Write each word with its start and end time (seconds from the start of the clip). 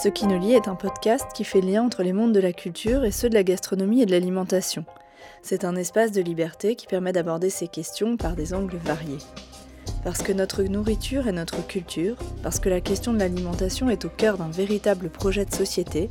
Ce 0.00 0.08
qui 0.08 0.28
nous 0.28 0.38
lie 0.38 0.52
est 0.52 0.68
un 0.68 0.76
podcast 0.76 1.26
qui 1.34 1.42
fait 1.42 1.60
lien 1.60 1.82
entre 1.82 2.04
les 2.04 2.12
mondes 2.12 2.32
de 2.32 2.38
la 2.38 2.52
culture 2.52 3.04
et 3.04 3.10
ceux 3.10 3.28
de 3.28 3.34
la 3.34 3.42
gastronomie 3.42 4.00
et 4.00 4.06
de 4.06 4.12
l'alimentation. 4.12 4.84
C'est 5.42 5.64
un 5.64 5.74
espace 5.74 6.12
de 6.12 6.20
liberté 6.20 6.76
qui 6.76 6.86
permet 6.86 7.10
d'aborder 7.10 7.50
ces 7.50 7.66
questions 7.66 8.16
par 8.16 8.36
des 8.36 8.54
angles 8.54 8.76
variés. 8.76 9.18
Parce 10.04 10.22
que 10.22 10.32
notre 10.32 10.62
nourriture 10.62 11.26
est 11.26 11.32
notre 11.32 11.66
culture, 11.66 12.14
parce 12.44 12.60
que 12.60 12.68
la 12.68 12.80
question 12.80 13.12
de 13.12 13.18
l'alimentation 13.18 13.90
est 13.90 14.04
au 14.04 14.08
cœur 14.08 14.38
d'un 14.38 14.50
véritable 14.50 15.10
projet 15.10 15.44
de 15.44 15.52
société, 15.52 16.10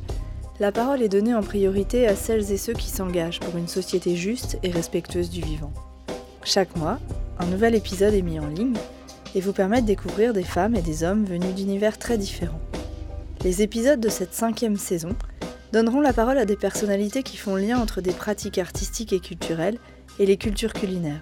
la 0.60 0.74
parole 0.74 1.02
est 1.02 1.08
donnée 1.08 1.34
en 1.34 1.42
priorité 1.42 2.08
à 2.08 2.16
celles 2.18 2.52
et 2.52 2.58
ceux 2.58 2.74
qui 2.74 2.90
s'engagent 2.90 3.40
pour 3.40 3.56
une 3.56 3.70
société 3.70 4.18
juste 4.18 4.60
et 4.64 4.70
respectueuse 4.70 5.30
du 5.30 5.40
vivant. 5.40 5.72
Chaque 6.44 6.76
mois, 6.76 7.00
un 7.40 7.46
nouvel 7.46 7.74
épisode 7.74 8.16
est 8.16 8.22
mis 8.22 8.42
en 8.42 8.48
ligne 8.48 8.76
et 9.34 9.40
vous 9.40 9.54
permet 9.54 9.82
de 9.82 9.88
découvrir 9.88 10.34
des 10.34 10.44
femmes 10.44 10.76
et 10.76 10.82
des 10.82 11.06
hommes 11.06 11.24
venus 11.24 11.56
d'univers 11.56 11.98
très 11.98 12.18
différents. 12.18 12.60
Les 13.44 13.62
épisodes 13.62 14.00
de 14.00 14.10
cette 14.10 14.34
cinquième 14.34 14.78
saison 14.78 15.16
donneront 15.72 16.02
la 16.02 16.12
parole 16.12 16.40
à 16.40 16.46
des 16.46 16.56
personnalités 16.56 17.22
qui 17.22 17.38
font 17.38 17.56
lien 17.56 17.80
entre 17.80 18.02
des 18.02 18.12
pratiques 18.12 18.58
artistiques 18.58 19.14
et 19.14 19.20
culturelles 19.20 19.78
et 20.20 20.26
les 20.26 20.38
cultures 20.38 20.74
culinaires. 20.74 21.22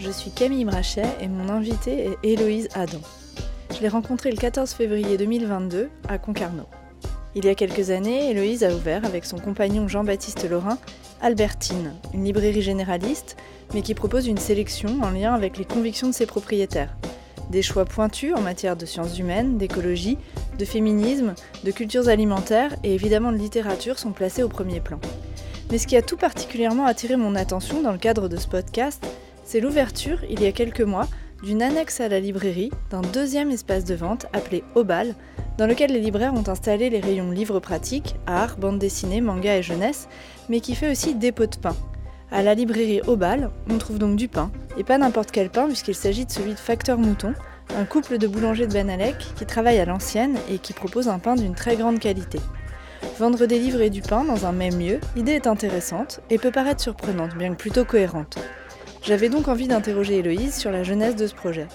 Je 0.00 0.10
suis 0.10 0.30
Camille 0.30 0.64
Brachet 0.64 1.06
et 1.20 1.28
mon 1.28 1.48
invitée 1.50 2.06
est 2.06 2.18
Héloïse 2.22 2.68
Adam. 2.74 3.00
Je 3.74 3.80
l'ai 3.80 3.88
rencontrée 3.88 4.30
le 4.30 4.38
14 4.38 4.72
février 4.72 5.16
2022 5.18 5.90
à 6.08 6.18
Concarneau. 6.18 6.66
Il 7.34 7.44
y 7.44 7.48
a 7.48 7.54
quelques 7.54 7.90
années, 7.90 8.30
Héloïse 8.30 8.64
a 8.64 8.74
ouvert 8.74 9.04
avec 9.04 9.24
son 9.24 9.38
compagnon 9.38 9.88
Jean-Baptiste 9.88 10.48
Laurin 10.48 10.78
Albertine, 11.20 11.92
une 12.12 12.24
librairie 12.24 12.62
généraliste, 12.62 13.36
mais 13.74 13.82
qui 13.82 13.94
propose 13.94 14.26
une 14.26 14.38
sélection 14.38 15.00
en 15.02 15.10
lien 15.10 15.34
avec 15.34 15.56
les 15.56 15.64
convictions 15.64 16.08
de 16.08 16.14
ses 16.14 16.26
propriétaires. 16.26 16.96
Des 17.52 17.60
choix 17.60 17.84
pointus 17.84 18.32
en 18.34 18.40
matière 18.40 18.78
de 18.78 18.86
sciences 18.86 19.18
humaines, 19.18 19.58
d'écologie, 19.58 20.16
de 20.58 20.64
féminisme, 20.64 21.34
de 21.64 21.70
cultures 21.70 22.08
alimentaires 22.08 22.74
et 22.82 22.94
évidemment 22.94 23.30
de 23.30 23.36
littérature 23.36 23.98
sont 23.98 24.12
placés 24.12 24.42
au 24.42 24.48
premier 24.48 24.80
plan. 24.80 24.98
Mais 25.70 25.76
ce 25.76 25.86
qui 25.86 25.98
a 25.98 26.00
tout 26.00 26.16
particulièrement 26.16 26.86
attiré 26.86 27.16
mon 27.16 27.34
attention 27.34 27.82
dans 27.82 27.92
le 27.92 27.98
cadre 27.98 28.30
de 28.30 28.38
ce 28.38 28.48
podcast, 28.48 29.06
c'est 29.44 29.60
l'ouverture, 29.60 30.24
il 30.30 30.40
y 30.40 30.46
a 30.46 30.52
quelques 30.52 30.80
mois, 30.80 31.08
d'une 31.42 31.60
annexe 31.60 32.00
à 32.00 32.08
la 32.08 32.20
librairie 32.20 32.70
d'un 32.90 33.02
deuxième 33.02 33.50
espace 33.50 33.84
de 33.84 33.96
vente 33.96 34.24
appelé 34.32 34.64
Obal, 34.74 35.14
dans 35.58 35.66
lequel 35.66 35.92
les 35.92 36.00
libraires 36.00 36.32
ont 36.32 36.48
installé 36.48 36.88
les 36.88 37.00
rayons 37.00 37.32
livres 37.32 37.60
pratiques, 37.60 38.16
art, 38.26 38.56
bande 38.56 38.78
dessinée, 38.78 39.20
manga 39.20 39.58
et 39.58 39.62
jeunesse, 39.62 40.08
mais 40.48 40.60
qui 40.60 40.74
fait 40.74 40.90
aussi 40.90 41.14
dépôt 41.14 41.44
de 41.44 41.56
pain. 41.56 41.76
À 42.32 42.42
la 42.42 42.54
librairie 42.54 43.02
Obal, 43.06 43.50
on 43.68 43.76
trouve 43.76 43.98
donc 43.98 44.16
du 44.16 44.26
pain, 44.26 44.50
et 44.78 44.84
pas 44.84 44.96
n'importe 44.96 45.30
quel 45.30 45.50
pain 45.50 45.66
puisqu'il 45.66 45.94
s'agit 45.94 46.24
de 46.24 46.30
celui 46.30 46.54
de 46.54 46.58
Facteur 46.58 46.96
Mouton, 46.96 47.34
un 47.76 47.84
couple 47.84 48.16
de 48.16 48.26
boulangers 48.26 48.66
de 48.66 48.72
Benalec 48.72 49.16
qui 49.36 49.44
travaille 49.44 49.78
à 49.78 49.84
l'ancienne 49.84 50.38
et 50.50 50.58
qui 50.58 50.72
propose 50.72 51.08
un 51.08 51.18
pain 51.18 51.34
d'une 51.34 51.54
très 51.54 51.76
grande 51.76 51.98
qualité. 51.98 52.38
Vendre 53.18 53.44
des 53.44 53.58
livres 53.58 53.82
et 53.82 53.90
du 53.90 54.00
pain 54.00 54.24
dans 54.24 54.46
un 54.46 54.52
même 54.52 54.78
lieu, 54.78 54.98
l'idée 55.14 55.32
est 55.32 55.46
intéressante 55.46 56.20
et 56.30 56.38
peut 56.38 56.50
paraître 56.50 56.80
surprenante, 56.80 57.36
bien 57.36 57.50
que 57.50 57.58
plutôt 57.58 57.84
cohérente. 57.84 58.38
J'avais 59.02 59.28
donc 59.28 59.48
envie 59.48 59.68
d'interroger 59.68 60.16
Héloïse 60.16 60.56
sur 60.56 60.70
la 60.70 60.84
jeunesse 60.84 61.16
de 61.16 61.26
ce 61.26 61.34
projet. 61.34 61.66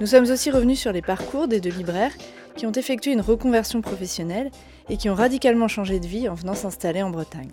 Nous 0.00 0.06
sommes 0.06 0.30
aussi 0.30 0.52
revenus 0.52 0.78
sur 0.78 0.92
les 0.92 1.02
parcours 1.02 1.48
des 1.48 1.60
deux 1.60 1.70
libraires 1.70 2.12
qui 2.54 2.66
ont 2.66 2.72
effectué 2.72 3.10
une 3.10 3.20
reconversion 3.20 3.80
professionnelle 3.80 4.52
et 4.88 4.96
qui 4.96 5.10
ont 5.10 5.14
radicalement 5.14 5.66
changé 5.66 5.98
de 5.98 6.06
vie 6.06 6.28
en 6.28 6.34
venant 6.34 6.54
s'installer 6.54 7.02
en 7.02 7.10
Bretagne. 7.10 7.50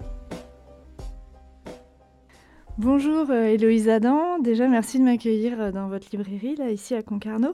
Bonjour 2.79 3.29
euh, 3.29 3.47
Héloïse 3.47 3.89
Adam, 3.89 4.39
déjà 4.39 4.69
merci 4.69 4.99
de 4.99 5.03
m'accueillir 5.03 5.59
euh, 5.59 5.71
dans 5.73 5.89
votre 5.89 6.07
librairie, 6.13 6.55
là 6.55 6.71
ici 6.71 6.95
à 6.95 7.03
Concarneau. 7.03 7.53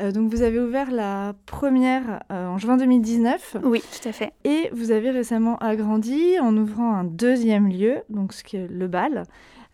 Euh, 0.00 0.10
donc 0.10 0.32
vous 0.32 0.42
avez 0.42 0.58
ouvert 0.58 0.90
la 0.90 1.34
première 1.46 2.24
en 2.28 2.58
juin 2.58 2.76
2019. 2.76 3.58
Oui, 3.62 3.80
tout 3.82 4.08
à 4.08 4.10
fait. 4.10 4.32
Et 4.42 4.70
vous 4.72 4.90
avez 4.90 5.12
récemment 5.12 5.58
agrandi 5.58 6.40
en 6.40 6.56
ouvrant 6.56 6.92
un 6.92 7.04
deuxième 7.04 7.68
lieu, 7.68 7.98
donc 8.08 8.32
ce 8.32 8.42
qui 8.42 8.56
est 8.56 8.66
le 8.66 8.88
bal, 8.88 9.22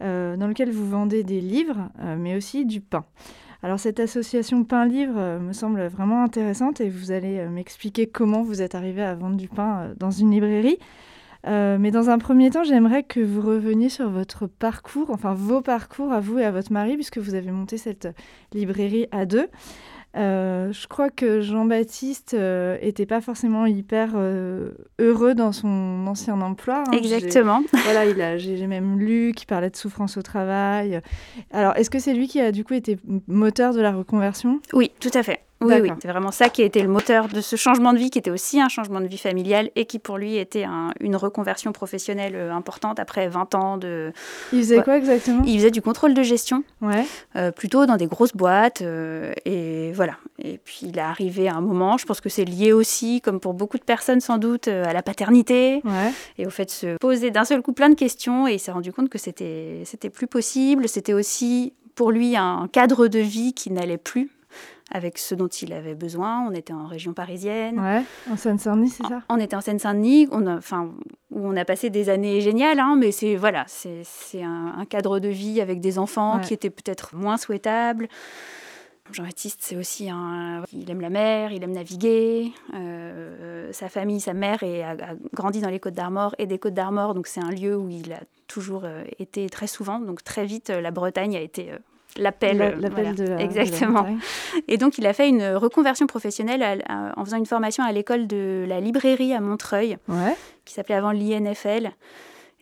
dans 0.00 0.46
lequel 0.46 0.70
vous 0.70 0.86
vendez 0.86 1.24
des 1.24 1.40
livres, 1.40 1.88
mais 2.18 2.36
aussi 2.36 2.66
du 2.66 2.82
pain. 2.82 3.06
Alors 3.62 3.80
cette 3.80 4.00
association 4.00 4.64
pain-livre 4.64 5.38
me 5.38 5.54
semble 5.54 5.86
vraiment 5.86 6.22
intéressante 6.22 6.82
et 6.82 6.90
vous 6.90 7.10
allez 7.10 7.46
m'expliquer 7.48 8.06
comment 8.06 8.42
vous 8.42 8.60
êtes 8.60 8.74
arrivé 8.74 9.02
à 9.02 9.14
vendre 9.14 9.36
du 9.36 9.48
pain 9.48 9.94
dans 9.98 10.10
une 10.10 10.30
librairie. 10.30 10.78
Euh, 11.46 11.78
mais 11.78 11.90
dans 11.90 12.10
un 12.10 12.18
premier 12.18 12.50
temps, 12.50 12.64
j'aimerais 12.64 13.02
que 13.02 13.20
vous 13.20 13.40
reveniez 13.40 13.88
sur 13.88 14.10
votre 14.10 14.46
parcours, 14.46 15.10
enfin 15.10 15.34
vos 15.34 15.60
parcours 15.60 16.12
à 16.12 16.20
vous 16.20 16.38
et 16.38 16.44
à 16.44 16.50
votre 16.50 16.72
mari, 16.72 16.94
puisque 16.94 17.18
vous 17.18 17.34
avez 17.34 17.50
monté 17.50 17.78
cette 17.78 18.08
librairie 18.52 19.06
à 19.10 19.26
deux. 19.26 19.48
Euh, 20.16 20.72
je 20.72 20.88
crois 20.88 21.08
que 21.08 21.40
Jean-Baptiste 21.40 22.32
n'était 22.32 23.04
euh, 23.04 23.06
pas 23.06 23.20
forcément 23.20 23.64
hyper 23.64 24.16
heureux 24.98 25.34
dans 25.34 25.52
son 25.52 26.04
ancien 26.08 26.40
emploi. 26.40 26.84
Hein. 26.86 26.92
Exactement. 26.92 27.62
Voilà, 27.84 28.06
il 28.06 28.20
a, 28.20 28.36
j'ai 28.36 28.66
même 28.66 28.98
lu 28.98 29.32
qu'il 29.34 29.46
parlait 29.46 29.70
de 29.70 29.76
souffrance 29.76 30.16
au 30.16 30.22
travail. 30.22 31.00
Alors, 31.52 31.76
est-ce 31.76 31.90
que 31.90 31.98
c'est 31.98 32.12
lui 32.12 32.28
qui 32.28 32.40
a 32.40 32.52
du 32.52 32.64
coup 32.64 32.74
été 32.74 32.98
moteur 33.28 33.72
de 33.72 33.80
la 33.80 33.92
reconversion? 33.92 34.60
Oui, 34.72 34.90
tout 35.00 35.10
à 35.14 35.22
fait. 35.22 35.40
Oui, 35.62 35.74
oui. 35.82 35.90
c'est 36.00 36.08
vraiment 36.08 36.30
ça 36.30 36.48
qui 36.48 36.62
a 36.62 36.64
été 36.64 36.80
le 36.82 36.88
moteur 36.88 37.28
de 37.28 37.42
ce 37.42 37.54
changement 37.54 37.92
de 37.92 37.98
vie, 37.98 38.08
qui 38.08 38.18
était 38.18 38.30
aussi 38.30 38.60
un 38.60 38.70
changement 38.70 39.00
de 39.00 39.06
vie 39.06 39.18
familial 39.18 39.70
et 39.76 39.84
qui 39.84 39.98
pour 39.98 40.16
lui 40.16 40.36
était 40.36 40.64
une 41.00 41.16
reconversion 41.16 41.72
professionnelle 41.72 42.34
euh, 42.34 42.52
importante 42.52 42.98
après 42.98 43.28
20 43.28 43.54
ans 43.54 43.76
de... 43.76 44.12
Il 44.54 44.60
faisait 44.60 44.82
quoi 44.82 44.96
exactement? 44.96 45.42
Il 45.46 45.58
faisait 45.58 45.70
du 45.70 45.82
contrôle 45.82 46.14
de 46.14 46.22
gestion, 46.22 46.64
ouais. 46.80 47.04
Euh, 47.36 47.50
plutôt 47.50 47.84
dans 47.84 47.98
des 47.98 48.06
grosses 48.06 48.34
boîtes. 48.34 48.80
Euh, 48.80 49.32
et 49.44 49.92
voilà. 49.92 50.14
Et 50.38 50.56
puis 50.56 50.80
il 50.82 50.96
est 50.96 51.02
arrivé 51.02 51.48
à 51.48 51.56
un 51.56 51.60
moment, 51.60 51.98
je 51.98 52.06
pense 52.06 52.22
que 52.22 52.30
c'est 52.30 52.46
lié 52.46 52.72
aussi, 52.72 53.20
comme 53.20 53.38
pour 53.38 53.52
beaucoup 53.52 53.76
de 53.76 53.84
personnes 53.84 54.20
sans 54.20 54.38
doute, 54.38 54.66
à 54.68 54.94
la 54.94 55.02
paternité 55.02 55.82
ouais. 55.84 56.12
et 56.38 56.46
au 56.46 56.50
fait 56.50 56.64
de 56.64 56.70
se 56.70 56.96
poser 56.96 57.30
d'un 57.30 57.44
seul 57.44 57.60
coup 57.60 57.74
plein 57.74 57.90
de 57.90 57.94
questions. 57.94 58.48
Et 58.48 58.54
il 58.54 58.58
s'est 58.58 58.72
rendu 58.72 58.92
compte 58.92 59.10
que 59.10 59.18
c'était 59.18 59.84
plus 60.10 60.26
possible. 60.26 60.88
C'était 60.88 61.12
aussi 61.12 61.74
pour 61.94 62.12
lui 62.12 62.34
un 62.34 62.66
cadre 62.72 63.08
de 63.08 63.18
vie 63.18 63.52
qui 63.52 63.70
n'allait 63.70 63.98
plus 63.98 64.30
avec 64.90 65.18
ce 65.18 65.34
dont 65.34 65.48
il 65.48 65.72
avait 65.72 65.94
besoin. 65.94 66.46
On 66.48 66.52
était 66.52 66.72
en 66.72 66.86
région 66.86 67.12
parisienne. 67.12 67.78
Ouais, 67.78 68.02
en 68.30 68.36
Seine-Saint-Denis, 68.36 68.90
c'est 68.90 69.06
ça? 69.06 69.22
On 69.28 69.38
était 69.38 69.56
en 69.56 69.60
Seine-Saint-Denis, 69.60 70.28
on 70.32 70.46
a, 70.46 70.56
enfin, 70.56 70.90
où 71.30 71.46
on 71.46 71.56
a 71.56 71.64
passé 71.64 71.90
des 71.90 72.08
années 72.08 72.40
géniales, 72.40 72.80
hein, 72.80 72.96
mais 72.98 73.12
c'est 73.12 73.36
voilà, 73.36 73.64
c'est 73.68 74.04
un, 74.42 74.74
un, 74.76 74.84
cadre 74.84 75.18
de 75.18 75.28
vie 75.28 75.60
avec 75.60 75.80
des 75.80 75.98
enfants 75.98 76.40
qui 76.40 76.54
était 76.54 76.70
peut-être 76.70 77.14
moins 77.14 77.36
souhaitable. 77.36 78.08
Jean-Baptiste, 79.12 79.60
c'est 79.62 79.76
aussi 79.76 80.08
un. 80.08 80.62
Il 80.72 80.90
aime 80.90 81.00
la 81.00 81.10
mer, 81.10 81.52
il 81.52 81.62
aime 81.62 81.72
naviguer. 81.72 82.52
Euh, 82.74 83.72
sa 83.72 83.88
famille, 83.88 84.20
sa 84.20 84.34
mère, 84.34 84.62
est, 84.62 84.82
a, 84.82 84.96
grandi 85.34 85.60
dans 85.60 85.70
les 85.70 85.80
Côtes 85.80 85.94
d'Armor 85.94 86.34
et 86.38 86.46
des 86.46 86.58
Côtes 86.58 86.74
d'Armor, 86.74 87.14
donc 87.14 87.26
c'est 87.26 87.40
un 87.40 87.50
lieu 87.50 87.76
où 87.76 87.88
il 87.88 88.12
a 88.12 88.20
toujours 88.46 88.82
euh, 88.84 89.04
été 89.18 89.48
très 89.48 89.66
souvent. 89.66 89.98
Donc 90.00 90.22
très 90.22 90.44
vite, 90.46 90.70
la 90.70 90.90
Bretagne 90.90 91.36
a 91.36 91.40
été 91.40 91.72
euh, 92.18 92.22
l'appel. 92.22 92.76
L'appel 92.80 93.14
de 93.14 93.38
Exactement. 93.38 94.06
et 94.68 94.76
donc, 94.76 94.98
il 94.98 95.06
a 95.06 95.12
fait 95.12 95.28
une 95.28 95.44
reconversion 95.54 96.06
professionnelle 96.06 96.82
en 97.16 97.24
faisant 97.24 97.38
une 97.38 97.46
formation 97.46 97.84
à 97.84 97.92
l'école 97.92 98.26
de 98.26 98.64
la 98.68 98.80
librairie 98.80 99.32
à 99.32 99.40
Montreuil, 99.40 99.96
qui 100.64 100.74
s'appelait 100.74 100.96
avant 100.96 101.12
l'INFL. 101.12 101.90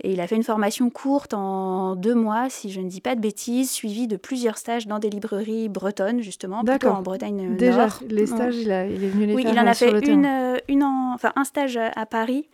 Et 0.05 0.13
il 0.13 0.21
a 0.21 0.29
fait 0.29 0.37
une 0.37 0.45
formation 0.45 0.91
courte 0.91 1.35
en 1.35 1.97
deux 1.97 2.15
mois, 2.15 2.49
si 2.49 2.71
je 2.71 2.81
ne 2.81 2.89
dis 2.89 3.01
pas 3.01 3.17
de 3.17 3.21
bêtises, 3.21 3.71
suivie 3.71 4.07
de 4.07 4.17
plusieurs 4.17 4.57
stages 4.57 4.87
dans 4.87 5.01
des 5.01 5.11
librairies 5.11 5.69
bretonnes, 5.69 6.23
justement, 6.23 6.63
plutôt 6.63 6.89
en 6.89 7.03
Bretagne 7.03 7.57
Déjà, 7.57 7.87
Nord. 7.87 8.03
les 8.09 8.27
stages, 8.27 8.57
il, 8.57 8.71
a, 8.71 8.87
il, 8.87 9.03
est 9.03 9.09
venu 9.09 9.27
les 9.27 9.35
oui, 9.35 9.43
faire 9.43 9.53
il 9.53 9.59
en 9.59 9.67
a 9.67 9.75
fait 9.75 10.07
une, 10.07 10.25
euh, 10.25 10.57
une 10.69 10.85
enfin, 10.85 11.33
un 11.35 11.43
stage 11.43 11.77
à 11.77 12.07
Paris 12.07 12.49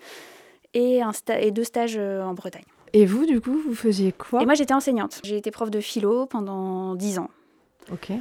et, 0.72 1.02
un 1.02 1.12
et 1.38 1.50
deux 1.50 1.64
stages 1.64 1.96
euh, 1.98 2.24
en 2.24 2.32
Bretagne. 2.32 2.64
Et 2.94 3.06
vous, 3.06 3.26
du 3.26 3.40
coup, 3.40 3.58
vous 3.58 3.74
faisiez 3.74 4.12
quoi 4.12 4.40
Et 4.40 4.44
moi, 4.46 4.54
j'étais 4.54 4.72
enseignante. 4.72 5.20
J'ai 5.24 5.36
été 5.36 5.50
prof 5.50 5.68
de 5.68 5.80
philo 5.80 6.26
pendant 6.26 6.94
10 6.94 7.18
ans. 7.18 7.30
Ok. 7.92 8.12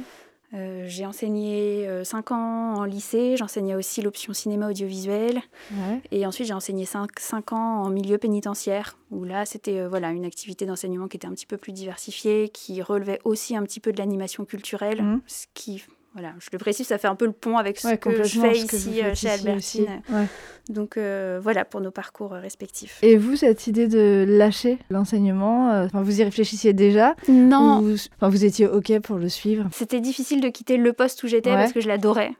Euh, 0.52 0.84
j'ai 0.86 1.06
enseigné 1.06 1.88
5 2.04 2.30
euh, 2.30 2.34
ans 2.34 2.74
en 2.76 2.84
lycée, 2.84 3.36
j'enseignais 3.36 3.74
aussi 3.74 4.02
l'option 4.02 4.32
cinéma 4.32 4.68
audiovisuel. 4.68 5.40
Ouais. 5.72 6.00
Et 6.10 6.26
ensuite, 6.26 6.48
j'ai 6.48 6.54
enseigné 6.54 6.84
5, 6.84 7.52
ans 7.52 7.82
en 7.82 7.90
milieu 7.90 8.18
pénitentiaire, 8.18 8.96
où 9.10 9.24
là, 9.24 9.46
c'était 9.46 9.78
euh, 9.78 9.88
voilà, 9.88 10.10
une 10.10 10.24
activité 10.24 10.66
d'enseignement 10.66 11.08
qui 11.08 11.16
était 11.16 11.26
un 11.26 11.32
petit 11.32 11.46
peu 11.46 11.56
plus 11.56 11.72
diversifiée, 11.72 12.48
qui 12.50 12.82
relevait 12.82 13.20
aussi 13.24 13.56
un 13.56 13.62
petit 13.62 13.80
peu 13.80 13.92
de 13.92 13.98
l'animation 13.98 14.44
culturelle, 14.44 15.02
Mmh. 15.02 15.20
ce 15.26 15.46
qui 15.54 15.82
voilà, 16.14 16.32
je 16.38 16.48
le 16.52 16.58
précise, 16.58 16.86
ça 16.86 16.96
fait 16.96 17.08
un 17.08 17.16
peu 17.16 17.26
le 17.26 17.32
pont 17.32 17.58
avec 17.58 17.78
ce 17.78 17.88
Ouais, 17.88 17.98
que 17.98 18.22
je 18.22 18.40
fais 18.40 18.56
ici 18.56 19.02
euh, 19.02 19.14
chez 19.14 19.28
Albertine. 19.28 20.00
Ouais. 20.10 20.26
Donc 20.68 20.96
euh, 20.96 21.38
voilà 21.42 21.64
pour 21.64 21.80
nos 21.80 21.90
parcours 21.90 22.32
euh, 22.34 22.40
respectifs. 22.40 22.98
Et 23.02 23.16
vous, 23.16 23.36
cette 23.36 23.66
idée 23.66 23.88
de 23.88 24.24
lâcher 24.26 24.78
l'enseignement, 24.90 25.70
euh, 25.72 25.86
vous 25.92 26.20
y 26.20 26.24
réfléchissiez 26.24 26.72
déjà 26.72 27.16
Non, 27.28 27.80
ou, 27.82 27.96
vous 28.30 28.44
étiez 28.44 28.66
OK 28.68 28.96
pour 29.00 29.18
le 29.18 29.28
suivre? 29.28 29.68
C'était 29.72 30.00
difficile 30.00 30.40
de 30.40 30.48
quitter 30.48 30.76
le 30.76 30.92
poste 30.92 31.22
où 31.24 31.26
j'étais 31.26 31.50
Ouais. 31.50 31.56
parce 31.56 31.72
que 31.72 31.80
je 31.80 31.88
l'adorais. 31.88 32.32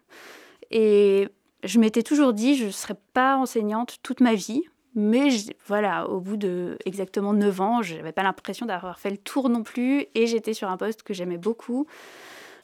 Et 0.71 1.29
je 1.65 1.79
m'étais 1.79 2.03
toujours 2.03 2.33
dit, 2.33 2.57
je 2.57 2.67
ne 2.67 2.71
serai 2.71 2.95
pas 3.13 3.37
enseignante 3.37 3.97
toute 4.03 4.21
ma 4.21 4.35
vie. 4.35 4.63
Mais 4.97 5.31
je- 5.31 5.51
voilà, 5.67 6.09
au 6.09 6.21
bout 6.21 6.37
de 6.37 6.79
exactement 6.87 7.33
9 7.33 7.61
ans, 7.61 7.83
je 7.83 7.97
n'avais 7.97 8.13
pas 8.13 8.23
l'impression 8.23 8.65
d'avoir 8.65 9.01
fait 9.01 9.11
le 9.11 9.17
tour 9.19 9.49
non 9.49 9.65
plus. 9.65 10.07
Et 10.15 10.29
j'étais 10.29 10.55
sur 10.55 10.71
un 10.71 10.77
poste 10.77 11.03
que 11.03 11.13
j'aimais 11.13 11.37
beaucoup. 11.39 11.87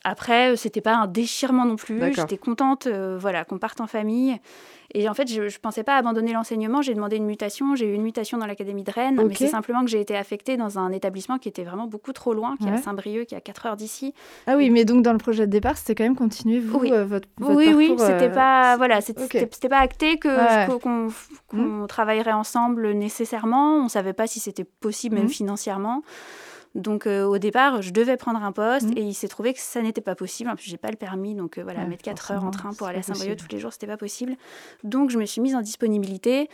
Après, 0.05 0.57
c'était 0.57 0.81
pas 0.81 0.95
un 0.95 1.07
déchirement 1.07 1.67
non 1.67 1.77
plus. 1.77 2.01
J'étais 2.15 2.39
contente, 2.39 2.89
voilà, 2.89 3.45
qu'on 3.45 3.59
parte 3.59 3.81
en 3.81 3.87
famille. 3.87 4.39
Et 4.93 5.09
en 5.09 5.15
fait, 5.15 5.29
je 5.33 5.43
ne 5.43 5.59
pensais 5.63 5.85
pas 5.85 5.97
abandonner 5.97 6.33
l'enseignement. 6.33 6.83
J'ai 6.83 6.95
demandé 6.95 7.17
une 7.17 7.27
mutation. 7.27 7.77
J'ai 7.77 7.87
eu 7.87 7.95
une 7.95 8.03
mutation 8.03 8.39
dans 8.39 8.47
l'Académie 8.47 8.83
de 8.83 8.91
Rennes. 8.91 9.21
Mais 9.25 9.35
c'est 9.35 9.49
simplement 9.49 9.85
que 9.85 9.91
j'ai 9.91 10.01
été 10.01 10.17
affectée 10.17 10.57
dans 10.57 10.79
un 10.79 10.91
établissement 10.91 11.39
qui 11.39 11.49
était 11.49 11.63
vraiment 11.63 11.87
beaucoup 11.87 12.13
trop 12.13 12.35
loin, 12.35 12.57
qui 12.57 12.67
est 12.67 12.73
à 12.73 12.77
Saint-Brieuc, 12.77 13.27
qui 13.27 13.35
est 13.35 13.39
à 13.39 13.41
4 13.41 13.67
heures 13.67 13.77
d'ici. 13.77 14.15
Ah 14.47 14.57
oui, 14.57 14.71
mais 14.71 14.85
donc 14.85 15.03
dans 15.03 15.13
le 15.13 15.19
projet 15.19 15.47
de 15.47 15.53
départ, 15.53 15.77
c'était 15.77 15.95
quand 15.95 16.05
même 16.05 16.17
continuer, 16.17 16.59
vous, 16.59 16.79
oui. 16.79 16.93
Euh, 16.93 17.05
votre, 17.05 17.29
votre, 17.39 17.55
Oui, 17.55 17.73
oui, 17.75 17.95
c'était 17.99 18.29
euh, 18.29 18.35
pas, 18.35 18.77
voilà, 18.77 19.01
c'était 19.01 19.69
pas 19.69 19.79
acté 19.79 20.19
que, 20.19 20.79
qu'on, 20.79 21.09
mmh. 21.53 21.87
travaillerait 21.87 22.33
ensemble 22.33 22.93
nécessairement. 22.93 23.77
On 23.77 23.85
ne 23.85 23.89
savait 23.89 24.13
pas 24.13 24.27
si 24.27 24.41
c'était 24.41 24.65
possible, 24.65 25.17
même 25.17 25.27
mmh. 25.27 25.29
financièrement. 25.29 26.03
Donc 26.75 27.07
euh, 27.07 27.25
au 27.25 27.39
départ, 27.39 27.83
je 27.83 27.91
devais 27.91 28.17
prendre 28.17 28.43
un 28.43 28.53
poste 28.53 28.91
mmh. 28.91 28.99
et 28.99 29.03
il 29.03 29.15
s'est 29.15 29.29
trouvé 29.29 29.53
que 29.53 29.61
ça 29.61 29.83
n'était 29.83 30.01
pas 30.01 30.15
possible. 30.15 30.51
En 30.51 30.57
plus, 30.57 30.71
j'ai 30.71 30.77
pas 30.77 30.91
le 30.91 30.97
permis, 30.97 31.35
donc 31.35 31.59
euh, 31.59 31.63
voilà, 31.63 31.85
mettre 31.85 32.03
4 32.03 32.31
heures 32.33 32.45
en 32.45 32.51
train 32.51 32.73
pour 32.73 32.87
aller 32.87 33.01
à 33.01 33.03
Saint-Brieuc 33.03 33.37
tous 33.37 33.49
les 33.51 33.59
jours, 33.59 33.73
c'était 33.73 33.87
pas 33.89 33.97
possible. 33.97 34.37
Donc 34.85 35.11
je 35.11 35.19
me 35.19 35.27
suis 35.27 35.41
mise 35.41 35.55
en 35.55 35.63
disponibilité. 35.63 36.49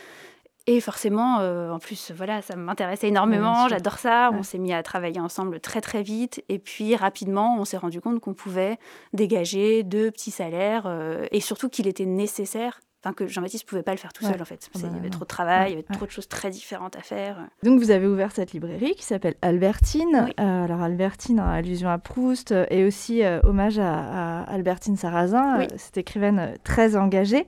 Et 0.66 0.80
forcément, 0.80 1.38
euh, 1.40 1.70
en 1.70 1.78
plus, 1.78 2.10
voilà, 2.10 2.42
ça 2.42 2.56
m'intéressait 2.56 3.08
énormément, 3.08 3.68
j'adore 3.68 3.98
ça. 3.98 4.30
On 4.32 4.42
s'est 4.42 4.58
mis 4.58 4.72
à 4.72 4.82
travailler 4.82 5.20
ensemble 5.20 5.60
très 5.60 5.80
très 5.80 6.02
vite. 6.02 6.42
Et 6.48 6.58
puis 6.58 6.96
rapidement, 6.96 7.56
on 7.58 7.64
s'est 7.64 7.76
rendu 7.76 8.00
compte 8.00 8.20
qu'on 8.20 8.34
pouvait 8.34 8.78
dégager 9.12 9.84
deux 9.84 10.10
petits 10.10 10.32
salaires 10.32 10.90
et 11.30 11.40
surtout 11.40 11.68
qu'il 11.68 11.86
était 11.86 12.06
nécessaire 12.06 12.80
que 13.12 13.26
Jean-Baptiste 13.26 13.64
ne 13.64 13.68
pouvait 13.68 13.82
pas 13.82 13.92
le 13.92 13.98
faire 13.98 14.12
tout 14.12 14.24
seul 14.24 14.40
en 14.40 14.44
fait. 14.44 14.68
Ah 14.74 14.78
il 14.78 14.80
y 14.80 14.90
bah 14.90 14.96
avait 14.98 15.10
trop 15.10 15.24
de 15.24 15.28
travail, 15.28 15.70
il 15.70 15.74
y 15.74 15.78
avait 15.78 15.82
trop 15.82 16.06
de 16.06 16.10
choses 16.10 16.28
très 16.28 16.50
différentes 16.50 16.96
à 16.96 17.00
faire. 17.00 17.46
Donc 17.62 17.78
vous 17.80 17.90
avez 17.90 18.06
ouvert 18.06 18.32
cette 18.32 18.52
librairie 18.52 18.94
qui 18.94 19.04
s'appelle 19.04 19.34
Albertine. 19.42 20.28
Euh, 20.40 20.64
alors 20.64 20.82
Albertine, 20.82 21.38
allusion 21.40 21.88
à 21.88 21.98
Proust 21.98 22.52
euh, 22.52 22.66
et 22.70 22.84
aussi 22.84 23.22
euh, 23.22 23.40
hommage 23.44 23.78
à, 23.78 24.42
Albertine 24.42 24.96
Sarrazin, 24.96 25.66
cette 25.76 25.98
écrivaine 25.98 26.54
très 26.64 26.96
engagée. 26.96 27.46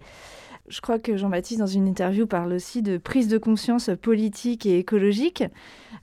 Je 0.68 0.80
crois 0.80 0.98
que 0.98 1.16
Jean-Baptiste, 1.16 1.60
dans 1.60 1.66
une 1.66 1.86
interview, 1.86 2.26
parle 2.26 2.52
aussi 2.52 2.82
de 2.82 2.98
prise 2.98 3.28
de 3.28 3.38
conscience 3.38 3.90
politique 4.00 4.66
et 4.66 4.78
écologique. 4.78 5.44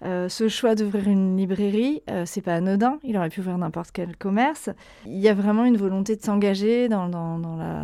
Euh, 0.04 0.30
ce 0.30 0.48
choix 0.48 0.76
d'ouvrir 0.76 1.08
une 1.08 1.38
librairie, 1.38 2.02
euh, 2.10 2.24
c'est 2.26 2.42
pas 2.42 2.56
anodin. 2.56 3.00
Il 3.04 3.18
aurait 3.18 3.30
pu 3.30 3.40
ouvrir 3.40 3.58
n'importe 3.58 3.92
quel 3.92 4.18
commerce. 4.18 4.70
Il 5.06 5.20
y 5.20 5.30
a 5.30 5.34
vraiment 5.34 5.66
une 5.66 5.78
volonté 5.78 6.16
de 6.16 6.22
s'engager 6.22 6.90
dans, 6.90 7.08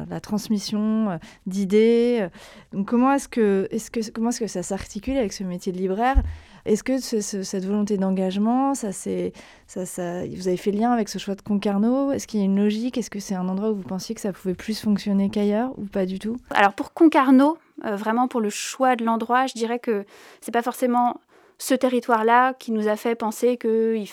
la, 0.10 0.20
transmission 0.20 1.12
euh, 1.12 1.18
d'idées. 1.46 2.28
Donc 2.74 2.88
comment 2.88 3.14
est 3.14 3.28
que, 3.30 3.68
comment 4.14 4.30
est-ce 4.30 4.40
que 4.40 4.48
ça 4.48 4.64
s'articule 4.64 5.18
avec 5.18 5.34
ce 5.34 5.44
métier 5.44 5.72
de 5.72 5.78
libraire? 5.78 6.22
Est-ce 6.66 6.84
que 6.84 7.00
cette 7.00 7.66
volonté 7.66 7.98
d'engagement, 7.98 8.74
ça, 8.76 8.92
ça, 8.92 9.86
ça, 9.86 10.26
vous 10.26 10.48
avez 10.48 10.58
fait 10.58 10.72
lien 10.72 10.92
avec 10.92 11.10
ce 11.10 11.18
choix 11.18 11.36
de 11.36 11.42
Concarneau? 11.42 12.12
Est-ce 12.12 12.28
qu'il 12.28 12.40
y 12.40 12.44
a 12.44 12.46
une 12.46 12.62
logique? 12.62 12.98
Est-ce 12.98 13.10
que 13.10 13.20
c'est 13.20 13.36
un 13.36 13.48
endroit 13.48 13.72
où 13.72 13.76
vous 13.76 13.84
pensiez 13.84 14.16
que 14.16 14.22
ça 14.22 14.34
pouvait 14.34 14.54
plus 14.54 14.80
fonctionner 14.80 15.30
qu'ailleurs 15.30 15.72
ou 15.78 15.86
pas 15.86 16.06
du 16.06 16.20
tout? 16.20 16.38
Alors 16.52 16.74
pour 16.74 16.94
Concarneau, 16.94 17.58
euh, 17.86 17.96
vraiment 17.96 18.28
pour 18.28 18.42
le 18.42 18.50
choix 18.50 18.96
de 18.96 19.04
l'endroit, 19.04 19.48
je 19.48 19.54
dirais 19.54 19.80
que 19.80 20.06
c'est 20.42 20.52
pas 20.52 20.62
forcément 20.62 21.20
ce 21.62 21.76
territoire-là 21.76 22.56
qui 22.56 22.72
nous 22.72 22.88
a 22.88 22.96
fait 22.96 23.14
penser 23.14 23.56
qu'il 23.56 24.08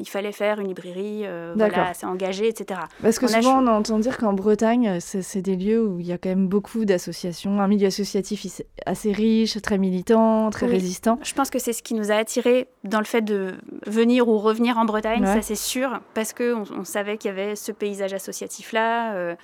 il 0.00 0.08
fallait 0.08 0.32
faire 0.32 0.58
une 0.58 0.66
librairie 0.66 1.20
euh, 1.26 1.54
voilà, 1.56 1.90
assez 1.90 2.04
engagée, 2.04 2.48
etc. 2.48 2.80
Parce 3.00 3.20
que 3.20 3.28
souvent, 3.28 3.62
on 3.62 3.68
entend 3.68 4.00
dire 4.00 4.18
qu'en 4.18 4.32
Bretagne, 4.32 4.98
c'est 4.98 5.40
des 5.40 5.54
lieux 5.54 5.80
où 5.80 6.00
il 6.00 6.08
y 6.08 6.12
a 6.12 6.18
quand 6.18 6.28
même 6.28 6.48
beaucoup 6.48 6.84
d'associations, 6.84 7.60
un 7.60 7.68
milieu 7.68 7.86
associatif 7.86 8.44
assez 8.84 9.12
riche, 9.12 9.62
très 9.62 9.78
militant, 9.78 10.50
très 10.50 10.66
résistant. 10.66 11.20
Je 11.22 11.32
pense 11.34 11.50
que 11.50 11.60
c'est 11.60 11.72
ce 11.72 11.84
qui 11.84 11.94
nous 11.94 12.10
a 12.10 12.16
attirés 12.16 12.66
dans 12.82 12.98
le 12.98 13.04
fait 13.04 13.22
de 13.22 13.54
venir 13.86 14.28
ou 14.28 14.36
revenir 14.38 14.76
en 14.76 14.84
Bretagne, 14.84 15.24
ça 15.24 15.40
c'est 15.40 15.54
sûr, 15.54 16.00
parce 16.14 16.32
qu'on 16.32 16.64
on 16.76 16.82
savait 16.82 17.16
qu'il 17.16 17.28
y 17.28 17.32
avait 17.32 17.54
ce 17.54 17.70
paysage 17.70 18.12
associatif-là. 18.12 19.14
Euh, 19.14 19.36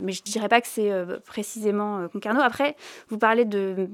mais 0.00 0.12
je 0.12 0.22
ne 0.24 0.30
dirais 0.30 0.48
pas 0.48 0.60
que 0.60 0.68
c'est 0.68 0.92
euh, 0.92 1.18
précisément 1.26 2.06
Concarneau. 2.12 2.40
Après, 2.40 2.76
vous 3.08 3.18
parlez 3.18 3.44
de 3.44 3.88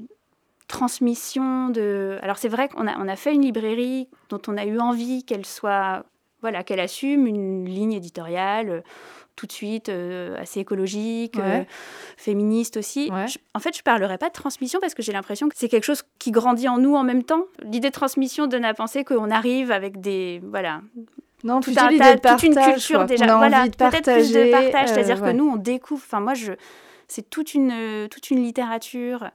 transmission 0.67 1.69
de. 1.69 2.19
Alors 2.23 2.39
c'est 2.39 2.49
vrai 2.49 2.69
qu'on 2.69 2.87
a, 2.87 2.97
on 2.99 3.09
a 3.09 3.17
fait 3.17 3.35
une 3.35 3.43
librairie 3.43 4.09
dont 4.29 4.41
on 4.49 4.57
a 4.57 4.65
eu 4.65 4.79
envie 4.79 5.25
qu'elle 5.25 5.47
soit, 5.47 6.05
voilà, 6.43 6.65
qu'elle 6.65 6.81
assume 6.81 7.27
une 7.27 7.67
ligne 7.67 7.93
éditoriale 7.93 8.69
euh, 8.71 8.81
tout 9.37 9.47
de 9.47 9.53
suite 9.53 9.91
euh, 9.91 10.41
assez 10.41 10.61
écologique, 10.61 11.39
euh, 11.39 11.63
féministe 12.17 12.79
aussi. 12.79 13.11
en 13.55 13.59
fait, 13.61 13.77
je 13.77 13.83
parlerai 13.83 14.17
pas 14.17 14.29
de 14.29 14.33
transmission 14.33 14.81
parce 14.81 14.95
que 14.95 15.03
j'ai 15.03 15.13
l'impression 15.13 15.49
que 15.51 15.55
c'est 15.57 15.69
quelque 15.69 15.85
chose 15.85 16.03
qui 16.19 16.31
grandit 16.31 16.69
en 16.69 16.79
nous 16.79 16.95
en 16.95 17.05
même 17.05 17.23
temps. 17.23 17.45
L'idée 17.63 17.89
de 17.89 17.95
transmission 17.95 18.47
donne 18.47 18.65
à 18.65 18.73
penser 18.73 19.05
qu'on 19.05 19.31
arrive 19.31 19.71
avec 19.71 20.01
des 20.01 20.41
voilà. 20.51 20.81
Non, 21.45 21.61
tout 21.61 21.71
un 21.77 21.97
tas, 21.99 22.17
toute 22.17 22.43
une 22.45 22.55
culture 22.55 23.05
déjà. 23.05 23.37
Voilà, 23.37 23.67
peut-être 23.67 24.11
plus 24.11 24.33
de 24.33 24.51
partage, 24.51 24.89
c'est-à-dire 24.89 25.21
que 25.21 25.33
nous 25.33 25.47
on 25.47 25.57
découvre. 25.57 26.03
Enfin, 26.05 26.21
moi, 26.21 26.33
je, 26.33 26.53
c'est 27.07 27.29
toute 27.29 27.53
une 27.53 28.09
toute 28.11 28.31
une 28.31 28.43
littérature 28.43 29.31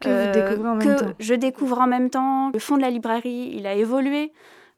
que 0.00 0.08
euh, 0.08 1.12
je 1.18 1.34
découvre 1.34 1.80
en 1.80 1.86
même 1.86 2.10
temps. 2.10 2.50
Le 2.52 2.58
fond 2.58 2.76
de 2.76 2.82
la 2.82 2.90
librairie, 2.90 3.52
il 3.54 3.66
a 3.66 3.74
évolué. 3.74 4.32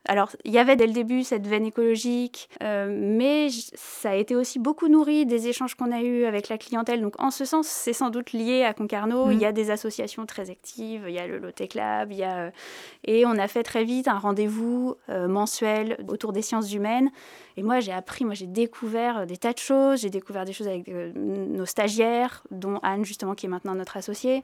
Alors, 0.08 0.30
il 0.46 0.52
y 0.52 0.58
avait 0.58 0.74
dès 0.74 0.86
le 0.86 0.94
début 0.94 1.22
cette 1.22 1.46
veine 1.46 1.66
écologique, 1.66 2.48
euh, 2.62 2.88
mais 2.90 3.48
ça 3.74 4.10
a 4.10 4.14
été 4.14 4.34
aussi 4.34 4.58
beaucoup 4.58 4.88
nourri 4.88 5.26
des 5.26 5.48
échanges 5.48 5.74
qu'on 5.74 5.92
a 5.92 6.00
eus 6.00 6.24
avec 6.24 6.48
la 6.48 6.56
clientèle. 6.56 7.02
Donc, 7.02 7.20
en 7.20 7.30
ce 7.30 7.44
sens, 7.44 7.66
c'est 7.68 7.92
sans 7.92 8.08
doute 8.08 8.32
lié 8.32 8.64
à 8.64 8.72
Concarneau. 8.72 9.26
Mm. 9.26 9.32
Il 9.32 9.38
y 9.38 9.44
a 9.44 9.52
des 9.52 9.70
associations 9.70 10.24
très 10.24 10.48
actives, 10.48 11.04
il 11.06 11.12
y 11.12 11.18
a 11.18 11.26
le 11.26 11.38
Lotte 11.38 11.68
Club, 11.68 12.10
il 12.10 12.16
y 12.16 12.24
a... 12.24 12.38
Euh, 12.38 12.50
et 13.04 13.26
on 13.26 13.32
a 13.32 13.48
fait 13.48 13.62
très 13.62 13.84
vite 13.84 14.08
un 14.08 14.18
rendez-vous 14.18 14.96
mensuel 15.08 15.98
autour 16.08 16.32
des 16.32 16.42
sciences 16.42 16.72
humaines. 16.72 17.10
Et 17.56 17.62
moi, 17.62 17.80
j'ai 17.80 17.92
appris, 17.92 18.24
moi, 18.24 18.34
j'ai 18.34 18.46
découvert 18.46 19.26
des 19.26 19.36
tas 19.36 19.52
de 19.52 19.58
choses. 19.58 20.00
J'ai 20.00 20.10
découvert 20.10 20.44
des 20.44 20.52
choses 20.52 20.68
avec 20.68 20.88
nos 20.88 21.66
stagiaires, 21.66 22.42
dont 22.50 22.78
Anne, 22.82 23.04
justement, 23.04 23.34
qui 23.34 23.46
est 23.46 23.48
maintenant 23.48 23.74
notre 23.74 23.96
associée. 23.96 24.42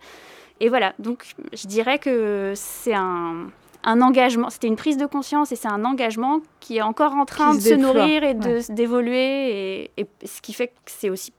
Et 0.61 0.69
voilà, 0.69 0.95
donc 0.99 1.25
je 1.53 1.67
dirais 1.67 1.99
que 1.99 2.53
c'est 2.55 2.95
un, 2.95 3.51
un 3.85 4.01
engagement, 4.01 4.51
c'était 4.51 4.69
une 4.69 4.77
prise 4.77 4.97
de 4.97 5.07
conscience 5.07 5.53
et 5.53 5.57
c'est 5.57 5.69
un 5.69 5.85
engagement 5.85 6.41
qui 6.61 6.79
est 6.79 6.83
encore 6.83 7.15
en 7.15 7.25
train 7.25 7.55
de 7.55 7.61
se, 7.61 7.75
nourrir 7.75 8.25
et 8.25 8.35
d'évoluer. 8.35 9.91
et, 9.97 10.07
ce 10.25 10.41
qui 10.41 10.53
fait 10.53 10.69
que 10.69 10.75
c'est 10.87 11.11
aussi 11.11 11.33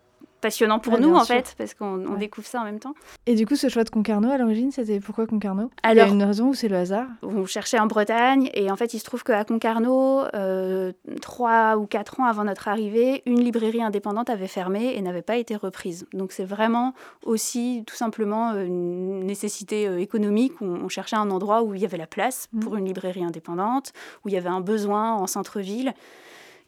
passionnant 0.46 0.78
pour 0.78 1.00
nous, 1.00 1.16
en 1.16 1.26
fait, 1.26 1.56
parce 1.58 1.74
qu'on 1.74 1.98
découvre 2.20 2.46
ça 2.46 2.62
en 2.62 2.66
même 2.66 2.78
temps. 2.78 2.94
Et 3.26 3.34
du 3.34 3.48
coup, 3.48 3.56
ce 3.56 3.68
choix 3.68 3.84
de 3.84 3.90
Concarneau, 3.90 4.30
à 4.30 4.38
l'origine, 4.38 4.72
c'était 4.72 5.00
pourquoi 5.00 5.26
Concarneau? 5.26 5.72
Alors, 5.82 6.06
Il 6.06 6.10
y 6.10 6.12
a 6.12 6.14
une 6.14 6.24
raison 6.24 6.50
ou 6.50 6.54
c'est 6.54 6.68
le 6.68 6.76
hasard? 6.76 7.08
On 7.24 7.48
cherchait 7.48 7.80
en 7.80 7.88
Bretagne, 7.88 8.52
et 8.54 8.70
en 8.70 8.76
fait, 8.76 8.94
il 8.94 9.00
se 9.00 9.06
trouve 9.06 9.24
qu'à 9.24 9.44
Concarneau, 9.44 10.22
euh, 10.36 10.92
trois 11.20 11.78
ou 11.78 11.88
quatre 11.88 12.20
ans 12.20 12.26
avant 12.26 12.44
notre 12.44 12.68
arrivée, 12.68 13.24
une 13.26 13.40
librairie 13.40 13.82
indépendante 13.82 14.30
avait 14.30 14.46
fermé 14.46 14.94
et 14.96 15.02
n'avait 15.02 15.24
pas 15.24 15.38
été 15.38 15.56
reprise. 15.56 16.06
Donc, 16.14 16.32
c'est 16.32 16.46
vraiment 16.46 16.94
aussi, 17.24 17.84
tout 17.88 17.96
simplement, 17.96 18.54
une 18.54 19.26
nécessité 19.26 19.88
euh, 19.88 20.00
économique. 20.00 20.54
On, 20.62 20.90
cherchait 20.90 21.16
un 21.16 21.32
endroit 21.32 21.64
où 21.64 21.74
il 21.74 21.82
y 21.82 21.86
avait 21.86 21.98
la 21.98 22.06
place 22.06 22.50
mmh. 22.54 22.60
pour 22.60 22.76
une 22.76 22.86
librairie 22.86 23.24
indépendante, 23.24 23.94
où 24.24 24.30
il 24.30 24.36
y 24.36 24.38
avait 24.38 24.50
un 24.50 24.62
besoin 24.62 25.16
en 25.16 25.26
centre-ville. 25.26 25.96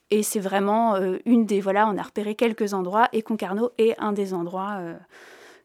Et 0.10 0.24
c'est 0.24 0.40
vraiment 0.40 0.96
euh, 0.96 1.18
une 1.26 1.46
des. 1.46 1.60
Voilà, 1.60 1.88
on 1.88 1.98
a 1.98 2.02
repéré 2.02 2.36
quelques 2.36 2.74
endroits 2.74 3.10
et 3.14 3.22
Concarneau 3.22 3.72
est 3.78 3.96
un 4.00 4.14
des 4.14 4.34
endroits 4.34 4.78
euh, 4.80 4.94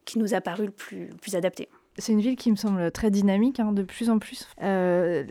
qui 0.05 0.19
nous 0.19 0.35
a 0.35 0.41
paru 0.41 0.67
le 0.67 0.73
plus, 0.73 1.07
le 1.07 1.17
plus 1.17 1.37
adapté. 1.37 1.69
C'est 1.99 2.13
une 2.13 2.23
ville 2.23 2.37
qui 2.37 2.51
me 2.51 2.57
semble 2.57 2.91
très 2.91 3.11
dynamique, 3.11 3.61
hein, 3.61 3.71
de 3.71 3.83
plus 3.83 4.09
en 4.09 4.19
plus. 4.19 4.49
Euh, 4.63 5.25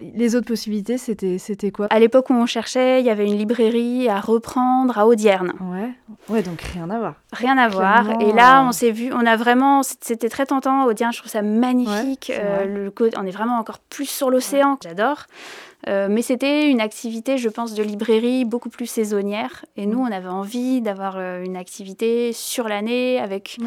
les 0.00 0.34
autres 0.34 0.48
possibilités, 0.48 0.98
c'était, 0.98 1.38
c'était 1.38 1.70
quoi? 1.70 1.86
À 1.90 2.00
l'époque 2.00 2.28
où 2.30 2.32
on 2.32 2.44
cherchait, 2.44 3.00
il 3.00 3.06
y 3.06 3.10
avait 3.10 3.24
une 3.24 3.38
librairie 3.38 4.08
à 4.08 4.18
reprendre 4.18 4.98
à 4.98 5.06
Audierne. 5.06 5.52
Ouais, 5.60 5.92
ouais 6.28 6.42
donc 6.42 6.60
rien 6.60 6.90
à 6.90 6.98
voir. 6.98 7.14
Rien 7.32 7.56
à 7.56 7.68
voir. 7.68 8.20
Et 8.20 8.32
là, 8.32 8.64
on 8.64 8.72
s'est 8.72 8.90
vu, 8.90 9.12
on 9.12 9.24
a 9.26 9.36
vraiment, 9.36 9.84
c'était 9.84 10.28
très 10.28 10.44
tentant. 10.44 10.86
Audierne, 10.86 11.12
je 11.12 11.20
trouve 11.20 11.30
ça 11.30 11.42
magnifique. 11.42 12.32
le, 12.66 12.92
on 13.16 13.24
est 13.24 13.30
vraiment 13.30 13.56
encore 13.56 13.78
plus 13.78 14.10
sur 14.10 14.28
l'océan. 14.28 14.76
J'adore. 14.82 15.26
Euh, 15.86 16.08
mais 16.10 16.22
c'était 16.22 16.68
une 16.68 16.80
activité, 16.80 17.38
je 17.38 17.48
pense, 17.48 17.74
de 17.74 17.82
librairie 17.82 18.44
beaucoup 18.44 18.68
plus 18.68 18.86
saisonnière. 18.86 19.64
Et 19.76 19.86
nous, 19.86 20.00
on 20.00 20.10
avait 20.10 20.28
envie 20.28 20.80
d'avoir 20.80 21.16
euh, 21.16 21.42
une 21.44 21.56
activité 21.56 22.32
sur 22.32 22.68
l'année 22.68 23.20
avec 23.20 23.58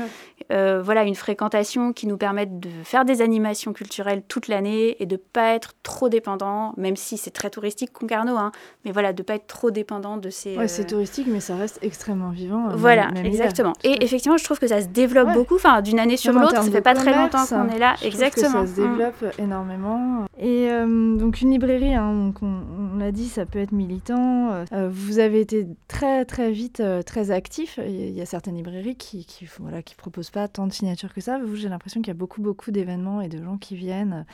euh, 0.51 0.82
voilà, 0.84 1.03
une 1.03 1.15
fréquentation 1.15 1.94
qui 1.94 2.08
nous 2.08 2.18
permette 2.18 2.60
de 2.60 2.70
faire 2.84 3.06
des 3.06 3.22
animations 3.22 3.72
culturelles 3.72 4.24
toute 4.27 4.50
l'année 4.50 5.01
et 5.01 5.06
de 5.06 5.15
ne 5.15 5.22
pas 5.22 5.53
être 5.53 5.74
trop 5.84 6.10
dépendant, 6.10 6.74
même 6.75 6.98
si 6.98 7.18
c'est 7.18 7.32
très 7.32 7.50
touristique, 7.50 7.94
Concarneau, 7.94 8.36
hein, 8.36 8.51
mais 8.84 8.91
voilà, 8.91 9.13
de 9.13 9.22
ne 9.22 9.25
pas 9.25 9.36
être 9.36 9.48
trop 9.48 9.72
dépendant 9.72 10.18
de 10.18 10.30
ces... 10.30 10.58
Ouais, 10.58 10.68
c'est 10.68 10.86
touristique, 10.86 11.27
mais 11.30 11.39
ça 11.39 11.56
reste 11.56 11.80
extrêmement 11.82 12.32
vivant. 12.32 12.70
voilà, 12.75 13.10
exactement. 13.24 13.74
Et 13.84 14.03
effectivement, 14.03 14.38
je 14.38 14.44
trouve 14.44 14.60
que 14.60 14.68
ça 14.68 14.82
se 14.82 14.88
développe 14.88 15.32
beaucoup, 15.32 15.56
enfin, 15.56 15.82
d'une 15.82 16.00
année 16.00 16.18
sur 16.18 16.34
l'autre, 16.34 16.62
ça 16.62 16.72
fait 16.72 16.82
pas 16.82 16.94
très 16.94 17.15
longtemps 17.15 17.46
qu'on 17.46 17.70
est 17.70 17.80
là. 17.80 17.96
exactement. 18.03 18.65
ça 18.65 18.68
se 18.68 18.82
développe 18.82 19.22
mm. 19.22 19.41
énormément. 19.44 20.25
Et 20.39 20.68
donc, 21.18 21.39
une 21.41 21.51
librairie, 21.51 21.96
Hein, 22.01 22.34
on, 22.41 22.98
l'a 22.98 23.12
dit, 23.12 23.27
ça 23.27 23.46
peut 23.46 23.60
être 23.60 23.72
militant. 23.72 24.51
Euh, 24.74 24.89
vous 24.89 25.20
avez 25.20 25.41
été 25.41 25.67
très 25.88 26.25
très 26.25 26.51
vite 26.51 26.79
euh, 26.79 27.01
très 27.01 27.31
actif. 27.31 27.79
Il 27.86 28.12
y 28.12 28.22
a 28.22 28.25
certaines 28.25 28.55
librairies 28.55 28.96
qui, 28.96 29.25
qui 29.25 29.96
proposent 29.96 30.29
pas 30.29 30.48
tant 30.48 30.67
de 30.67 30.74
signatures 30.74 31.13
que 31.13 31.22
ça. 31.22 31.39
Vous, 31.39 31.55
j'ai 31.55 31.70
l'impression 31.70 32.01
qu'il 32.01 32.10
y 32.10 32.15
a 32.15 32.20
beaucoup 32.20 32.41
beaucoup 32.41 32.72
d'événements 32.72 33.22
et 33.22 33.27
de 33.27 33.43
gens 33.43 33.58
qui 33.58 33.75
viennent 33.75 34.13
euh, 34.13 34.31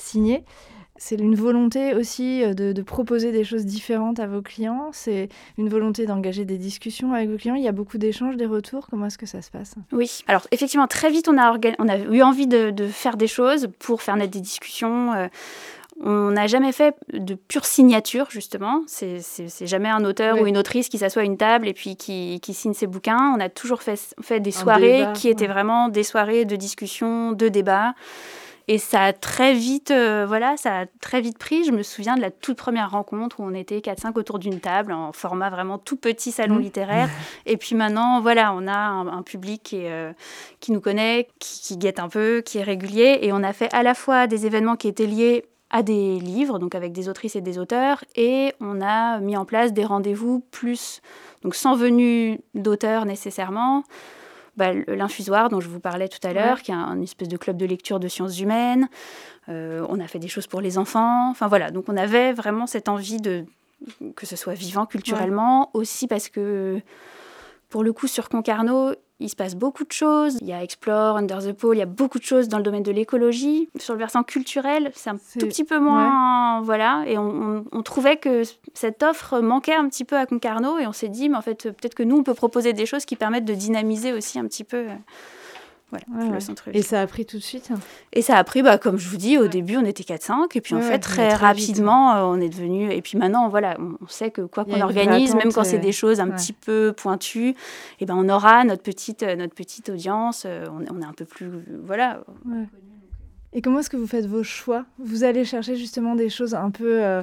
signer. 0.00 0.44
c'est 0.96 1.16
une 1.16 1.34
volonté 1.34 1.94
aussi 1.94 2.42
euh, 2.42 2.54
de, 2.54 2.82
proposer 2.82 3.32
des 3.32 3.44
choses 3.44 3.64
différentes 3.64 4.18
à 4.18 4.26
vos 4.26 4.42
clients. 4.42 4.90
C'est 4.92 5.28
une 5.58 5.68
volonté 5.68 6.06
d'engager 6.06 6.44
des 6.44 6.58
discussions 6.58 7.12
avec 7.12 7.30
vos 7.30 7.36
clients. 7.36 7.54
Il 7.54 7.62
y 7.62 7.68
a 7.68 7.72
beaucoup 7.72 7.98
d'échanges, 7.98 8.36
des 8.36 8.46
retours. 8.46 8.88
Comment 8.88 9.06
est-ce 9.06 9.18
que 9.18 9.26
ça 9.26 9.42
se 9.42 9.50
passe? 9.50 9.74
Oui, 9.92 10.22
alors 10.26 10.46
effectivement, 10.50 10.86
très 10.86 11.10
vite, 11.10 11.28
on 11.28 11.38
a, 11.38 11.98
eu 12.10 12.22
envie 12.22 12.46
de, 12.46 12.86
faire 12.88 13.16
des 13.16 13.28
choses 13.28 13.68
pour 13.78 14.02
faire 14.02 14.16
naître 14.16 14.32
des 14.32 14.40
discussions. 14.40 15.12
Euh, 15.12 15.28
on 16.02 16.30
n'a 16.30 16.46
jamais 16.46 16.72
fait 16.72 16.96
de 17.12 17.34
pure 17.34 17.66
signature, 17.66 18.30
justement. 18.30 18.82
C'est 18.86 19.20
jamais 19.66 19.90
un 19.90 20.04
auteur 20.04 20.40
ou 20.40 20.46
une 20.46 20.56
autrice 20.56 20.88
qui 20.88 20.98
s'assoit 20.98 21.22
à 21.22 21.24
une 21.24 21.36
table 21.36 21.68
et 21.68 21.74
puis 21.74 21.96
qui, 21.96 22.40
signe 22.54 22.72
ses 22.72 22.86
bouquins. 22.86 23.34
On 23.36 23.40
a 23.40 23.48
toujours 23.48 23.82
fait, 23.82 24.14
fait 24.22 24.40
des 24.40 24.50
soirées 24.50 25.06
qui 25.14 25.28
étaient 25.28 25.46
vraiment 25.46 25.88
des 25.88 26.02
soirées 26.02 26.44
de 26.46 26.56
discussion, 26.56 27.32
de 27.32 27.48
débat. 27.48 27.94
Et 28.68 28.78
ça 28.78 29.02
a 29.02 29.12
très 29.12 29.52
vite, 29.52 29.90
euh, 29.90 30.24
voilà, 30.28 30.56
ça 30.56 30.82
a 30.82 30.86
très 31.00 31.20
vite 31.20 31.38
pris. 31.38 31.64
Je 31.64 31.72
me 31.72 31.82
souviens 31.82 32.14
de 32.14 32.20
la 32.20 32.30
toute 32.30 32.56
première 32.56 32.92
rencontre 32.92 33.40
où 33.40 33.42
on 33.42 33.52
était 33.52 33.78
4-5 33.78 34.16
autour 34.16 34.38
d'une 34.38 34.60
table 34.60 34.92
en 34.92 35.10
format 35.12 35.50
vraiment 35.50 35.76
tout 35.76 35.96
petit 35.96 36.30
salon 36.30 36.54
mmh. 36.54 36.62
littéraire. 36.62 37.10
Et 37.46 37.56
puis 37.56 37.74
maintenant, 37.74 38.20
voilà, 38.20 38.52
on 38.54 38.68
a 38.68 38.76
un, 38.76 39.22
public 39.22 39.62
qui, 39.64 39.80
euh, 39.86 40.12
qui, 40.60 40.70
nous 40.70 40.80
connaît, 40.80 41.26
qui, 41.40 41.60
qui 41.62 41.78
guette 41.78 41.98
un 41.98 42.08
peu, 42.08 42.42
qui 42.42 42.58
est 42.58 42.62
régulier. 42.62 43.18
Et 43.22 43.32
on 43.32 43.42
a 43.42 43.52
fait 43.52 43.74
à 43.74 43.82
la 43.82 43.94
fois 43.94 44.28
des 44.28 44.46
événements 44.46 44.76
qui 44.76 44.86
étaient 44.86 45.06
liés 45.06 45.46
à 45.70 45.82
des 45.82 46.18
livres, 46.18 46.58
donc 46.58 46.74
avec 46.74 46.92
des 46.92 47.08
autrices 47.08 47.36
et 47.36 47.40
des 47.40 47.58
auteurs, 47.58 48.04
et 48.16 48.54
on 48.60 48.80
a 48.80 49.20
mis 49.20 49.36
en 49.36 49.44
place 49.44 49.72
des 49.72 49.84
rendez-vous 49.84 50.40
plus, 50.50 51.00
donc 51.42 51.54
sans 51.54 51.76
venue 51.76 52.40
d'auteurs 52.54 53.04
nécessairement, 53.04 53.84
bah, 54.56 54.72
l'infusoire 54.88 55.48
dont 55.48 55.60
je 55.60 55.68
vous 55.68 55.80
parlais 55.80 56.08
tout 56.08 56.18
à 56.26 56.32
l'heure, 56.32 56.60
qui 56.62 56.72
est 56.72 56.74
un, 56.74 56.96
une 56.96 57.04
espèce 57.04 57.28
de 57.28 57.36
club 57.36 57.56
de 57.56 57.66
lecture 57.66 58.00
de 58.00 58.08
sciences 58.08 58.40
humaines. 58.40 58.88
Euh, 59.48 59.86
on 59.88 60.00
a 60.00 60.06
fait 60.06 60.18
des 60.18 60.28
choses 60.28 60.46
pour 60.46 60.60
les 60.60 60.76
enfants. 60.76 61.30
Enfin 61.30 61.46
voilà, 61.46 61.70
donc 61.70 61.84
on 61.88 61.96
avait 61.96 62.32
vraiment 62.32 62.66
cette 62.66 62.88
envie 62.88 63.20
de 63.20 63.44
que 64.16 64.26
ce 64.26 64.36
soit 64.36 64.52
vivant 64.52 64.84
culturellement, 64.84 65.70
aussi 65.72 66.06
parce 66.06 66.28
que 66.28 66.80
pour 67.70 67.82
le 67.82 67.92
coup 67.94 68.08
sur 68.08 68.28
Concarneau, 68.28 68.92
il 69.20 69.28
se 69.28 69.36
passe 69.36 69.54
beaucoup 69.54 69.84
de 69.84 69.92
choses. 69.92 70.38
Il 70.40 70.48
y 70.48 70.52
a 70.52 70.62
Explore, 70.62 71.16
Under 71.16 71.38
the 71.38 71.52
Pole, 71.52 71.76
il 71.76 71.80
y 71.80 71.82
a 71.82 71.86
beaucoup 71.86 72.18
de 72.18 72.24
choses 72.24 72.48
dans 72.48 72.56
le 72.56 72.62
domaine 72.62 72.82
de 72.82 72.90
l'écologie. 72.90 73.68
Sur 73.78 73.94
le 73.94 73.98
versant 73.98 74.22
culturel, 74.22 74.90
c'est 74.94 75.10
un 75.10 75.16
tout 75.16 75.46
petit 75.46 75.64
peu 75.64 75.78
moins. 75.78 76.62
Voilà. 76.62 77.04
Et 77.06 77.18
on, 77.18 77.64
trouvait 77.84 78.16
que 78.16 78.42
cette 78.74 79.02
offre 79.02 79.40
manquait 79.40 79.74
un 79.74 79.88
petit 79.88 80.04
peu 80.04 80.16
à 80.16 80.26
Concarneau. 80.26 80.78
Et 80.78 80.86
on 80.86 80.92
s'est 80.92 81.08
dit, 81.08 81.28
mais 81.28 81.36
en 81.36 81.42
fait, 81.42 81.64
peut-être 81.64 81.94
que 81.94 82.02
nous, 82.02 82.16
on 82.16 82.22
peut 82.22 82.34
proposer 82.34 82.72
des 82.72 82.86
choses 82.86 83.04
qui 83.04 83.16
permettent 83.16 83.44
de 83.44 83.54
dynamiser 83.54 84.12
aussi 84.12 84.38
un 84.38 84.46
petit 84.46 84.64
peu. 84.64 84.86
Euh, 85.92 86.38
et 86.72 86.82
ça 86.82 87.00
a 87.00 87.06
pris 87.06 87.26
tout 87.26 87.38
de 87.38 87.42
suite 87.42 87.70
Et 88.12 88.22
ça 88.22 88.36
a 88.36 88.44
pris, 88.44 88.62
bah, 88.62 88.78
comme 88.78 88.98
je 88.98 89.08
vous 89.08 89.16
dis, 89.16 89.38
au 89.38 89.48
début, 89.48 89.76
on 89.76 89.84
était 89.84 90.02
4-5. 90.02 90.56
Et 90.56 90.60
puis, 90.60 90.74
en 90.74 90.80
fait, 90.80 90.98
très, 90.98 91.34
rapidement, 91.34 92.14
euh, 92.14 92.22
on 92.22 92.40
est 92.40 92.48
devenu. 92.48 92.92
Et 92.92 93.02
puis 93.02 93.18
maintenant, 93.18 93.48
voilà, 93.48 93.76
on 93.78 94.06
sait 94.06 94.30
que 94.30 94.42
quoi 94.42 94.64
qu'on 94.64 94.80
organise, 94.80 95.34
même 95.34 95.52
quand 95.52 95.64
c'est 95.64 95.78
des 95.78 95.92
choses 95.92 96.20
un 96.20 96.30
petit 96.30 96.52
peu 96.52 96.92
pointues, 96.96 97.54
eh 98.00 98.06
ben, 98.06 98.14
on 98.16 98.28
aura 98.28 98.64
notre 98.64 98.82
petite, 98.82 99.22
euh, 99.22 99.36
notre 99.36 99.54
petite 99.54 99.88
audience. 99.88 100.44
Euh, 100.46 100.66
on, 100.70 100.96
on 100.96 101.02
est 101.02 101.06
un 101.06 101.12
peu 101.12 101.24
plus. 101.24 101.48
Voilà. 101.84 102.22
Et 103.52 103.62
comment 103.62 103.80
est-ce 103.80 103.90
que 103.90 103.96
vous 103.96 104.06
faites 104.06 104.26
vos 104.26 104.44
choix? 104.44 104.84
Vous 104.98 105.24
allez 105.24 105.44
chercher 105.44 105.76
justement 105.76 106.14
des 106.14 106.28
choses 106.28 106.54
un 106.54 106.70
peu. 106.70 107.22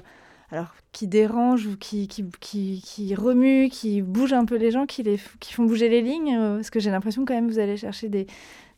Alors, 0.51 0.73
qui 0.91 1.07
dérangent 1.07 1.67
ou 1.67 1.77
qui, 1.77 2.07
qui, 2.07 2.25
qui, 2.39 2.81
qui, 2.85 3.15
remuent, 3.15 3.69
qui 3.69 4.01
bougent 4.01 4.33
un 4.33 4.45
peu 4.45 4.55
les 4.55 4.71
gens, 4.71 4.85
qui, 4.85 5.03
les, 5.03 5.19
qui 5.39 5.53
font 5.53 5.63
bouger 5.63 5.89
les 5.89 6.01
lignes 6.01 6.37
Parce 6.55 6.69
que 6.69 6.79
j'ai 6.79 6.89
l'impression 6.89 7.25
quand 7.25 7.33
même 7.33 7.49
vous 7.49 7.59
allez 7.59 7.75
chercher 7.75 8.07
des, 8.07 8.27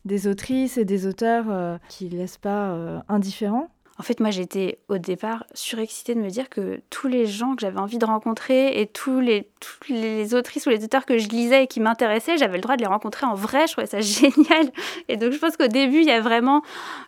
des 0.04 0.26
autrices 0.26 0.78
et 0.78 0.84
des 0.84 1.06
auteurs 1.06 1.46
euh, 1.48 1.78
qui 1.88 2.06
ne 2.06 2.16
laissent 2.16 2.38
pas 2.38 2.70
euh, 2.70 2.98
indifférents 3.08 3.70
en 3.98 4.02
fait, 4.02 4.18
moi, 4.18 4.30
j'étais 4.30 4.78
au 4.88 4.96
départ 4.96 5.44
surexcitée 5.52 6.14
de 6.14 6.20
me 6.20 6.30
dire 6.30 6.48
que 6.48 6.80
tous 6.88 7.06
les 7.06 7.26
gens 7.26 7.54
que 7.54 7.60
j'avais 7.60 7.80
envie 7.80 7.98
de 7.98 8.06
rencontrer 8.06 8.80
et 8.80 8.86
tous 8.86 9.20
les, 9.20 9.50
tous 9.60 9.92
les 9.92 10.32
autrices 10.32 10.64
ou 10.64 10.70
les 10.70 10.82
auteurs 10.82 11.04
que 11.04 11.18
je 11.18 11.28
lisais 11.28 11.64
et 11.64 11.66
qui 11.66 11.80
m'intéressaient, 11.80 12.38
j'avais 12.38 12.56
le 12.56 12.62
droit 12.62 12.76
de 12.76 12.80
les 12.80 12.86
rencontrer 12.86 13.26
en 13.26 13.34
vrai. 13.34 13.66
Je 13.66 13.72
trouvais 13.72 13.86
ça 13.86 14.00
génial. 14.00 14.72
Et 15.08 15.18
donc, 15.18 15.32
je 15.32 15.38
pense 15.38 15.58
qu'au 15.58 15.66
début, 15.66 15.98
il 15.98 16.06
y 16.06 16.12
a 16.12 16.22
vraiment 16.22 16.62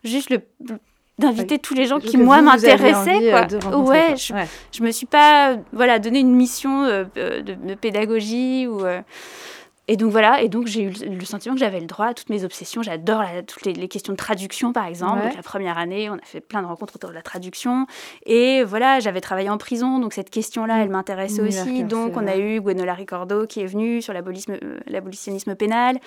juste 0.05 0.29
le, 0.29 0.43
d'inviter 1.23 1.59
tous 1.59 1.75
les 1.75 1.87
gens 1.87 1.99
qui 1.99 2.17
moi 2.17 2.43
m'intéressaient 2.43 3.33
euh. 3.33 3.77
Ouais, 3.77 4.15
je, 4.17 4.35
ouais, 4.35 4.47
je, 4.73 4.83
me 4.83 4.91
suis 4.91 5.07
pas 5.07 5.57
voilà 5.73 5.99
donné 5.99 6.21
une 6.21 6.35
mission 6.35 6.87
de, 6.87 7.41
de, 7.41 7.75
pédagogie 7.75 8.67
ou 8.67 8.81
et 9.89 9.97
donc 9.97 10.13
voilà, 10.13 10.43
et 10.43 10.49
donc 10.49 10.69
j'ai 10.69 10.85
eu 10.85 10.91
le 10.91 11.25
sentiment 11.25 11.55
que 11.57 11.61
j'avais 11.61 11.81
le 11.81 11.87
droit 11.87 12.07
à 12.07 12.15
toutes 12.15 12.31
mes 12.31 12.45
obsessions. 12.45 12.83
J'adore 12.83 13.25
toutes 13.49 13.67
les, 13.67 13.89
questions 13.89 14.13
de 14.13 14.17
traduction, 14.17 14.73
par 14.73 14.87
exemple. 14.87 15.23
Donc 15.23 15.35
la 15.35 15.43
première 15.43 15.77
année, 15.77 16.09
on 16.09 16.15
a 16.15 16.25
fait 16.25 16.41
plein 16.41 16.63
de 16.63 16.69
rencontres 16.69 16.95
autour 16.95 17.11
de 17.11 17.15
la 17.15 17.23
traduction. 17.23 17.87
Et 18.25 18.63
voilà, 18.63 19.01
j'avais 19.01 19.21
travaillé 19.21 19.51
en 19.51 19.59
prison, 19.59 19.99
donc 19.99 20.13
cette 20.13 20.31
question-là, 20.31 20.83
elle 20.83 20.89
m'intéressait 20.89 21.43
aussi. 21.43 21.83
Donc 21.83 22.17
on 22.17 22.29
a 22.29 22.37
eu 22.37 22.61
Gwenola 22.61 22.95
Ricordo 22.95 23.47
qui 23.47 23.61
est 23.61 23.67
venue 23.67 24.01
sur 24.03 24.15
euh, 24.15 24.79
l'abolitionnisme 24.87 25.57
pénal. 25.57 25.99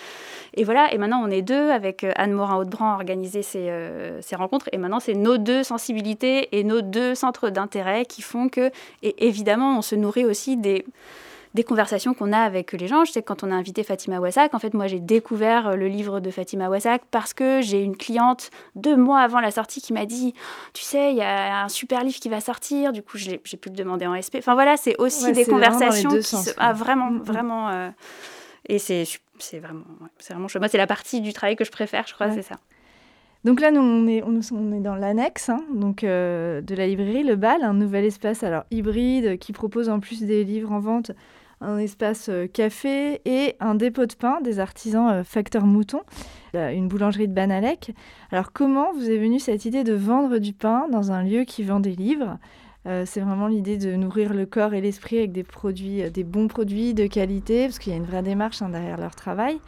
Et 0.54 0.64
voilà, 0.64 0.94
et 0.94 0.98
maintenant 0.98 1.22
on 1.22 1.30
est 1.30 1.42
deux 1.42 1.70
avec 1.70 2.06
euh, 2.06 2.12
Anne 2.16 2.32
Morin-Hautebran 2.32 2.94
à 2.94 2.96
organiser 2.96 3.42
ces, 3.42 3.70
euh, 3.70 4.22
ces 4.22 4.38
rencontres. 4.38 4.70
Et 4.72 4.78
maintenant, 4.78 5.02
c'est 5.02 5.16
nos 5.16 5.38
deux 5.38 5.64
sensibilités 5.64 6.58
et 6.58 6.64
nos 6.64 6.82
deux 6.82 7.14
centres 7.14 7.50
d'intérêt 7.50 8.06
qui 8.06 8.22
font 8.22 8.48
que, 8.48 8.72
et 9.04 9.28
évidemment, 9.28 9.78
on 9.78 9.82
se 9.82 9.96
nourrit 9.96 10.26
aussi 10.26 10.56
des 10.56 10.86
des 11.56 11.64
conversations 11.64 12.14
qu'on 12.14 12.34
a 12.34 12.40
avec 12.40 12.74
les 12.74 12.88
gens. 12.88 13.06
Je 13.06 13.14
sais 13.14 13.22
que 13.22 13.28
quand 13.28 13.44
on 13.44 13.50
a 13.50 13.56
invité 13.56 13.84
Fatima 13.84 14.20
Wassak, 14.20 14.54
en 14.54 14.60
fait, 14.60 14.74
moi, 14.74 14.88
j'ai 14.88 15.00
découvert 15.00 15.70
euh, 15.70 15.76
le 15.76 15.88
livre 15.88 16.20
de 16.20 16.30
Fatima 16.30 16.70
Wassak 16.70 17.04
parce 17.10 17.34
que 17.34 17.62
j'ai 17.62 17.82
une 17.82 17.96
cliente 17.96 18.52
deux 18.76 18.98
mois 18.98 19.22
avant 19.22 19.40
la 19.40 19.52
sortie 19.52 19.82
qui 19.82 19.94
m'a 19.94 20.06
dit 20.06 20.34
Tu 20.74 20.84
sais, 20.84 21.12
il 21.12 21.18
y 21.18 21.22
a 21.22 21.64
un 21.64 21.70
super 21.70 22.04
livre 22.04 22.20
qui 22.20 22.28
va 22.28 22.42
sortir. 22.42 22.92
Du 22.92 23.02
coup, 23.02 23.18
j'ai 23.18 23.38
pu 23.38 23.70
le 23.70 23.76
demander 23.76 24.06
en 24.06 24.22
SP. 24.22 24.36
Enfin, 24.38 24.54
voilà, 24.54 24.76
c'est 24.76 24.98
aussi 25.00 25.32
des 25.32 25.46
conversations 25.46 26.10
qui 26.10 26.24
se... 26.24 26.52
ah, 26.58 26.74
vraiment, 26.74 27.12
vraiment. 27.24 27.70
Euh, 27.70 27.90
et 28.68 28.78
c'est 28.78 29.06
vraiment, 29.54 29.86
c'est 30.20 30.34
vraiment 30.34 30.50
chouette. 30.50 30.62
Moi, 30.62 30.68
c'est 30.68 30.78
la 30.78 30.88
partie 30.88 31.22
du 31.22 31.32
travail 31.32 31.56
que 31.56 31.64
je 31.64 31.72
préfère, 31.72 32.06
je 32.06 32.14
crois, 32.14 32.32
c'est 32.32 32.42
ça. 32.42 32.56
Donc 33.46 33.62
là, 33.62 33.70
nous, 33.72 33.80
on 33.80 34.08
est, 34.08 34.24
on, 34.24 34.72
est 34.74 34.80
dans 34.80 34.96
l'annexe 34.96 35.50
hein, 35.50 35.64
donc 35.72 36.04
euh, 36.04 36.62
de 36.62 36.74
la 36.74 36.88
librairie, 36.88 37.24
le 37.24 37.36
bal, 37.36 37.64
un 37.64 37.76
nouvel 37.76 38.04
espace 38.04 38.42
alors 38.42 38.64
hybride 38.72 39.38
qui 39.38 39.54
propose 39.54 39.88
en 39.88 40.00
plus 40.00 40.24
des 40.24 40.44
livres 40.44 40.72
en 40.72 40.80
vente 40.80 41.12
un 41.66 41.78
espace 41.78 42.30
euh, 42.30 42.48
café 42.48 43.22
et 43.26 43.56
un 43.60 43.76
dépôt 43.76 44.06
de 44.06 44.14
pain 44.14 44.40
des 44.42 44.60
artisans 44.60 45.10
euh, 45.10 45.24
Facteur 45.24 45.66
Mouton, 45.66 46.02
une 46.54 46.88
boulangerie 46.88 47.28
de 47.28 47.34
Banalec. 47.34 47.94
Alors 48.32 48.54
comment 48.54 48.94
vous 48.94 49.10
est 49.10 49.18
venue 49.18 49.40
cette 49.40 49.66
idée 49.66 49.84
de 49.84 49.94
vendre 49.94 50.38
du 50.38 50.54
pain 50.54 50.88
dans 50.90 51.12
un 51.12 51.22
lieu 51.22 51.44
qui 51.44 51.64
vend 51.64 51.82
des 51.82 51.96
livres? 51.96 52.38
Euh, 52.86 53.04
c'est 53.06 53.20
vraiment 53.20 53.48
l'idée 53.48 53.78
de 53.78 53.96
nourrir 53.96 54.34
le 54.34 54.46
corps 54.46 54.74
et 54.74 54.80
l'esprit 54.80 55.18
avec 55.18 55.32
des 55.34 55.44
produits, 55.44 56.10
des 56.12 56.24
bons 56.24 56.48
produits 56.48 56.94
de 56.94 57.08
qualité, 57.08 57.66
parce 57.66 57.80
qu'il 57.80 57.92
y 57.92 57.96
a 57.96 57.98
une 57.98 58.06
vraie 58.06 58.24
démarche 58.24 58.62
hein, 58.62 58.70
derrière 58.70 58.98
leur 58.98 59.16
travail. 59.16 59.60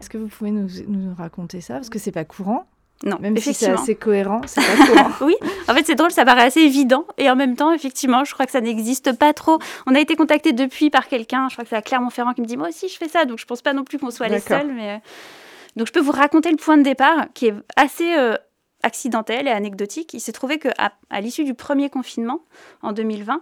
Est-ce 0.00 0.08
que 0.08 0.18
vous 0.18 0.28
pouvez 0.28 0.50
nous, 0.50 0.68
nous 0.86 1.14
raconter 1.14 1.60
ça? 1.60 1.74
Parce 1.74 1.90
que 1.90 1.98
c'est 1.98 2.12
pas 2.12 2.24
courant. 2.24 2.66
Non, 3.04 3.16
même 3.18 3.36
si 3.38 3.54
c'est 3.54 3.70
assez 3.70 3.94
cohérent, 3.94 4.42
c'est 4.46 4.60
pas 4.60 4.86
courant. 4.86 5.10
oui, 5.26 5.34
en 5.68 5.74
fait 5.74 5.86
c'est 5.86 5.94
drôle, 5.94 6.10
ça 6.10 6.24
paraît 6.26 6.42
assez 6.42 6.60
évident 6.60 7.06
et 7.16 7.30
en 7.30 7.36
même 7.36 7.56
temps, 7.56 7.72
effectivement, 7.72 8.24
je 8.24 8.34
crois 8.34 8.44
que 8.44 8.52
ça 8.52 8.60
n'existe 8.60 9.16
pas 9.16 9.32
trop. 9.32 9.58
On 9.86 9.94
a 9.94 10.00
été 10.00 10.16
contacté 10.16 10.52
depuis 10.52 10.90
par 10.90 11.08
quelqu'un, 11.08 11.48
je 11.48 11.54
crois 11.54 11.64
que 11.64 11.70
c'est 11.70 11.76
à 11.76 11.82
Clermont-Ferrand 11.82 12.34
qui 12.34 12.42
me 12.42 12.46
dit 12.46 12.58
moi 12.58 12.68
aussi 12.68 12.88
je 12.88 12.96
fais 12.98 13.08
ça, 13.08 13.24
donc 13.24 13.38
je 13.38 13.46
pense 13.46 13.62
pas 13.62 13.72
non 13.72 13.84
plus 13.84 13.98
qu'on 13.98 14.10
soit 14.10 14.28
les 14.28 14.40
seuls. 14.40 14.72
Mais 14.74 14.90
euh, 14.90 14.98
donc 15.76 15.86
je 15.86 15.92
peux 15.92 16.00
vous 16.00 16.12
raconter 16.12 16.50
le 16.50 16.58
point 16.58 16.76
de 16.76 16.82
départ 16.82 17.28
qui 17.32 17.46
est 17.46 17.54
assez 17.76 18.14
euh, 18.18 18.36
accidentel 18.82 19.48
et 19.48 19.50
anecdotique. 19.50 20.12
Il 20.12 20.20
s'est 20.20 20.32
trouvé 20.32 20.58
que 20.58 20.68
à 20.78 21.20
l'issue 21.22 21.44
du 21.44 21.54
premier 21.54 21.88
confinement 21.88 22.40
en 22.82 22.92
2020. 22.92 23.40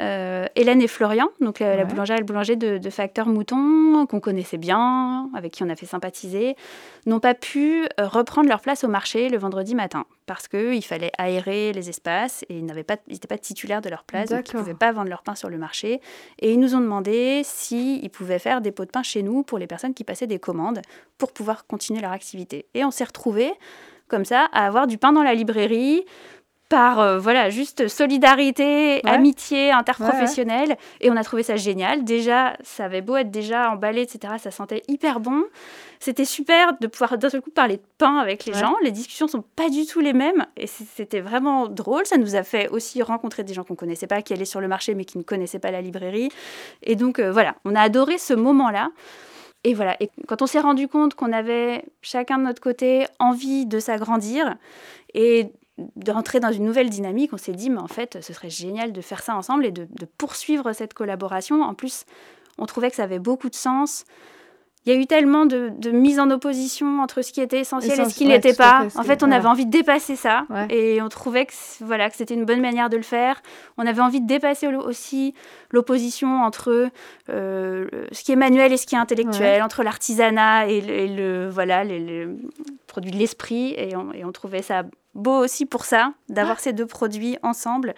Euh, 0.00 0.46
Hélène 0.56 0.80
et 0.80 0.88
Florian, 0.88 1.28
donc 1.40 1.60
la, 1.60 1.84
boulangère 1.84 2.16
et 2.16 2.20
le 2.20 2.24
boulanger 2.24 2.56
de, 2.56 2.78
de 2.78 2.90
Facteur 2.90 3.26
Mouton, 3.26 4.06
qu'on 4.06 4.20
connaissait 4.20 4.56
bien, 4.56 5.28
avec 5.34 5.52
qui 5.52 5.62
on 5.62 5.68
a 5.68 5.76
fait 5.76 5.86
sympathiser, 5.86 6.56
n'ont 7.04 7.20
pas 7.20 7.34
pu 7.34 7.84
euh, 8.00 8.08
reprendre 8.08 8.48
leur 8.48 8.60
place 8.60 8.84
au 8.84 8.88
marché 8.88 9.28
le 9.28 9.36
vendredi 9.36 9.74
matin 9.74 10.06
parce 10.24 10.48
qu'il 10.48 10.82
fallait 10.84 11.10
aérer 11.18 11.72
les 11.72 11.90
espaces 11.90 12.42
et 12.48 12.56
ils 12.56 12.64
n'étaient 12.64 12.84
pas, 12.84 12.96
pas 13.28 13.38
titulaires 13.38 13.82
de 13.82 13.90
leur 13.90 14.04
place, 14.04 14.30
donc 14.30 14.48
ils 14.48 14.56
ne 14.56 14.60
pouvaient 14.60 14.74
pas 14.74 14.92
vendre 14.92 15.10
leur 15.10 15.22
pain 15.22 15.34
sur 15.34 15.50
le 15.50 15.58
marché. 15.58 16.00
Et 16.38 16.52
ils 16.52 16.60
nous 16.60 16.74
ont 16.74 16.80
demandé 16.80 17.42
s'ils 17.44 18.08
pouvaient 18.08 18.38
faire 18.38 18.62
des 18.62 18.72
pots 18.72 18.86
de 18.86 18.90
pain 18.90 19.02
chez 19.02 19.22
nous 19.22 19.42
pour 19.42 19.58
les 19.58 19.66
personnes 19.66 19.92
qui 19.92 20.04
passaient 20.04 20.26
des 20.26 20.38
commandes 20.38 20.80
pour 21.18 21.32
pouvoir 21.32 21.66
continuer 21.66 22.00
leur 22.00 22.12
activité. 22.12 22.66
Et 22.72 22.84
on 22.84 22.90
s'est 22.90 23.04
retrouvés 23.04 23.52
comme 24.08 24.24
ça 24.24 24.48
à 24.52 24.66
avoir 24.66 24.86
du 24.86 24.96
pain 24.96 25.12
dans 25.12 25.22
la 25.22 25.34
librairie 25.34 26.04
par 26.72 27.00
euh, 27.00 27.18
voilà 27.18 27.50
juste 27.50 27.86
solidarité, 27.86 29.06
amitié 29.06 29.72
interprofessionnelle 29.72 30.78
et 31.02 31.10
on 31.10 31.16
a 31.16 31.22
trouvé 31.22 31.42
ça 31.42 31.56
génial. 31.56 32.02
Déjà, 32.02 32.56
ça 32.62 32.86
avait 32.86 33.02
beau 33.02 33.14
être 33.16 33.30
déjà 33.30 33.70
emballé, 33.70 34.00
etc. 34.00 34.36
Ça 34.38 34.50
sentait 34.50 34.82
hyper 34.88 35.20
bon. 35.20 35.44
C'était 36.00 36.24
super 36.24 36.78
de 36.80 36.86
pouvoir 36.86 37.18
d'un 37.18 37.28
seul 37.28 37.42
coup 37.42 37.50
parler 37.50 37.76
de 37.76 37.82
pain 37.98 38.16
avec 38.16 38.46
les 38.46 38.54
gens. 38.54 38.74
Les 38.82 38.90
discussions 38.90 39.28
sont 39.28 39.44
pas 39.54 39.68
du 39.68 39.84
tout 39.84 40.00
les 40.00 40.14
mêmes 40.14 40.46
et 40.56 40.66
c'était 40.66 41.20
vraiment 41.20 41.68
drôle. 41.68 42.06
Ça 42.06 42.16
nous 42.16 42.36
a 42.36 42.42
fait 42.42 42.70
aussi 42.70 43.02
rencontrer 43.02 43.44
des 43.44 43.52
gens 43.52 43.64
qu'on 43.64 43.76
connaissait 43.76 44.06
pas, 44.06 44.22
qui 44.22 44.32
allaient 44.32 44.46
sur 44.46 44.62
le 44.62 44.68
marché 44.68 44.94
mais 44.94 45.04
qui 45.04 45.18
ne 45.18 45.24
connaissaient 45.24 45.58
pas 45.58 45.72
la 45.72 45.82
librairie. 45.82 46.30
Et 46.82 46.96
donc 46.96 47.18
euh, 47.18 47.30
voilà, 47.30 47.54
on 47.66 47.74
a 47.74 47.82
adoré 47.82 48.16
ce 48.16 48.32
moment-là. 48.32 48.88
Et 49.64 49.74
voilà, 49.74 49.94
et 50.00 50.10
quand 50.26 50.40
on 50.40 50.46
s'est 50.46 50.58
rendu 50.58 50.88
compte 50.88 51.14
qu'on 51.14 51.32
avait 51.32 51.84
chacun 52.00 52.38
de 52.38 52.44
notre 52.44 52.62
côté 52.62 53.04
envie 53.18 53.66
de 53.66 53.78
s'agrandir 53.78 54.56
et 55.14 55.52
de 55.78 56.12
rentrer 56.12 56.40
dans 56.40 56.52
une 56.52 56.64
nouvelle 56.64 56.90
dynamique, 56.90 57.32
on 57.32 57.38
s'est 57.38 57.52
dit, 57.52 57.70
mais 57.70 57.80
en 57.80 57.88
fait, 57.88 58.18
ce 58.22 58.32
serait 58.32 58.50
génial 58.50 58.92
de 58.92 59.00
faire 59.00 59.22
ça 59.22 59.36
ensemble 59.36 59.64
et 59.66 59.70
de, 59.70 59.86
de 59.90 60.06
poursuivre 60.06 60.72
cette 60.72 60.94
collaboration. 60.94 61.62
En 61.62 61.74
plus, 61.74 62.04
on 62.58 62.66
trouvait 62.66 62.90
que 62.90 62.96
ça 62.96 63.04
avait 63.04 63.18
beaucoup 63.18 63.48
de 63.48 63.54
sens 63.54 64.04
il 64.84 64.92
y 64.92 64.96
a 64.96 64.98
eu 64.98 65.06
tellement 65.06 65.46
de, 65.46 65.70
de 65.78 65.92
mise 65.92 66.18
en 66.18 66.28
opposition 66.30 67.00
entre 67.00 67.22
ce 67.22 67.32
qui 67.32 67.40
était 67.40 67.60
essentiel 67.60 68.00
et 68.00 68.04
ce 68.04 68.14
qui 68.14 68.26
n'était 68.26 68.52
pas. 68.52 68.88
en 68.96 69.02
fait, 69.04 69.22
on 69.22 69.30
avait 69.30 69.46
envie 69.46 69.64
de 69.64 69.70
dépasser 69.70 70.16
ça 70.16 70.44
et 70.70 71.00
on 71.00 71.08
trouvait 71.08 71.46
que 71.46 71.52
voilà 71.80 72.10
que 72.10 72.16
c'était 72.16 72.34
une 72.34 72.44
bonne 72.44 72.60
manière 72.60 72.90
de 72.90 72.96
le 72.96 73.04
faire. 73.04 73.40
On 73.78 73.86
avait 73.86 74.00
envie 74.00 74.20
de 74.20 74.26
dépasser 74.26 74.66
aussi 74.66 75.34
l'opposition 75.70 76.42
entre 76.42 76.90
euh, 77.28 77.86
ce 78.10 78.24
qui 78.24 78.32
est 78.32 78.36
manuel 78.36 78.72
et 78.72 78.76
ce 78.76 78.86
qui 78.86 78.96
est 78.96 78.98
intellectuel, 78.98 79.62
entre 79.62 79.84
l'artisanat 79.84 80.66
et, 80.66 80.80
le, 80.80 81.48
voilà 81.48 81.84
les, 81.84 82.26
produits 82.88 83.12
de 83.12 83.18
l'esprit 83.18 83.74
et 83.76 83.94
on, 83.94 84.12
et 84.12 84.24
on, 84.24 84.32
trouvait 84.32 84.62
ça 84.62 84.82
beau 85.14 85.36
aussi 85.38 85.66
pour 85.66 85.84
ça 85.84 86.12
d'avoir 86.28 86.60
ces 86.60 86.72
deux 86.72 86.86
produits 86.86 87.38
ensemble. 87.42 87.94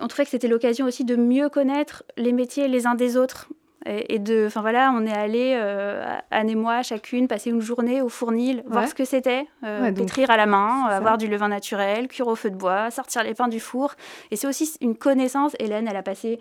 On 0.00 0.06
trouvait 0.06 0.24
que 0.24 0.30
c'était 0.30 0.48
l'occasion 0.48 0.86
aussi 0.86 1.04
de 1.04 1.16
mieux 1.16 1.48
connaître 1.48 2.04
les 2.16 2.32
métiers 2.32 2.68
les 2.68 2.86
uns 2.86 2.94
des 2.94 3.16
autres 3.16 3.48
et, 3.86 4.18
de, 4.18 4.44
enfin 4.46 4.60
voilà, 4.60 4.92
on 4.94 5.06
est 5.06 5.12
allé 5.12 5.54
euh, 5.56 6.04
Anne 6.30 6.50
et 6.50 6.54
moi 6.54 6.82
chacune 6.82 7.26
passer 7.28 7.50
une 7.50 7.60
journée 7.60 8.02
au 8.02 8.08
fournil, 8.08 8.62
voir 8.66 8.88
ce 8.88 8.94
que 8.94 9.04
c'était, 9.04 9.46
euh, 9.64 9.90
pétrir 9.92 10.30
à 10.30 10.36
la 10.36 10.46
main, 10.46 10.84
avoir 10.86 11.16
du 11.16 11.26
levain 11.26 11.48
naturel, 11.48 12.08
cuire 12.08 12.26
au 12.26 12.34
feu 12.34 12.50
de 12.50 12.56
bois, 12.56 12.90
sortir 12.90 13.22
les 13.22 13.34
pains 13.34 13.48
du 13.48 13.60
four. 13.60 13.94
Et 14.30 14.36
c'est 14.36 14.46
aussi 14.46 14.76
une 14.80 14.96
connaissance. 14.96 15.52
Hélène, 15.58 15.86
elle 15.88 15.96
a 15.96 16.02
passé 16.02 16.38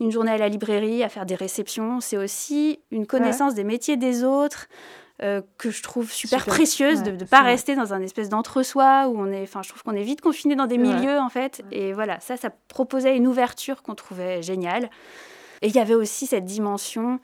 une 0.00 0.10
journée 0.10 0.30
à 0.30 0.38
la 0.38 0.48
librairie 0.48 1.02
à 1.02 1.08
faire 1.08 1.26
des 1.26 1.34
réceptions. 1.34 2.00
C'est 2.00 2.16
aussi 2.16 2.78
une 2.90 3.06
connaissance 3.06 3.54
des 3.54 3.64
métiers 3.64 3.96
des 3.96 4.24
autres. 4.24 4.66
Euh, 5.22 5.40
que 5.56 5.70
je 5.70 5.82
trouve 5.82 6.12
super, 6.12 6.44
précieuse 6.44 7.02
de 7.02 7.10
ne 7.10 7.24
pas 7.24 7.40
rester 7.40 7.74
dans 7.74 7.94
un 7.94 8.02
espèce 8.02 8.28
d'entre-soi 8.28 9.08
où 9.08 9.18
on 9.18 9.32
est, 9.32 9.44
enfin, 9.44 9.62
je 9.62 9.70
trouve 9.70 9.82
qu'on 9.82 9.94
est 9.94 10.02
vite 10.02 10.20
confiné 10.20 10.56
dans 10.56 10.66
des 10.66 10.76
milieux 10.76 11.18
en 11.18 11.30
fait. 11.30 11.62
Et 11.72 11.94
voilà, 11.94 12.20
ça, 12.20 12.36
ça 12.36 12.50
proposait 12.68 13.16
une 13.16 13.26
ouverture 13.26 13.82
qu'on 13.82 13.94
trouvait 13.94 14.42
géniale. 14.42 14.90
Et 15.62 15.68
il 15.68 15.74
y 15.74 15.78
avait 15.78 15.94
aussi 15.94 16.26
cette 16.26 16.44
dimension. 16.44 17.18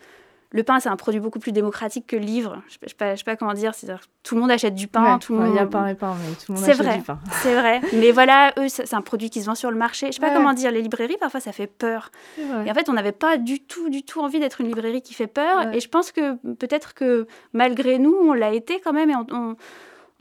Le 0.52 0.62
pain, 0.62 0.80
c'est 0.80 0.90
un 0.90 0.96
produit 0.96 1.20
beaucoup 1.20 1.38
plus 1.38 1.52
démocratique 1.52 2.06
que 2.06 2.16
le 2.16 2.22
livre. 2.22 2.62
Je 2.68 2.76
ne 2.82 2.88
sais, 2.88 2.94
pas, 2.94 3.16
sais 3.16 3.24
pas 3.24 3.36
comment 3.36 3.54
dire. 3.54 3.74
C'est-à-dire 3.74 4.02
tout 4.22 4.34
le 4.34 4.42
monde 4.42 4.50
achète 4.50 4.74
du 4.74 4.86
pain. 4.86 5.18
tout 5.18 5.32
le 5.32 5.40
monde... 5.40 5.48
Il 5.50 5.56
y 5.56 5.58
a 5.58 5.66
pain 5.66 5.86
et 5.86 5.94
pain, 5.94 6.14
mais 6.20 6.34
tout 6.34 6.52
le 6.52 6.54
monde 6.54 6.64
achète 6.64 6.76
vrai, 6.76 6.98
du 6.98 7.02
pain. 7.02 7.18
C'est 7.42 7.54
vrai. 7.54 7.80
Mais 7.94 8.12
voilà, 8.12 8.52
eux, 8.58 8.68
c'est 8.68 8.94
un 8.94 9.00
produit 9.00 9.30
qui 9.30 9.40
se 9.40 9.46
vend 9.46 9.54
sur 9.54 9.70
le 9.70 9.78
marché. 9.78 10.06
Je 10.06 10.08
ne 10.08 10.12
sais 10.12 10.20
pas 10.20 10.34
comment 10.34 10.52
dire. 10.52 10.70
Les 10.70 10.82
librairies, 10.82 11.16
parfois, 11.18 11.40
ça 11.40 11.52
fait 11.52 11.66
peur. 11.66 12.10
Et 12.38 12.70
en 12.70 12.74
fait, 12.74 12.88
on 12.88 12.92
n'avait 12.92 13.12
pas 13.12 13.38
du 13.38 13.60
tout, 13.60 13.88
du 13.88 14.02
tout 14.02 14.20
envie 14.20 14.40
d'être 14.40 14.60
une 14.60 14.68
librairie 14.68 15.02
qui 15.02 15.14
fait 15.14 15.26
peur. 15.26 15.72
Et 15.72 15.80
je 15.80 15.88
pense 15.88 16.12
que 16.12 16.34
peut-être 16.54 16.94
que 16.94 17.26
malgré 17.52 17.98
nous, 17.98 18.14
on 18.14 18.34
l'a 18.34 18.52
été 18.52 18.80
quand 18.80 18.92
même. 18.92 19.10
Et 19.10 19.16
on, 19.16 19.56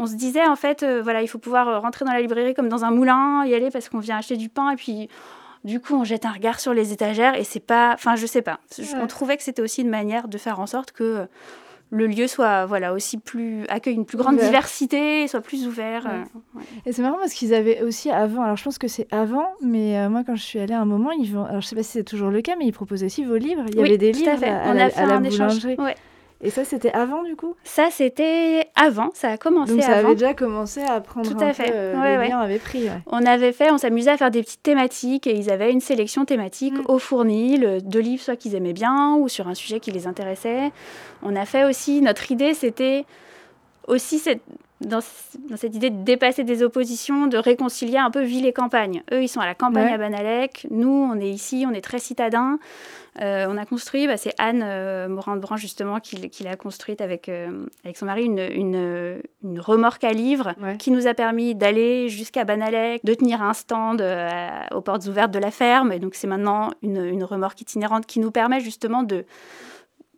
on 0.02 0.06
se 0.08 0.16
disait 0.16 0.46
en 0.46 0.56
fait, 0.56 0.84
euh, 0.84 1.02
voilà, 1.04 1.22
il 1.22 1.28
faut 1.28 1.38
pouvoir 1.38 1.82
rentrer 1.82 2.06
dans 2.06 2.14
la 2.14 2.22
librairie 2.22 2.54
comme 2.54 2.70
dans 2.70 2.84
un 2.84 2.92
moulin, 2.92 3.46
y 3.46 3.54
aller 3.54 3.70
parce 3.70 3.88
qu'on 3.88 4.00
vient 4.00 4.18
acheter 4.18 4.36
du 4.36 4.50
pain 4.50 4.72
et 4.72 4.76
puis 4.76 5.10
du 5.64 5.80
coup, 5.80 5.96
on 5.96 6.04
jette 6.04 6.26
un 6.26 6.32
regard 6.32 6.60
sur 6.60 6.74
les 6.74 6.92
étagères 6.92 7.36
et 7.36 7.44
c'est 7.44 7.60
pas. 7.60 7.94
Enfin, 7.94 8.16
je 8.16 8.26
sais 8.26 8.42
pas. 8.42 8.60
On 9.02 9.08
trouvait 9.08 9.38
que 9.38 9.44
c'était 9.44 9.62
aussi 9.62 9.82
une 9.82 9.90
manière 9.90 10.28
de 10.28 10.38
faire 10.38 10.60
en 10.60 10.68
sorte 10.68 10.92
que 10.92 11.28
le 11.94 12.08
lieu 12.08 12.28
soit 12.28 12.66
voilà 12.66 12.94
aussi 12.94 13.18
plus 13.18 13.66
accueille 13.68 13.96
une 13.96 14.06
plus 14.06 14.18
grande 14.18 14.38
diversité, 14.38 15.28
soit 15.28 15.42
plus 15.42 15.68
ouvert. 15.68 16.08
Euh, 16.08 16.24
et 16.86 16.94
c'est 16.94 17.02
marrant 17.02 17.18
parce 17.20 17.34
qu'ils 17.34 17.54
avaient 17.54 17.82
aussi 17.82 18.10
avant. 18.10 18.44
Alors 18.44 18.56
je 18.56 18.64
pense 18.64 18.78
que 18.78 18.88
c'est 18.88 19.08
avant, 19.12 19.46
mais 19.62 19.98
euh, 20.00 20.10
moi 20.10 20.24
quand 20.26 20.36
je 20.36 20.42
suis 20.42 20.60
allée 20.60 20.74
à 20.74 20.80
un 20.80 20.86
moment, 20.86 21.12
ils 21.12 21.32
vont. 21.32 21.46
Alors 21.46 21.62
je 21.62 21.68
sais 21.68 21.76
pas 21.76 21.84
si 21.84 21.92
c'est 21.92 22.04
toujours 22.04 22.30
le 22.30 22.42
cas, 22.42 22.56
mais 22.58 22.66
ils 22.66 22.72
proposaient 22.72 23.08
aussi 23.08 23.26
vos 23.26 23.36
livres. 23.36 23.66
Il 23.70 23.76
y 23.76 23.80
avait 23.82 23.98
des 23.98 24.14
livres 24.14 24.32
à, 24.44 24.74
la, 24.74 24.86
à 24.86 25.06
la 25.06 25.20
boulangerie. 25.20 25.78
Et 26.44 26.50
ça, 26.50 26.66
c'était 26.66 26.92
avant, 26.92 27.24
du 27.24 27.36
coup? 27.36 27.56
Ça, 27.64 27.90
c'était 27.92 28.68
avant. 28.76 29.10
Ça 29.14 29.30
a 29.30 29.38
commencé 29.38 29.74
Donc, 29.74 29.84
ça 29.84 29.98
avait 29.98 30.14
déjà 30.14 30.34
commencé 30.34 30.82
à 30.82 31.00
prendre 31.00 31.30
Tout 31.30 31.38
à 31.44 31.48
un 31.48 31.54
fait. 31.54 31.66
peu... 31.66 31.74
Euh, 31.74 32.02
ouais, 32.02 32.32
avait 32.32 32.58
pris. 32.58 32.88
On 33.08 33.26
avait 33.26 33.52
fait, 33.52 33.72
on 33.72 33.78
s'amusait 33.78 34.12
à 34.12 34.18
faire 34.18 34.32
des 34.32 34.42
petites 34.42 34.64
thématiques 34.64 35.28
et 35.28 35.36
ils 35.36 35.52
avaient 35.52 35.72
une 35.72 35.82
sélection 35.82 36.26
thématique 36.26 36.74
mm. 36.74 36.86
au 36.88 36.98
fournil 36.98 37.80
de 37.84 38.00
livres 38.00 38.24
soit 38.24 38.36
qu'ils 38.36 38.56
aimaient 38.56 38.74
bien 38.74 39.16
ou 39.16 39.30
sur 39.30 39.48
un 39.48 39.54
sujet 39.54 39.80
qui 39.80 39.92
les 39.92 40.08
intéressait. 40.08 40.72
On 41.22 41.36
a 41.36 41.46
fait 41.46 41.66
aussi, 41.66 42.02
notre 42.02 42.32
idée, 42.32 42.54
c'était 42.54 43.06
aussi 43.88 44.18
cette, 44.18 44.42
dans, 44.82 45.00
cette 45.56 45.76
idée 45.76 45.90
de 45.90 46.04
dépasser 46.04 46.44
des 46.44 46.64
oppositions, 46.64 47.28
de 47.28 47.38
réconcilier 47.38 47.98
un 47.98 48.12
peu 48.12 48.22
ville 48.24 48.46
et 48.46 48.54
campagne. 48.54 49.04
Eux, 49.12 49.24
ils 49.24 49.28
sont 49.28 49.40
à 49.40 49.46
la 49.46 49.56
campagne 49.56 49.94
à 49.94 49.98
Banalec. 49.98 50.68
Nous, 50.72 50.90
on 50.90 51.20
est 51.20 51.30
ici, 51.30 51.66
on 51.68 51.74
est 51.74 51.82
très 51.82 52.00
citadins. 52.00 52.60
Euh, 53.20 53.46
on 53.50 53.58
a 53.58 53.66
construit, 53.66 54.08
bah, 54.08 54.16
c'est 54.16 54.34
Anne 54.38 54.64
euh, 54.64 55.08
Branche 55.10 55.60
justement 55.60 56.00
qui, 56.00 56.16
l'a 56.44 56.56
construite 56.56 57.02
avec, 57.02 57.28
euh, 57.28 57.66
avec 57.84 57.98
son 57.98 58.06
mari, 58.06 58.24
une, 58.24 58.40
une, 58.40 59.60
remorque 59.60 60.04
à 60.06 60.14
livres 60.14 60.54
qui 60.80 60.92
nous 60.92 61.08
a 61.08 61.14
permis 61.14 61.54
d'aller 61.54 62.08
jusqu'à 62.08 62.46
Banalec, 62.46 63.04
de 63.04 63.14
tenir 63.14 63.42
un 63.42 63.54
stand 63.54 64.02
aux 64.72 64.82
portes 64.82 65.06
ouvertes 65.08 65.32
de 65.32 65.40
la 65.40 65.52
ferme. 65.52 65.92
Et 65.92 66.00
donc 66.00 66.16
c'est 66.16 66.28
maintenant 66.28 66.72
une, 66.82 67.04
une 67.04 67.24
remorque 67.24 67.60
itinérante 67.60 68.06
qui 68.06 68.20
nous 68.20 68.32
permet 68.32 68.62
justement 68.62 69.04
de 69.04 69.26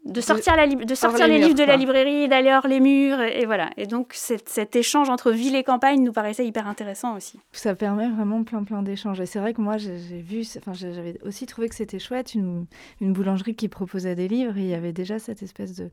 de 0.06 0.20
sortir, 0.22 0.56
la 0.56 0.68
de 0.68 0.96
sortir 0.96 1.28
les, 1.28 1.40
livres 1.40 1.56
de 1.56 1.64
la 1.64 1.78
librairie, 1.78 2.28
d'aller 2.28 2.52
hors 2.52 2.68
les 2.68 2.80
murs, 2.80 3.22
et, 3.22 3.46
voilà. 3.46 3.70
Et 3.78 3.86
donc 3.86 4.12
cet 4.14 4.76
échange 4.76 5.10
entre 5.10 5.32
ville 5.32 5.56
et 5.56 5.64
campagne 5.64 6.04
nous 6.04 6.12
paraissait 6.12 6.46
hyper 6.46 6.68
intéressant 6.68 7.16
aussi. 7.16 7.40
Ça 7.54 7.74
permet 7.74 8.10
vraiment 8.10 8.44
plein 8.44 8.64
plein 8.64 8.84
d'échanges. 8.84 9.22
Et 9.22 9.26
c'est 9.26 9.40
vrai 9.40 9.54
que 9.54 9.62
moi 9.62 9.78
j'ai 9.78 9.96
vu, 9.96 10.44
enfin 10.58 10.74
j'avais 10.74 11.18
aussi 11.24 11.46
trouvé 11.46 11.70
que 11.70 11.76
c'était 11.76 12.00
chouette 12.00 12.34
une, 12.34 12.66
une, 13.00 13.14
boulangerie 13.14 13.56
qui 13.56 13.70
proposait 13.70 14.16
des 14.16 14.28
livres. 14.28 14.58
Et 14.58 14.62
il 14.62 14.68
y 14.68 14.76
avait 14.76 14.94
déjà 14.94 15.20
cette 15.20 15.42
espèce 15.42 15.76
de, 15.76 15.90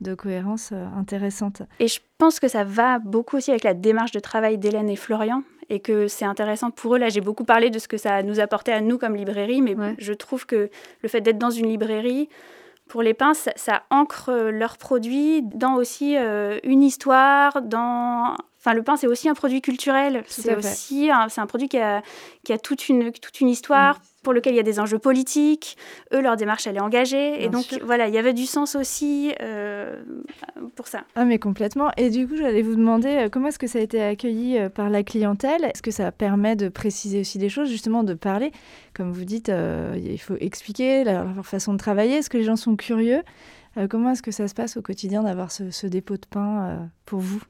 de 0.00 0.14
cohérence 0.14 0.70
euh, 0.72 0.86
intéressante. 0.96 1.62
Et 1.80 1.88
je 1.88 2.00
pense 2.18 2.38
que 2.38 2.48
ça 2.48 2.64
va 2.64 2.98
beaucoup 2.98 3.36
aussi 3.36 3.50
avec 3.50 3.64
la 3.64 3.74
démarche 3.74 4.12
de 4.12 4.20
travail 4.20 4.58
d'Hélène 4.58 4.88
et 4.88 4.96
Florian 4.96 5.42
et 5.68 5.80
que 5.80 6.08
c'est 6.08 6.24
intéressant 6.24 6.70
pour 6.70 6.94
eux. 6.94 6.98
Là, 6.98 7.08
j'ai 7.08 7.20
beaucoup 7.20 7.44
parlé 7.44 7.70
de 7.70 7.78
ce 7.78 7.88
que 7.88 7.96
ça 7.96 8.22
nous 8.22 8.40
apportait 8.40 8.72
à 8.72 8.80
nous 8.80 8.98
comme 8.98 9.16
librairie, 9.16 9.60
mais 9.60 9.76
je 9.98 10.12
trouve 10.12 10.46
que 10.46 10.70
le 11.02 11.08
fait 11.08 11.20
d'être 11.20 11.38
dans 11.38 11.50
une 11.50 11.66
librairie, 11.66 12.28
pour 12.88 13.02
les 13.02 13.14
pins, 13.14 13.34
ça, 13.34 13.82
ancre 13.90 14.32
leurs 14.32 14.76
produits 14.76 15.42
dans 15.42 15.74
aussi 15.74 16.16
euh, 16.16 16.58
une 16.64 16.82
histoire, 16.82 17.62
dans... 17.62 18.36
Enfin, 18.58 18.74
le 18.74 18.82
pain, 18.82 18.96
c'est 18.96 19.06
aussi 19.06 19.28
un 19.28 19.34
produit 19.34 19.62
culturel. 19.62 20.24
C'est 20.26 20.56
aussi 20.56 21.10
un, 21.10 21.28
un 21.34 21.46
produit 21.46 21.68
qui 21.68 21.78
a, 21.78 22.02
qui 22.44 22.52
a 22.52 22.58
toute, 22.58 22.88
une, 22.88 23.12
toute 23.12 23.40
une 23.40 23.48
histoire, 23.48 24.00
pour 24.28 24.34
lequel 24.34 24.52
il 24.52 24.56
y 24.58 24.60
a 24.60 24.64
des 24.64 24.78
enjeux 24.78 24.98
politiques. 24.98 25.78
Eux, 26.12 26.20
leur 26.20 26.36
démarche, 26.36 26.66
elle 26.66 26.76
est 26.76 26.80
engagée. 26.80 27.42
et 27.42 27.48
donc, 27.48 27.80
voilà, 27.82 28.08
il 28.08 28.14
y 28.14 28.18
avait 28.18 28.34
du 28.34 28.44
sens 28.44 28.76
aussi 28.76 29.32
euh, 29.40 30.02
pour 30.76 30.86
ça. 30.86 31.04
Ah, 31.14 31.24
mais 31.24 31.38
complètement. 31.38 31.90
Et 31.96 32.10
du 32.10 32.28
coup, 32.28 32.36
j'allais 32.36 32.60
vous 32.60 32.76
demander 32.76 33.08
euh, 33.08 33.28
comment 33.30 33.48
est-ce 33.48 33.58
que 33.58 33.66
ça 33.66 33.78
a 33.78 33.82
été 33.82 34.02
accueilli 34.02 34.58
par 34.74 34.90
la 34.90 35.02
clientèle? 35.02 35.64
Est-ce 35.64 35.80
que 35.80 35.90
ça 35.90 36.12
permet 36.12 36.56
de 36.56 36.68
préciser 36.68 37.20
aussi 37.20 37.38
des 37.38 37.48
choses, 37.48 37.70
justement, 37.70 38.04
de 38.04 38.12
parler? 38.12 38.52
Comme 38.98 39.12
vous 39.12 39.24
dites, 39.24 39.48
euh, 39.48 39.96
il 39.96 40.18
faut 40.18 40.36
expliquer 40.40 41.04
leur, 41.04 41.46
façon 41.46 41.72
de 41.72 41.78
travailler. 41.78 42.16
Est-ce 42.16 42.28
que 42.28 42.36
les 42.36 42.44
gens 42.44 42.56
sont 42.56 42.76
curieux? 42.76 43.22
Euh, 43.76 43.86
Comment 43.88 44.10
est-ce 44.10 44.22
que 44.22 44.32
ça 44.32 44.48
se 44.48 44.54
passe 44.54 44.76
au 44.76 44.82
quotidien 44.82 45.22
d'avoir 45.22 45.52
ce, 45.52 45.86
dépôt 45.86 46.16
de 46.16 46.26
pain 46.28 46.66
euh, 46.66 46.86
pour 47.06 47.20
vous? 47.20 47.40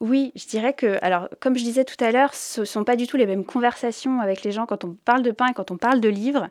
Oui, 0.00 0.32
je 0.34 0.46
dirais 0.46 0.72
que, 0.72 0.98
alors, 1.02 1.28
comme 1.40 1.56
je 1.56 1.62
disais 1.62 1.84
tout 1.84 2.02
à 2.02 2.10
l'heure, 2.10 2.34
ce 2.34 2.60
ne 2.60 2.66
sont 2.66 2.84
pas 2.84 2.96
du 2.96 3.06
tout 3.06 3.16
les 3.16 3.26
mêmes 3.26 3.44
conversations 3.44 4.20
avec 4.20 4.42
les 4.42 4.52
gens 4.52 4.66
quand 4.66 4.84
on 4.84 4.96
parle 5.04 5.22
de 5.22 5.30
pain 5.30 5.48
et 5.48 5.52
quand 5.52 5.70
on 5.70 5.76
parle 5.76 6.00
de 6.00 6.08
livres. 6.08 6.48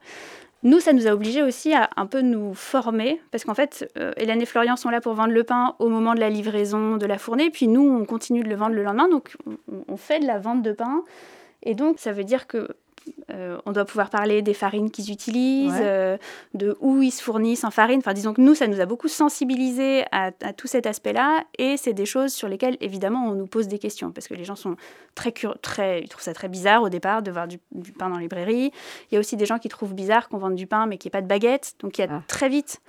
Nous, 0.61 0.79
ça 0.81 0.91
nous 0.91 1.07
a 1.07 1.11
obligés 1.11 1.41
aussi 1.41 1.73
à 1.73 1.89
un 1.95 2.05
peu 2.05 2.21
nous 2.21 2.53
former, 2.53 3.21
parce 3.31 3.45
qu'en 3.45 3.53
fait, 3.53 3.89
Hélène 4.17 4.41
et 4.41 4.45
Florian 4.45 4.75
sont 4.75 4.89
là 4.89 4.99
pour 4.99 5.13
vendre 5.13 5.33
le 5.33 5.43
pain 5.43 5.75
au 5.79 5.87
moment 5.87 6.13
de 6.13 6.19
la 6.19 6.29
livraison 6.29 6.97
de 6.97 7.05
la 7.05 7.17
fournée, 7.17 7.49
puis 7.49 7.67
nous, 7.67 7.89
on 7.89 8.03
continue 8.03 8.43
de 8.43 8.49
le 8.49 8.55
vendre 8.55 8.75
le 8.75 8.83
lendemain, 8.83 9.07
donc 9.07 9.37
on 9.87 9.95
fait 9.95 10.19
de 10.19 10.27
la 10.27 10.37
vente 10.37 10.61
de 10.61 10.73
pain. 10.73 11.03
Et 11.63 11.75
donc, 11.75 11.99
ça 11.99 12.11
veut 12.11 12.25
dire 12.25 12.45
que 12.45 12.67
euh, 13.31 13.57
on 13.65 13.71
doit 13.71 13.85
pouvoir 13.85 14.09
parler 14.09 14.41
des 14.41 14.53
farines 14.53 14.91
qu'ils 14.91 15.11
utilisent, 15.11 15.79
euh, 15.79 16.17
de 16.53 16.77
où 16.79 17.01
ils 17.01 17.11
se 17.11 17.21
fournissent 17.21 17.63
en 17.63 17.71
farine. 17.71 17.99
Enfin, 17.99 18.13
disons 18.13 18.33
que 18.33 18.41
nous, 18.41 18.55
ça 18.55 18.67
nous 18.67 18.79
a 18.79 18.85
beaucoup 18.85 19.07
sensibilisés 19.07 20.03
à, 20.11 20.31
tout 20.53 20.67
cet 20.67 20.85
aspect-là. 20.85 21.43
Et 21.57 21.77
c'est 21.77 21.93
des 21.93 22.05
choses 22.05 22.33
sur 22.33 22.47
lesquelles, 22.47 22.77
évidemment, 22.81 23.27
on 23.27 23.35
nous 23.35 23.47
pose 23.47 23.67
des 23.67 23.79
questions. 23.79 24.11
Parce 24.11 24.27
que 24.27 24.33
les 24.33 24.43
gens 24.43 24.55
sont 24.55 24.75
très 25.15 25.33
très, 25.61 26.01
ils 26.01 26.09
trouvent 26.09 26.23
ça 26.23 26.33
très 26.33 26.49
bizarre 26.49 26.83
au 26.83 26.89
départ 26.89 27.21
de 27.21 27.31
voir 27.31 27.47
du, 27.47 27.59
pain 27.97 28.09
dans 28.09 28.17
les 28.17 28.23
librairie. 28.23 28.71
Il 29.11 29.15
y 29.15 29.17
a 29.17 29.19
aussi 29.19 29.35
des 29.37 29.45
gens 29.45 29.59
qui 29.59 29.69
trouvent 29.69 29.93
bizarre 29.93 30.29
qu'on 30.29 30.37
vende 30.37 30.55
du 30.55 30.67
pain, 30.67 30.85
mais 30.85 30.97
qu'il 30.97 31.09
n'y 31.09 31.11
ait 31.11 31.19
pas 31.19 31.21
de 31.21 31.27
baguette. 31.27 31.75
Donc, 31.79 31.97
il 31.97 32.01
y 32.01 32.03
a 32.05 32.07
ah. 32.11 32.21
très 32.27 32.49
vite 32.49 32.81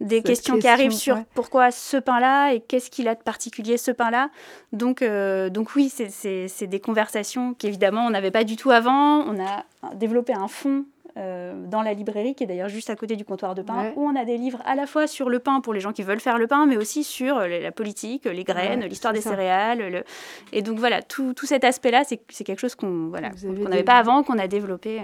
des 0.00 0.22
questions 0.22 0.58
qui 0.58 0.68
arrivent 0.68 0.92
sur 0.92 1.24
pourquoi 1.34 1.70
ce 1.70 1.96
pain-là 1.96 2.52
et 2.52 2.60
qu'est-ce 2.60 2.90
qu'il 2.90 3.08
a 3.08 3.14
de 3.14 3.22
particulier 3.22 3.76
ce 3.76 3.90
pain-là. 3.90 4.30
Donc, 4.72 5.02
euh, 5.02 5.48
donc 5.48 5.74
oui, 5.74 5.88
c'est 5.88 6.66
des 6.66 6.80
conversations 6.80 7.54
qu'évidemment 7.54 8.06
on 8.06 8.10
n'avait 8.10 8.30
pas 8.30 8.44
du 8.44 8.56
tout 8.56 8.70
avant. 8.70 9.20
On 9.20 9.42
a 9.42 9.64
développé 9.94 10.34
un 10.34 10.48
fonds 10.48 10.84
euh, 11.16 11.54
dans 11.66 11.80
la 11.80 11.94
librairie 11.94 12.34
qui 12.34 12.44
est 12.44 12.46
d'ailleurs 12.46 12.68
juste 12.68 12.90
à 12.90 12.96
côté 12.96 13.16
du 13.16 13.24
comptoir 13.24 13.54
de 13.54 13.62
pain 13.62 13.90
où 13.96 14.06
on 14.06 14.14
a 14.16 14.26
des 14.26 14.36
livres 14.36 14.60
à 14.66 14.74
la 14.74 14.86
fois 14.86 15.06
sur 15.06 15.30
le 15.30 15.38
pain 15.38 15.62
pour 15.62 15.72
les 15.72 15.80
gens 15.80 15.92
qui 15.92 16.02
veulent 16.02 16.20
faire 16.20 16.36
le 16.36 16.46
pain, 16.46 16.66
mais 16.66 16.76
aussi 16.76 17.02
sur 17.02 17.38
euh, 17.38 17.48
la 17.48 17.72
politique, 17.72 18.26
les 18.26 18.44
graines, 18.44 18.84
l'histoire 18.84 19.14
des 19.14 19.22
céréales. 19.22 20.04
Et 20.52 20.60
donc 20.60 20.78
voilà, 20.78 21.00
tout, 21.00 21.32
tout 21.32 21.46
cet 21.46 21.64
aspect-là, 21.64 22.04
c'est 22.04 22.44
quelque 22.44 22.60
chose 22.60 22.74
qu'on 22.74 23.08
voilà, 23.08 23.30
n'avait 23.44 23.82
pas 23.82 23.96
avant, 23.96 24.22
qu'on 24.22 24.38
a 24.38 24.46
développé. 24.46 25.00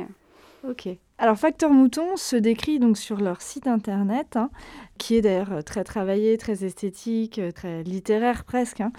Ok. 0.68 0.88
Alors 1.18 1.36
Facteur 1.36 1.70
Mouton 1.70 2.16
se 2.16 2.36
décrit 2.36 2.78
donc 2.78 2.96
sur 2.96 3.20
leur 3.20 3.42
site 3.42 3.66
internet, 3.66 4.36
hein, 4.36 4.50
qui 4.98 5.16
est 5.16 5.20
d'ailleurs 5.20 5.52
euh, 5.52 5.62
très 5.62 5.84
travaillé, 5.84 6.36
très 6.38 6.64
esthétique, 6.64 7.38
euh, 7.38 7.50
très 7.50 7.82
littéraire 7.82 8.44
presque. 8.44 8.80
Hein. 8.80 8.92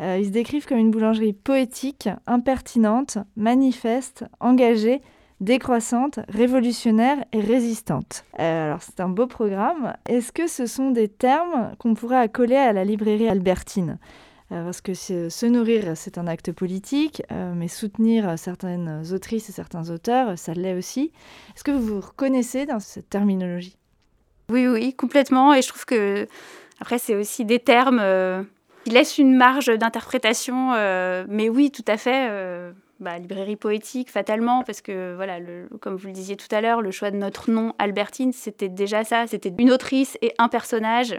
Euh, 0.00 0.18
ils 0.18 0.26
se 0.26 0.30
décrivent 0.30 0.66
comme 0.66 0.78
une 0.78 0.90
boulangerie 0.90 1.32
poétique, 1.32 2.08
impertinente, 2.26 3.18
manifeste, 3.36 4.24
engagée, 4.40 5.00
décroissante, 5.40 6.20
révolutionnaire 6.28 7.16
et 7.32 7.40
résistante. 7.40 8.24
alors 8.36 8.82
c'est 8.82 9.00
un 9.00 9.08
beau 9.08 9.26
programme. 9.26 9.94
Est-ce 10.06 10.32
que 10.32 10.46
ce 10.46 10.66
sont 10.66 10.90
des 10.90 11.08
termes 11.08 11.74
qu'on 11.78 11.94
pourrait 11.94 12.18
accoler 12.18 12.56
à 12.56 12.74
la 12.74 12.84
librairie 12.84 13.28
Albertine? 13.28 13.98
Parce 14.50 14.80
que 14.80 14.94
se 14.94 15.46
nourrir, 15.46 15.96
c'est 15.96 16.18
un 16.18 16.26
acte 16.26 16.50
politique, 16.52 17.22
euh, 17.30 17.52
mais 17.54 17.68
soutenir 17.68 18.38
certaines 18.38 19.02
autrices 19.12 19.48
et 19.48 19.52
certains 19.52 19.90
auteurs, 19.90 20.36
ça 20.36 20.54
l'est 20.54 20.74
aussi. 20.74 21.12
Est-ce 21.54 21.62
que 21.62 21.70
vous 21.70 21.94
vous 21.94 22.00
reconnaissez 22.00 22.66
dans 22.66 22.80
cette 22.80 23.08
terminologie? 23.08 23.76
Oui, 24.50 24.66
oui, 24.66 24.92
complètement. 24.94 25.54
Et 25.54 25.62
je 25.62 25.68
trouve 25.68 25.84
que, 25.84 26.26
après, 26.80 26.98
c'est 26.98 27.14
aussi 27.14 27.44
des 27.44 27.60
termes 27.60 28.00
euh, 28.00 28.42
qui 28.84 28.90
laissent 28.90 29.18
une 29.18 29.36
marge 29.36 29.66
d'interprétation. 29.66 30.72
mais 31.28 31.48
oui, 31.48 31.70
tout 31.70 31.84
à 31.86 31.96
fait. 31.96 32.72
Bah, 33.00 33.16
librairie 33.16 33.56
poétique, 33.56 34.10
fatalement, 34.10 34.62
parce 34.62 34.82
que, 34.82 35.14
voilà, 35.14 35.38
comme 35.80 35.96
vous 35.96 36.08
le 36.08 36.12
disiez 36.12 36.36
tout 36.36 36.54
à 36.54 36.60
l'heure, 36.60 36.82
le 36.82 36.90
choix 36.90 37.10
de 37.10 37.16
notre 37.16 37.50
nom, 37.50 37.72
Albertine, 37.78 38.34
c'était 38.34 38.68
déjà 38.68 39.04
ça. 39.04 39.26
C'était 39.26 39.54
une 39.58 39.70
autrice 39.70 40.18
et 40.20 40.34
un 40.36 40.48
personnage 40.48 41.18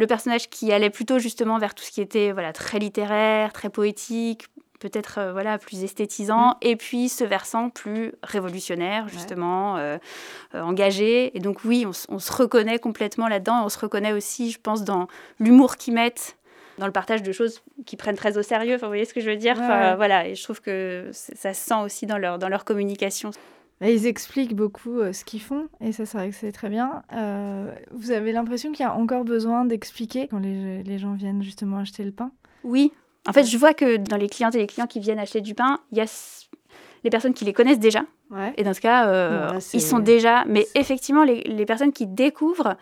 le 0.00 0.06
personnage 0.06 0.48
qui 0.48 0.72
allait 0.72 0.90
plutôt 0.90 1.18
justement 1.18 1.58
vers 1.58 1.74
tout 1.74 1.84
ce 1.84 1.90
qui 1.90 2.00
était 2.00 2.32
voilà 2.32 2.52
très 2.52 2.78
littéraire, 2.78 3.52
très 3.52 3.68
poétique, 3.68 4.46
peut-être 4.80 5.18
euh, 5.18 5.32
voilà 5.32 5.58
plus 5.58 5.84
esthétisant, 5.84 6.48
mm. 6.48 6.54
et 6.62 6.76
puis 6.76 7.08
ce 7.08 7.22
versant 7.22 7.68
plus 7.68 8.12
révolutionnaire 8.22 9.08
justement, 9.08 9.76
euh, 9.76 9.98
euh, 10.54 10.62
engagé. 10.62 11.36
Et 11.36 11.40
donc 11.40 11.64
oui, 11.64 11.86
on, 11.86 12.18
se 12.18 12.32
reconnaît 12.32 12.78
complètement 12.78 13.28
là-dedans. 13.28 13.62
On 13.64 13.68
se 13.68 13.78
reconnaît 13.78 14.12
aussi, 14.12 14.50
je 14.50 14.58
pense, 14.58 14.82
dans 14.82 15.06
l'humour 15.38 15.76
qu'ils 15.76 15.94
mettent 15.94 16.36
dans 16.78 16.86
le 16.86 16.92
partage 16.92 17.22
de 17.22 17.30
choses 17.30 17.60
qu'ils 17.84 17.98
prennent 17.98 18.16
très 18.16 18.38
au 18.38 18.42
sérieux. 18.42 18.76
Enfin, 18.76 18.86
vous 18.86 18.92
voyez 18.92 19.04
ce 19.04 19.12
que 19.12 19.20
je 19.20 19.28
veux 19.28 19.36
dire? 19.36 19.56
Voilà, 19.56 20.26
et 20.26 20.34
je 20.34 20.42
trouve 20.42 20.62
que 20.62 21.10
ça 21.12 21.52
se 21.52 21.62
sent 21.62 21.82
aussi 21.84 22.06
dans 22.06 22.16
leur, 22.16 22.38
dans 22.38 22.48
leur 22.48 22.64
communication. 22.64 23.32
Ils 23.82 24.06
expliquent 24.06 24.54
beaucoup 24.54 24.98
euh, 24.98 25.12
ce 25.12 25.24
qu'ils 25.24 25.40
font, 25.40 25.68
et 25.80 25.92
ça, 25.92 26.04
c'est 26.04 26.18
vrai 26.18 26.28
que 26.28 26.36
c'est 26.36 26.52
très 26.52 26.68
bien. 26.68 27.02
Euh, 27.14 27.74
vous 27.92 28.10
avez 28.10 28.32
l'impression 28.32 28.72
qu'il 28.72 28.84
y 28.84 28.88
a 28.88 28.94
encore 28.94 29.24
besoin 29.24 29.64
d'expliquer 29.64 30.28
quand 30.28 30.38
les, 30.38 30.82
les, 30.82 30.98
gens 30.98 31.14
viennent 31.14 31.42
justement 31.42 31.78
acheter 31.78 32.04
le 32.04 32.12
pain? 32.12 32.30
Oui. 32.62 32.92
En 33.26 33.32
fait, 33.32 33.44
je 33.44 33.56
vois 33.56 33.72
que 33.72 33.96
dans 33.96 34.18
les 34.18 34.28
clientes 34.28 34.54
et 34.54 34.58
les 34.58 34.66
clients 34.66 34.86
qui 34.86 35.00
viennent 35.00 35.18
acheter 35.18 35.40
du 35.40 35.54
pain, 35.54 35.80
il 35.92 35.98
y 35.98 36.00
a 36.02 36.06
les 37.04 37.10
personnes 37.10 37.32
qui 37.32 37.44
les 37.44 37.52
connaissent 37.52 37.78
déjà. 37.78 38.04
Et 38.56 38.62
dans 38.62 38.74
ce 38.74 38.80
cas, 38.80 39.08
euh, 39.08 39.58
ils 39.72 39.82
sont 39.82 39.98
déjà. 39.98 40.44
Mais 40.46 40.68
effectivement, 40.76 41.24
les, 41.24 41.40
les, 41.42 41.66
personnes 41.66 41.92
qui 41.92 42.06
découvrent, 42.06 42.76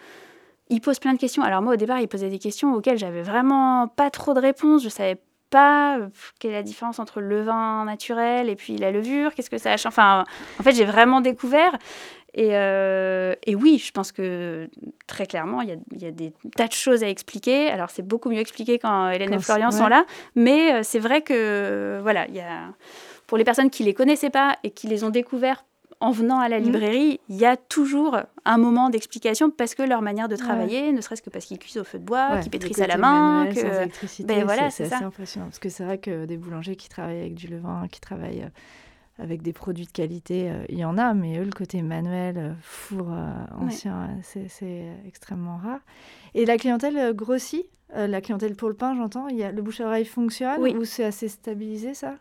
ils 0.68 0.80
posent 0.80 0.98
plein 0.98 1.14
de 1.14 1.18
questions. 1.18 1.42
Alors 1.42 1.62
moi, 1.62 1.74
au 1.74 1.76
départ, 1.76 2.00
ils 2.00 2.08
posaient 2.08 2.28
des 2.28 2.38
questions 2.38 2.74
auxquelles 2.74 2.98
j'avais 2.98 3.22
vraiment 3.22 3.88
pas 3.88 4.11
trop 4.11 4.34
de 4.34 4.40
réponses. 4.40 4.82
Je 4.82 4.90
savais 4.90 5.18
pas 5.50 5.98
euh, 5.98 6.08
quelle 6.38 6.52
est 6.52 6.54
la 6.54 6.62
différence 6.62 6.98
entre 6.98 7.20
le 7.20 7.42
vin 7.42 7.84
naturel 7.84 8.48
et 8.48 8.56
puis 8.56 8.76
la 8.76 8.90
levure, 8.90 9.34
qu'est-ce 9.34 9.50
que 9.50 9.58
ça 9.58 9.72
a 9.72 9.87
Enfin, 9.87 10.24
en 10.58 10.62
fait, 10.62 10.72
j'ai 10.72 10.84
vraiment 10.84 11.20
découvert. 11.20 11.72
Et, 12.34 12.50
euh, 12.52 13.34
et, 13.46 13.54
oui, 13.54 13.78
je 13.78 13.90
pense 13.90 14.12
que 14.12 14.68
très 15.06 15.26
clairement, 15.26 15.62
il 15.62 15.70
y, 15.70 16.04
y, 16.04 16.06
a 16.06 16.11
des 16.11 16.32
tas 16.56 16.68
de 16.68 16.72
choses 16.72 17.02
à 17.02 17.08
expliquer. 17.08 17.68
Alors, 17.70 17.90
c'est 17.90 18.06
beaucoup 18.06 18.30
mieux 18.30 18.38
expliqué 18.38 18.78
quand 18.78 19.08
Hélène 19.08 19.32
et 19.32 19.38
Florian 19.38 19.70
sont 19.70 19.88
là. 19.88 20.04
Mais 20.34 20.74
euh, 20.74 20.80
c'est 20.82 20.98
vrai 20.98 21.22
que, 21.22 21.98
voilà, 22.02 22.26
il 22.28 22.34
y 22.34 22.40
a, 22.40 22.68
pour 23.26 23.38
les 23.38 23.44
personnes 23.44 23.70
qui 23.70 23.82
ne 23.82 23.88
les 23.88 23.94
connaissaient 23.94 24.30
pas 24.30 24.56
et 24.62 24.70
qui 24.70 24.87
les 24.87 25.04
ont 25.04 25.11
découverts 25.11 25.64
en 26.00 26.12
venant 26.12 26.38
à 26.38 26.48
la 26.48 26.61
mmh. 26.61 26.62
librairie, 26.62 27.20
il 27.28 27.37
y 27.37 27.44
a 27.44 27.56
toujours 27.56 28.18
un 28.44 28.58
moment 28.58 28.88
d'explication 28.88 29.50
parce 29.50 29.74
que 29.74 29.82
leur 29.82 30.00
manière 30.00 30.28
de 30.28 30.37
travailler, 30.37 30.92
ne 30.92 31.00
serait-ce 31.00 31.22
que 31.22 31.30
parce 31.30 31.44
qu'ils 31.44 31.58
cuisent 31.58 31.78
au 31.78 31.84
feu 31.84 31.98
de 31.98 32.04
bois, 32.04 32.38
qu'ils 32.38 32.50
pétrissent 32.50 32.80
à 32.80 32.87
la 32.87 32.96
main, 32.96 33.48
que 33.52 34.22
ben 34.22 34.44
voilà, 34.44 34.70
c'est 34.70 34.92
assez 34.92 35.04
impressionnant. 35.04 35.46
Parce 35.46 35.58
que 35.58 35.68
c'est 35.68 35.84
vrai 35.84 35.98
que 35.98 36.24
des 36.24 36.37
boulangers 36.37 36.76
qui 36.76 36.88
travaillent 36.88 37.20
avec 37.20 37.34
du 37.34 37.48
levain, 37.48 37.87
qui 37.90 38.00
travaillent 38.00 38.42
euh, 38.42 38.50
avec 39.18 39.42
des 39.42 39.52
produits 39.52 39.87
de 39.87 39.90
qualité, 39.90 40.50
euh, 40.50 40.64
il 40.68 40.78
y 40.78 40.85
en 40.85 40.96
a, 40.98 41.14
mais 41.14 41.38
eux, 41.38 41.44
le 41.44 41.52
côté 41.52 41.83
manuel, 41.83 42.37
euh, 42.38 42.52
four 42.62 43.09
ancien, 43.61 44.09
c'est 44.22 44.87
extrêmement 45.07 45.57
rare. 45.57 45.81
Et 46.35 46.44
la 46.44 46.57
clientèle 46.57 47.14
grossit 47.14 47.66
euh, 47.96 48.07
la 48.07 48.20
clientèle 48.20 48.54
pour 48.54 48.68
le 48.68 48.74
pain, 48.74 48.94
j'entends. 48.94 49.28
Il 49.28 49.37
y 49.37 49.42
a, 49.42 49.50
le 49.50 49.62
bouche 49.62 49.81
à 49.81 49.87
oreille 49.87 50.04
fonctionne 50.04 50.61
ou 50.61 50.85
c'est 50.85 51.04
assez 51.04 51.28
stabilisé 51.28 51.94
ça? 51.94 52.16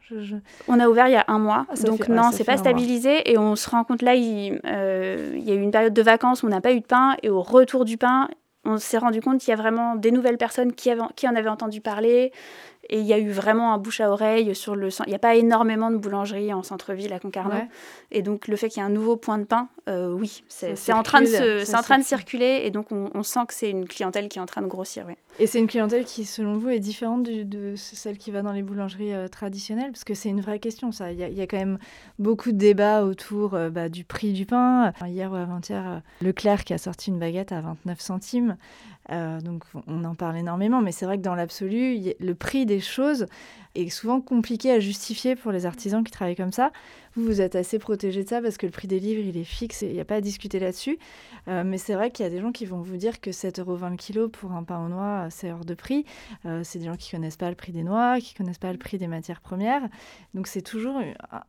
On 0.69 0.79
a 0.79 0.87
ouvert 0.87 1.07
il 1.09 1.13
y 1.13 1.17
a 1.17 1.25
un 1.27 1.39
mois, 1.39 1.65
ah, 1.69 1.75
donc 1.83 2.07
non, 2.07 2.31
c'est 2.31 2.45
pas 2.45 2.55
stabilisé. 2.55 3.29
Et 3.29 3.37
on 3.37 3.55
se 3.57 3.69
rend 3.69 3.83
compte 3.83 4.01
là, 4.01 4.15
il, 4.15 4.61
euh, 4.65 5.33
il, 5.35 5.43
y 5.43 5.51
a 5.51 5.55
eu 5.55 5.61
une 5.61 5.71
période 5.71 5.93
de 5.93 6.01
vacances 6.01 6.43
où 6.43 6.45
on 6.45 6.49
n'a 6.49 6.61
pas 6.61 6.71
eu 6.71 6.79
de 6.79 6.85
pain 6.85 7.17
et 7.21 7.29
au 7.29 7.41
retour 7.41 7.83
du 7.83 7.97
pain, 7.97 8.29
on 8.63 8.77
s'est 8.77 8.97
rendu 8.97 9.19
compte 9.19 9.39
qu'il 9.39 9.49
y 9.49 9.53
a 9.53 9.57
vraiment 9.57 9.95
des 9.95 10.11
nouvelles 10.11 10.37
personnes 10.37 10.71
qui, 10.71 10.89
qui 11.15 11.27
en 11.27 11.35
avaient 11.35 11.49
entendu 11.49 11.81
parler, 11.81 12.31
et 12.89 12.99
il 12.99 13.05
y 13.05 13.13
a 13.13 13.19
eu 13.19 13.31
vraiment 13.31 13.73
un 13.73 13.77
bouche 13.77 13.99
à 13.99 14.09
oreille 14.09 14.55
sur 14.55 14.75
le 14.75 14.89
Il 15.05 15.09
n'y 15.09 15.15
a 15.15 15.19
pas 15.19 15.35
énormément 15.35 15.91
de 15.91 15.97
boulangeries 15.97 16.53
en 16.53 16.63
centre-ville 16.63 17.11
à 17.11 17.19
Concarneau. 17.19 17.61
Et 18.11 18.21
donc, 18.21 18.47
le 18.47 18.55
fait 18.55 18.69
qu'il 18.69 18.81
y 18.81 18.85
ait 18.85 18.87
un 18.87 18.91
nouveau 18.91 19.17
point 19.17 19.37
de 19.37 19.43
pain, 19.43 19.67
euh, 19.89 20.11
oui, 20.11 20.43
c'est 20.47 20.93
en, 20.93 21.03
train 21.03 21.21
de, 21.21 21.25
se, 21.25 21.75
en 21.75 21.81
train 21.81 21.97
de 21.97 22.03
circuler. 22.03 22.61
Et 22.63 22.71
donc, 22.71 22.87
on, 22.91 23.23
sent 23.23 23.41
que 23.47 23.53
c'est 23.53 23.69
une 23.69 23.87
clientèle 23.87 24.29
qui 24.29 24.39
est 24.39 24.41
en 24.41 24.45
train 24.45 24.61
de 24.61 24.67
grossir. 24.67 25.05
Et 25.39 25.47
c'est 25.47 25.59
une 25.59 25.67
clientèle 25.67 26.05
qui, 26.05 26.23
selon 26.23 26.57
vous, 26.57 26.69
est 26.69 26.79
différente 26.79 27.23
de 27.23 27.75
celle 27.75 28.17
qui 28.17 28.31
va 28.31 28.41
dans 28.41 28.53
les 28.53 28.63
boulangeries 28.63 29.13
euh, 29.13 29.27
traditionnelles? 29.27 29.91
Parce 29.91 30.05
que 30.05 30.13
c'est 30.13 30.29
une 30.29 30.41
vraie 30.41 30.59
question, 30.59 30.91
ça. 30.91 31.11
Il 31.11 31.19
y, 31.19 31.41
a, 31.41 31.47
quand 31.47 31.57
même 31.57 31.79
beaucoup 32.19 32.51
de 32.53 32.57
débats 32.57 33.03
autour 33.03 33.53
euh, 33.53 33.69
bah, 33.69 33.89
du 33.89 34.05
prix 34.05 34.31
du 34.31 34.45
pain. 34.45 34.93
Hier 35.05 35.31
ou 35.31 35.35
avant-hier, 35.35 36.01
Leclerc 36.21 36.63
qui 36.63 36.73
a 36.73 36.77
sorti 36.77 37.09
une 37.09 37.19
baguette 37.19 37.51
à 37.51 37.59
29 37.59 37.99
centimes. 37.99 38.57
Euh, 39.11 39.39
donc 39.41 39.63
on 39.87 40.03
en 40.03 40.15
parle 40.15 40.37
énormément, 40.37 40.81
mais 40.81 40.91
c'est 40.91 41.05
vrai 41.05 41.17
que 41.17 41.23
dans 41.23 41.35
l'absolu, 41.35 42.13
le 42.19 42.35
prix 42.35 42.65
des 42.65 42.79
choses 42.79 43.25
est 43.85 43.89
souvent 43.89 44.21
compliqué 44.21 44.71
à 44.71 44.79
justifier 44.79 45.35
pour 45.35 45.51
les 45.51 45.65
artisans 45.65 46.03
qui 46.03 46.11
travaillent 46.11 46.35
comme 46.35 46.51
ça. 46.51 46.71
Vous, 47.15 47.23
vous 47.23 47.41
êtes 47.41 47.55
assez 47.55 47.79
protégé 47.79 48.23
de 48.23 48.29
ça 48.29 48.41
parce 48.41 48.57
que 48.57 48.65
le 48.65 48.71
prix 48.71 48.87
des 48.87 48.99
livres, 48.99 49.21
il 49.23 49.37
est 49.37 49.43
fixe 49.43 49.83
et 49.83 49.87
il 49.87 49.93
n'y 49.93 49.99
a 49.99 50.05
pas 50.05 50.15
à 50.15 50.21
discuter 50.21 50.59
là-dessus. 50.59 50.99
Euh, 51.47 51.63
mais 51.65 51.77
c'est 51.77 51.93
vrai 51.93 52.11
qu'il 52.11 52.23
y 52.23 52.27
a 52.27 52.29
des 52.29 52.39
gens 52.39 52.51
qui 52.51 52.65
vont 52.65 52.81
vous 52.81 52.97
dire 52.97 53.19
que 53.19 53.31
7,20 53.31 54.17
euros 54.17 54.29
pour 54.29 54.51
un 54.51 54.63
pain 54.63 54.85
aux 54.85 54.89
noix, 54.89 55.27
c'est 55.29 55.51
hors 55.51 55.65
de 55.65 55.73
prix. 55.73 56.05
Euh, 56.45 56.61
c'est 56.63 56.79
des 56.79 56.85
gens 56.85 56.95
qui 56.95 57.11
connaissent 57.11 57.37
pas 57.37 57.49
le 57.49 57.55
prix 57.55 57.71
des 57.71 57.83
noix, 57.83 58.19
qui 58.19 58.33
connaissent 58.33 58.59
pas 58.59 58.71
le 58.71 58.77
prix 58.77 58.97
des 58.97 59.07
matières 59.07 59.41
premières. 59.41 59.81
Donc 60.33 60.47
c'est 60.47 60.61
toujours 60.61 61.01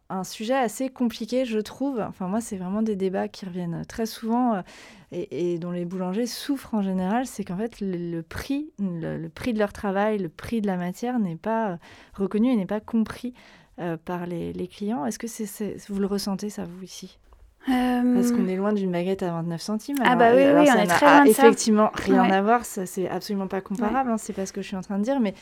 un 0.09 0.25
sujet 0.25 0.55
assez 0.55 0.89
compliqué, 0.89 1.45
je 1.45 1.59
trouve. 1.59 2.01
Enfin 2.01 2.29
moi, 2.29 2.41
c'est 2.41 2.57
vraiment 2.57 2.83
des 2.83 2.97
débats 2.97 3.29
qui 3.29 3.45
reviennent 3.45 3.85
très 3.87 4.07
souvent. 4.07 4.55
Euh, 4.55 4.63
et, 5.11 5.59
dont 5.59 5.71
les 5.71 5.87
boulangers 5.87 6.27
souffrent 6.27 6.75
en 6.75 6.83
général, 6.83 7.27
c'est 7.27 7.43
qu'en 7.43 7.57
fait 7.57 7.81
le, 7.81 8.21
prix, 8.21 8.71
le, 8.79 9.29
prix 9.29 9.55
de 9.55 9.59
leur 9.59 9.73
travail, 9.73 10.19
le 10.19 10.29
prix 10.29 10.61
de 10.61 10.67
la 10.67 10.77
matière 10.77 11.19
n'est 11.19 11.37
pas 11.37 11.79
reconnu 12.19 12.51
et 12.51 12.57
n'est 12.57 12.67
pas 12.67 12.81
compris 12.81 13.35
euh, 13.79 13.97
par 13.97 14.27
les, 14.27 14.69
clients. 14.69 15.07
Est-ce 15.07 15.19
que 15.19 15.27
c'est, 15.27 15.77
vous 15.89 16.01
le 16.01 16.07
ressentez 16.07 16.51
ça 16.51 16.65
vous 16.65 16.83
ici? 16.83 17.19
Parce 17.67 18.33
qu'on 18.33 18.49
est 18.49 18.57
loin 18.57 18.73
d'une 18.73 18.91
baguette 18.91 19.23
à 19.23 19.31
29 19.33 19.61
centimes. 19.61 19.97
ah 20.03 20.17
bah 20.17 20.31
oui, 20.35 20.43
oui 20.43 20.69
on 20.75 20.79
est 20.79 20.87
très 20.87 21.07
loin 21.07 21.25
de 21.25 21.31
Effectivement, 21.31 21.91
rien 21.95 22.23
à 22.23 22.41
voir, 22.41 22.65
ça 22.65 22.87
c'est 22.87 23.09
absolument 23.09 23.47
pas 23.47 23.61
comparable, 23.61 24.11
hein, 24.11 24.17
c'est 24.17 24.33
pas 24.33 24.47
ce 24.47 24.55
que 24.55 24.63
je 24.63 24.69
suis 24.69 24.77
en 24.77 24.81
train 24.81 24.99
de 24.99 25.05
dire, 25.05 25.21
mais 25.21 25.35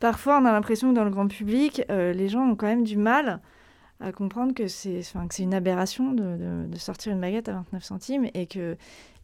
parfois 0.00 0.38
on 0.40 0.46
a 0.46 0.52
l'impression 0.52 0.90
que 0.90 0.94
dans 0.94 1.04
le 1.04 1.10
grand 1.10 1.28
public, 1.28 1.82
euh, 1.90 2.12
les 2.12 2.28
gens 2.28 2.40
ont 2.40 2.56
quand 2.56 2.66
même 2.66 2.84
du 2.84 2.96
mal 2.96 3.40
à 4.04 4.12
comprendre 4.12 4.54
que 4.54 4.68
c'est 4.68 5.00
enfin, 5.00 5.26
une 5.38 5.54
aberration 5.54 6.12
de, 6.12 6.66
de, 6.66 6.78
sortir 6.78 7.12
une 7.12 7.20
baguette 7.20 7.48
à 7.48 7.52
29 7.52 7.82
centimes 7.82 8.26
et 8.34 8.46
que, 8.46 8.76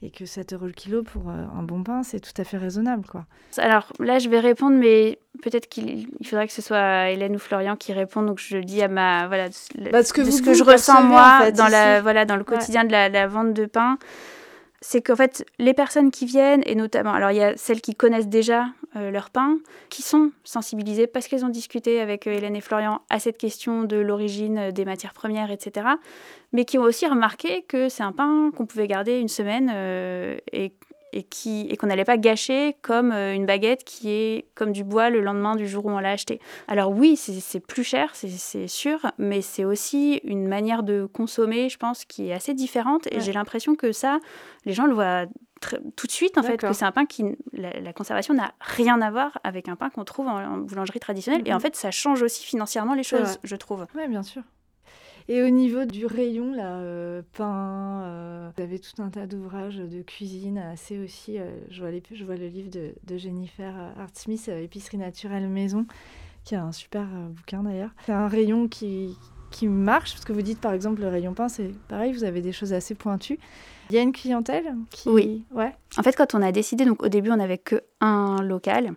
et 0.02 0.10
que 0.10 0.24
7 0.24 0.54
euros 0.54 0.66
le 0.66 0.72
kilo 0.72 1.02
pour 1.02 1.28
euh, 1.28 1.44
un 1.54 1.62
bon 1.62 1.82
pain, 1.82 2.02
c'est 2.02 2.20
tout 2.20 2.32
à 2.40 2.44
fait 2.44 2.56
raisonnable. 2.56 3.04
Quoi. 3.06 3.26
Alors 3.58 3.92
là, 3.98 4.18
je 4.18 4.28
vais 4.28 4.40
répondre, 4.40 4.76
mais 4.76 5.18
peut-être 5.42 5.68
qu'il 5.68 6.08
faudrait 6.24 6.46
que 6.46 6.52
ce 6.52 6.62
soit 6.62 7.10
Hélène 7.10 7.36
ou 7.36 7.38
Florian 7.38 7.76
qui 7.76 7.92
répondent. 7.92 8.26
Donc 8.26 8.38
je 8.38 8.56
le 8.56 8.64
dis 8.64 8.82
à 8.82 8.88
ma. 8.88 9.26
Voilà, 9.26 9.48
bah, 9.92 10.02
ce 10.02 10.12
que, 10.12 10.24
ce 10.30 10.40
que 10.40 10.54
je 10.54 10.64
ressens 10.64 11.02
moi 11.02 11.50
dans, 11.50 11.68
la, 11.68 12.00
voilà, 12.00 12.24
dans 12.24 12.36
le 12.36 12.44
quotidien 12.44 12.84
de 12.84 12.92
la, 12.92 13.08
la, 13.08 13.26
vente 13.26 13.52
de 13.52 13.66
pain 13.66 13.98
c'est 14.82 15.02
qu'en 15.02 15.16
fait, 15.16 15.44
les 15.58 15.74
personnes 15.74 16.10
qui 16.10 16.24
viennent, 16.24 16.62
et 16.64 16.74
notamment, 16.74 17.12
alors 17.12 17.30
il 17.30 17.36
y 17.36 17.42
a 17.42 17.56
celles 17.56 17.82
qui 17.82 17.94
connaissent 17.94 18.28
déjà 18.28 18.66
euh, 18.96 19.10
leur 19.10 19.28
pain, 19.28 19.58
qui 19.90 20.00
sont 20.02 20.32
sensibilisées 20.42 21.06
parce 21.06 21.28
qu'elles 21.28 21.44
ont 21.44 21.50
discuté 21.50 22.00
avec 22.00 22.26
euh, 22.26 22.32
Hélène 22.32 22.56
et 22.56 22.62
Florian 22.62 23.02
à 23.10 23.18
cette 23.18 23.36
question 23.36 23.84
de 23.84 23.96
l'origine 23.96 24.58
euh, 24.58 24.70
des 24.72 24.86
matières 24.86 25.12
premières, 25.12 25.50
etc. 25.50 25.86
Mais 26.52 26.64
qui 26.64 26.78
ont 26.78 26.82
aussi 26.82 27.06
remarqué 27.06 27.62
que 27.62 27.90
c'est 27.90 28.02
un 28.02 28.12
pain 28.12 28.50
qu'on 28.56 28.64
pouvait 28.64 28.86
garder 28.86 29.18
une 29.18 29.28
semaine 29.28 29.70
et 30.52 30.72
et 31.12 31.22
qui 31.22 31.66
et 31.70 31.76
qu'on 31.76 31.86
n'allait 31.86 32.04
pas 32.04 32.16
gâcher 32.16 32.76
comme 32.82 33.12
euh, 33.12 33.34
une 33.34 33.46
baguette 33.46 33.84
qui 33.84 34.10
est 34.10 34.46
comme 34.54 34.72
du 34.72 34.84
bois 34.84 35.10
le 35.10 35.20
lendemain 35.20 35.56
du 35.56 35.68
jour 35.68 35.86
où 35.86 35.90
on 35.90 35.98
l'a 35.98 36.10
acheté. 36.10 36.40
Alors 36.68 36.90
oui, 36.90 37.16
c'est 37.16 37.60
plus 37.60 37.84
cher, 37.84 38.10
c'est 38.14 38.66
sûr, 38.66 39.10
mais 39.18 39.42
c'est 39.42 39.64
aussi 39.64 40.20
une 40.24 40.48
manière 40.48 40.82
de 40.82 41.06
consommer, 41.06 41.68
je 41.68 41.78
pense, 41.78 42.04
qui 42.04 42.28
est 42.28 42.32
assez 42.32 42.54
différente. 42.54 43.06
Et 43.10 43.20
j'ai 43.20 43.32
l'impression 43.32 43.74
que 43.74 43.92
ça, 43.92 44.20
les 44.64 44.72
gens 44.72 44.86
le 44.86 44.94
voient 44.94 45.26
tout 45.96 46.06
de 46.06 46.12
suite 46.12 46.38
en 46.38 46.42
fait 46.42 46.56
que 46.56 46.72
c'est 46.72 46.84
un 46.84 46.92
pain 46.92 47.06
qui 47.06 47.24
la, 47.52 47.92
conservation 47.92 48.34
n'a 48.34 48.54
rien 48.60 49.00
à 49.02 49.10
voir 49.10 49.38
avec 49.44 49.68
un 49.68 49.76
pain 49.76 49.90
qu'on 49.90 50.04
trouve 50.04 50.26
en, 50.26 50.58
boulangerie 50.58 51.00
traditionnelle. 51.00 51.42
Et 51.44 51.52
en 51.52 51.60
fait 51.60 51.76
ça 51.76 51.90
change 51.90 52.22
aussi 52.22 52.44
financièrement 52.44 52.94
les 52.94 53.02
choses 53.02 53.38
je 53.44 53.56
trouve. 53.56 53.86
Oui 53.94 54.08
bien 54.08 54.22
sûr 54.22 54.42
Et 55.32 55.44
au 55.44 55.48
niveau 55.48 55.84
du 55.84 56.06
rayon, 56.06 56.52
là, 56.52 56.78
euh, 56.78 57.22
pain, 57.34 58.02
euh, 58.02 58.50
vous 58.56 58.62
avez 58.64 58.80
tout 58.80 59.00
un 59.00 59.10
tas 59.10 59.28
d'ouvrages 59.28 59.76
de 59.76 60.02
cuisine 60.02 60.58
assez 60.58 60.98
aussi. 60.98 61.38
Euh, 61.38 61.52
je, 61.70 61.80
vois 61.80 61.92
les, 61.92 62.02
je 62.10 62.24
vois 62.24 62.34
le 62.34 62.48
livre 62.48 62.68
de, 62.68 62.94
de 63.06 63.16
Jennifer 63.16 63.72
Hart-Smith, 63.96 64.48
Épicerie 64.48 64.98
naturelle 64.98 65.48
maison, 65.48 65.86
qui 66.42 66.56
a 66.56 66.64
un 66.64 66.72
super 66.72 67.06
bouquin 67.28 67.62
d'ailleurs. 67.62 67.90
C'est 68.06 68.12
un 68.12 68.26
rayon 68.26 68.66
qui, 68.66 69.16
qui 69.52 69.68
marche, 69.68 70.14
parce 70.14 70.24
que 70.24 70.32
vous 70.32 70.42
dites 70.42 70.60
par 70.60 70.72
exemple 70.72 71.00
le 71.00 71.06
rayon 71.06 71.32
pain, 71.32 71.48
c'est 71.48 71.70
pareil, 71.86 72.12
vous 72.12 72.24
avez 72.24 72.40
des 72.40 72.50
choses 72.50 72.72
assez 72.72 72.96
pointues. 72.96 73.38
Il 73.90 73.94
y 73.94 74.00
a 74.00 74.02
une 74.02 74.10
clientèle 74.10 74.74
qui... 74.90 75.08
Oui. 75.08 75.44
Ouais. 75.52 75.72
En 75.96 76.02
fait, 76.02 76.16
quand 76.16 76.34
on 76.34 76.42
a 76.42 76.50
décidé, 76.50 76.84
donc 76.84 77.04
au 77.04 77.08
début, 77.08 77.30
on 77.30 77.36
n'avait 77.36 77.58
que 77.58 77.84
un 78.00 78.42
local. 78.42 78.94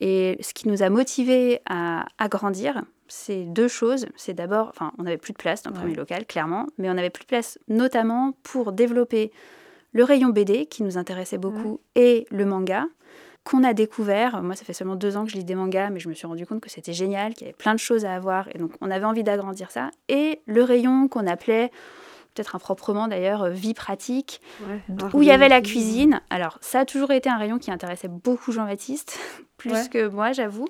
Et 0.00 0.36
ce 0.40 0.52
qui 0.52 0.66
nous 0.66 0.82
a 0.82 0.90
motivés 0.90 1.60
à 1.66 2.06
agrandir, 2.18 2.82
c'est 3.10 3.44
deux 3.44 3.68
choses. 3.68 4.06
C'est 4.16 4.34
d'abord, 4.34 4.68
enfin, 4.68 4.92
on 4.98 5.02
n'avait 5.02 5.18
plus 5.18 5.32
de 5.32 5.38
place 5.38 5.62
dans 5.62 5.70
le 5.70 5.76
premier 5.76 5.94
local, 5.94 6.26
clairement, 6.26 6.66
mais 6.78 6.88
on 6.88 6.94
n'avait 6.94 7.10
plus 7.10 7.22
de 7.22 7.28
place 7.28 7.58
notamment 7.68 8.32
pour 8.42 8.72
développer 8.72 9.32
le 9.92 10.04
rayon 10.04 10.28
BD 10.28 10.66
qui 10.66 10.82
nous 10.82 10.96
intéressait 10.96 11.38
beaucoup 11.38 11.80
et 11.94 12.26
le 12.30 12.44
manga 12.44 12.86
qu'on 13.44 13.64
a 13.64 13.72
découvert. 13.72 14.42
Moi, 14.42 14.54
ça 14.54 14.64
fait 14.64 14.72
seulement 14.72 14.96
deux 14.96 15.16
ans 15.16 15.24
que 15.24 15.30
je 15.30 15.36
lis 15.36 15.44
des 15.44 15.54
mangas, 15.54 15.90
mais 15.90 15.98
je 15.98 16.08
me 16.08 16.14
suis 16.14 16.26
rendu 16.26 16.46
compte 16.46 16.60
que 16.60 16.70
c'était 16.70 16.92
génial, 16.92 17.34
qu'il 17.34 17.46
y 17.46 17.50
avait 17.50 17.56
plein 17.56 17.74
de 17.74 17.80
choses 17.80 18.04
à 18.04 18.14
avoir, 18.14 18.48
et 18.54 18.58
donc 18.58 18.72
on 18.80 18.90
avait 18.90 19.06
envie 19.06 19.24
d'agrandir 19.24 19.70
ça. 19.70 19.90
Et 20.08 20.40
le 20.46 20.62
rayon 20.62 21.08
qu'on 21.08 21.26
appelait 21.26 21.70
peut-être 22.40 22.56
improprement 22.56 23.06
d'ailleurs, 23.06 23.42
euh, 23.42 23.50
vie 23.50 23.74
pratique, 23.74 24.40
où 25.12 25.20
il 25.20 25.28
y 25.28 25.30
avait 25.30 25.48
la 25.48 25.60
cuisine. 25.60 26.20
Alors, 26.30 26.58
ça 26.62 26.80
a 26.80 26.84
toujours 26.86 27.10
été 27.10 27.28
un 27.28 27.36
rayon 27.36 27.58
qui 27.58 27.70
intéressait 27.70 28.08
beaucoup 28.08 28.50
Jean-Baptiste, 28.50 29.18
plus 29.58 29.88
que 29.88 30.08
moi, 30.08 30.32
j'avoue. 30.32 30.68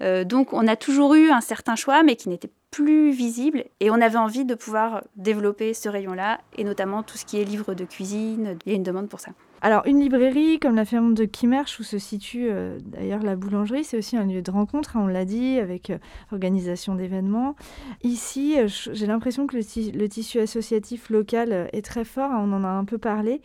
Euh, 0.00 0.22
donc, 0.22 0.52
on 0.52 0.68
a 0.68 0.76
toujours 0.76 1.14
eu 1.14 1.30
un 1.30 1.40
certain 1.40 1.74
choix, 1.74 2.04
mais 2.04 2.14
qui 2.14 2.28
n'était 2.28 2.50
plus 2.70 3.10
visible. 3.10 3.64
Et 3.80 3.90
on 3.90 4.00
avait 4.00 4.18
envie 4.18 4.44
de 4.44 4.54
pouvoir 4.54 5.02
développer 5.16 5.74
ce 5.74 5.88
rayon-là, 5.88 6.40
et 6.56 6.62
notamment 6.62 7.02
tout 7.02 7.18
ce 7.18 7.24
qui 7.24 7.40
est 7.40 7.44
livre 7.44 7.74
de 7.74 7.84
cuisine. 7.84 8.56
Il 8.64 8.70
y 8.70 8.74
a 8.74 8.76
une 8.76 8.84
demande 8.84 9.08
pour 9.08 9.18
ça. 9.18 9.32
Alors, 9.60 9.82
une 9.86 9.98
librairie 9.98 10.60
comme 10.60 10.76
la 10.76 10.84
ferme 10.84 11.14
de 11.14 11.24
Kimmerch, 11.24 11.80
où 11.80 11.82
se 11.82 11.98
situe 11.98 12.46
euh, 12.48 12.78
d'ailleurs 12.84 13.22
la 13.22 13.34
boulangerie, 13.34 13.82
c'est 13.82 13.98
aussi 13.98 14.16
un 14.16 14.24
lieu 14.24 14.40
de 14.40 14.50
rencontre, 14.52 14.96
hein, 14.96 15.00
on 15.02 15.06
l'a 15.08 15.24
dit, 15.24 15.58
avec 15.58 15.90
euh, 15.90 15.98
organisation 16.30 16.94
d'événements. 16.94 17.56
Ici, 18.04 18.54
euh, 18.56 18.68
j'ai 18.68 19.06
l'impression 19.06 19.48
que 19.48 19.56
le, 19.56 20.08
tissu 20.08 20.38
associatif 20.38 21.10
local 21.10 21.68
est 21.72 21.84
très 21.84 22.04
fort, 22.04 22.30
hein, 22.30 22.44
on 22.46 22.52
en 22.52 22.62
a 22.62 22.68
un 22.68 22.84
peu 22.84 22.98
parlé. 22.98 23.40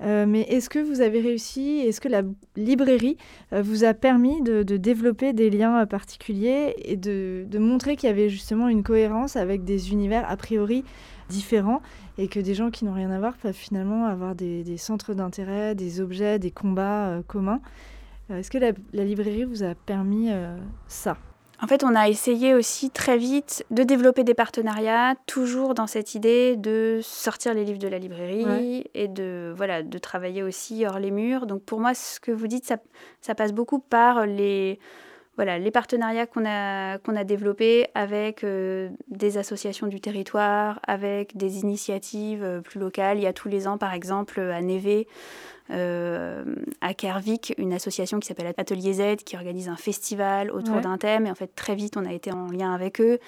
mais 0.00 0.42
est-ce 0.42 0.70
que 0.70 0.78
vous 0.78 1.00
avez 1.00 1.20
réussi, 1.20 1.80
est-ce 1.80 2.00
que 2.00 2.08
la 2.08 2.22
librairie 2.56 3.16
vous 3.52 3.84
a 3.84 3.94
permis 3.94 4.40
de, 4.42 4.62
développer 4.62 5.32
des 5.32 5.50
liens 5.50 5.84
particuliers 5.86 6.74
et 6.78 6.96
de, 6.96 7.44
de 7.46 7.58
montrer 7.58 7.96
qu'il 7.96 8.08
y 8.08 8.12
avait 8.12 8.28
justement 8.28 8.68
une 8.68 8.82
cohérence 8.82 9.36
avec 9.36 9.64
des 9.64 9.92
univers 9.92 10.24
a 10.30 10.36
priori 10.36 10.84
différents? 11.28 11.82
Et 12.18 12.26
que 12.26 12.40
des 12.40 12.54
gens 12.54 12.70
qui 12.70 12.84
n'ont 12.84 12.92
rien 12.92 13.10
à 13.10 13.18
voir 13.18 13.36
peuvent 13.36 13.54
finalement 13.54 14.04
avoir 14.06 14.34
des, 14.34 14.76
centres 14.76 15.14
d'intérêt, 15.14 15.74
des 15.74 16.00
objets, 16.00 16.38
des 16.38 16.50
combats 16.50 17.06
euh, 17.06 17.22
communs. 17.26 17.60
Euh, 18.30 18.38
est-ce 18.38 18.50
que 18.50 18.58
la, 18.58 18.72
librairie 19.04 19.44
vous 19.44 19.62
a 19.62 19.74
permis 19.74 20.30
euh, 20.30 20.58
ça? 20.88 21.16
En 21.62 21.66
fait, 21.66 21.82
on 21.82 21.94
a 21.94 22.08
essayé 22.08 22.54
aussi 22.54 22.90
très 22.90 23.18
vite 23.18 23.64
de 23.70 23.82
développer 23.82 24.22
des 24.22 24.34
partenariats, 24.34 25.14
toujours 25.26 25.74
dans 25.74 25.88
cette 25.88 26.14
idée 26.14 26.56
de 26.56 27.00
sortir 27.02 27.52
les 27.54 27.64
livres 27.64 27.80
de 27.80 27.88
la 27.88 27.98
librairie 27.98 28.84
et 28.94 29.08
de, 29.08 29.52
voilà, 29.56 29.82
de 29.82 29.98
travailler 29.98 30.44
aussi 30.44 30.86
hors 30.86 31.00
les 31.00 31.10
murs. 31.10 31.46
Donc 31.46 31.62
pour 31.62 31.80
moi, 31.80 31.94
ce 31.94 32.20
que 32.20 32.30
vous 32.30 32.46
dites, 32.46 32.64
ça, 32.64 32.76
ça 33.20 33.34
passe 33.34 33.52
beaucoup 33.52 33.80
par 33.80 34.24
les, 34.24 34.78
voilà, 35.38 35.56
les 35.56 35.70
partenariats 35.70 36.26
qu'on 36.26 36.44
a, 36.44 36.98
qu'on 36.98 37.14
a 37.14 37.22
développés 37.22 37.86
avec 37.94 38.42
euh, 38.42 38.88
des 39.06 39.38
associations 39.38 39.86
du 39.86 40.00
territoire, 40.00 40.80
avec 40.84 41.36
des 41.36 41.60
initiatives 41.60 42.42
euh, 42.42 42.60
plus 42.60 42.80
locales. 42.80 43.18
Il 43.18 43.22
y 43.22 43.26
a 43.28 43.32
tous 43.32 43.48
les 43.48 43.68
ans, 43.68 43.78
par 43.78 43.94
exemple, 43.94 44.40
à 44.40 44.60
Névé, 44.60 45.06
euh, 45.70 46.44
à 46.80 46.92
Kervik, 46.92 47.54
une 47.56 47.72
association 47.72 48.18
qui 48.18 48.26
s'appelle 48.26 48.52
Atelier 48.56 48.94
Z, 48.94 49.22
qui 49.24 49.36
organise 49.36 49.68
un 49.68 49.76
festival 49.76 50.50
autour 50.50 50.80
d'un 50.80 50.98
thème. 50.98 51.26
Et 51.26 51.30
en 51.30 51.36
fait, 51.36 51.54
très 51.54 51.76
vite, 51.76 51.96
on 51.96 52.04
a 52.04 52.12
été 52.12 52.32
en 52.32 52.50
lien 52.50 52.74
avec 52.74 53.00
eux. 53.00 53.20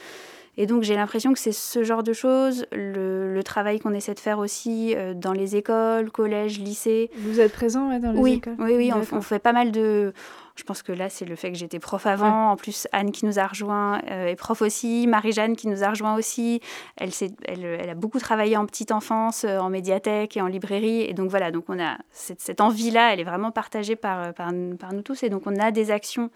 Et 0.56 0.66
donc 0.66 0.82
j'ai 0.82 0.96
l'impression 0.96 1.32
que 1.32 1.38
c'est 1.38 1.52
ce 1.52 1.84
genre 1.84 2.02
de 2.02 2.12
choses, 2.12 2.66
le, 2.72 3.40
travail 3.44 3.78
qu'on 3.78 3.94
essaie 3.94 4.14
de 4.14 4.20
faire 4.20 4.40
aussi 4.40 4.96
dans 5.14 5.32
les 5.32 5.54
écoles, 5.54 6.10
collèges, 6.10 6.58
lycées. 6.58 7.08
Vous 7.16 7.40
êtes 7.40 7.52
présent 7.52 7.86
dans 8.00 8.10
les 8.12 8.32
écoles 8.32 8.56
Oui, 8.58 8.74
oui, 8.76 8.92
on, 8.92 9.16
on, 9.16 9.22
fait 9.22 9.38
pas 9.38 9.52
mal 9.52 9.70
de... 9.70 10.12
Je 10.60 10.64
pense 10.66 10.82
que 10.82 10.92
là, 10.92 11.08
c'est 11.08 11.24
le 11.24 11.36
fait 11.36 11.50
que 11.50 11.56
j'étais 11.56 11.78
prof 11.78 12.04
avant. 12.04 12.50
En 12.50 12.56
plus, 12.56 12.86
Anne 12.92 13.12
qui 13.12 13.24
nous 13.24 13.38
a 13.38 13.46
rejoint 13.46 14.02
euh, 14.10 14.26
est 14.26 14.36
prof 14.36 14.60
aussi. 14.60 15.06
Marie-Jeanne 15.06 15.56
qui 15.56 15.68
nous 15.68 15.82
a 15.82 15.88
rejoint 15.88 16.14
aussi. 16.16 16.60
Elle, 16.98 17.08
elle, 17.46 17.64
elle, 17.64 17.88
a 17.88 17.94
beaucoup 17.94 18.18
travaillé 18.18 18.58
en 18.58 18.66
petite 18.66 18.92
enfance, 18.92 19.44
euh, 19.44 19.58
en 19.58 19.70
médiathèque 19.70 20.36
et 20.36 20.42
en 20.42 20.48
librairie. 20.48 21.00
Et 21.00 21.14
donc 21.14 21.30
voilà, 21.30 21.50
donc 21.50 21.64
on 21.68 21.80
a 21.82 21.96
cette, 22.10 22.42
cette 22.42 22.60
envie-là, 22.60 23.14
elle 23.14 23.20
est 23.20 23.24
vraiment 23.24 23.50
partagée 23.52 23.96
par, 23.96 24.34
par, 24.34 24.52
par, 24.78 24.92
nous 24.92 25.00
tous. 25.00 25.22
Et 25.22 25.30
donc 25.30 25.44
on 25.46 25.56
a 25.56 25.70
des 25.70 25.90
actions 25.90 26.28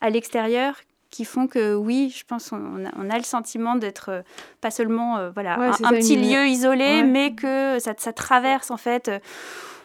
à 0.00 0.08
l'extérieur 0.08 0.76
qui 1.10 1.26
font 1.26 1.46
que 1.46 1.74
oui, 1.74 2.14
je 2.16 2.24
pense 2.24 2.48
qu'on 2.48 2.86
a, 2.86 2.90
on 2.96 3.10
a 3.10 3.18
le 3.18 3.24
sentiment 3.24 3.76
d'être 3.76 4.08
euh, 4.08 4.22
pas 4.62 4.70
seulement 4.70 5.30
voilà 5.34 5.60
un, 5.84 5.90
petit 5.90 6.16
lieu 6.16 6.46
isolé, 6.46 7.02
mais 7.02 7.34
que 7.34 7.78
ça, 7.78 7.92
ça, 7.98 8.14
traverse 8.14 8.70
en 8.70 8.78
fait 8.78 9.10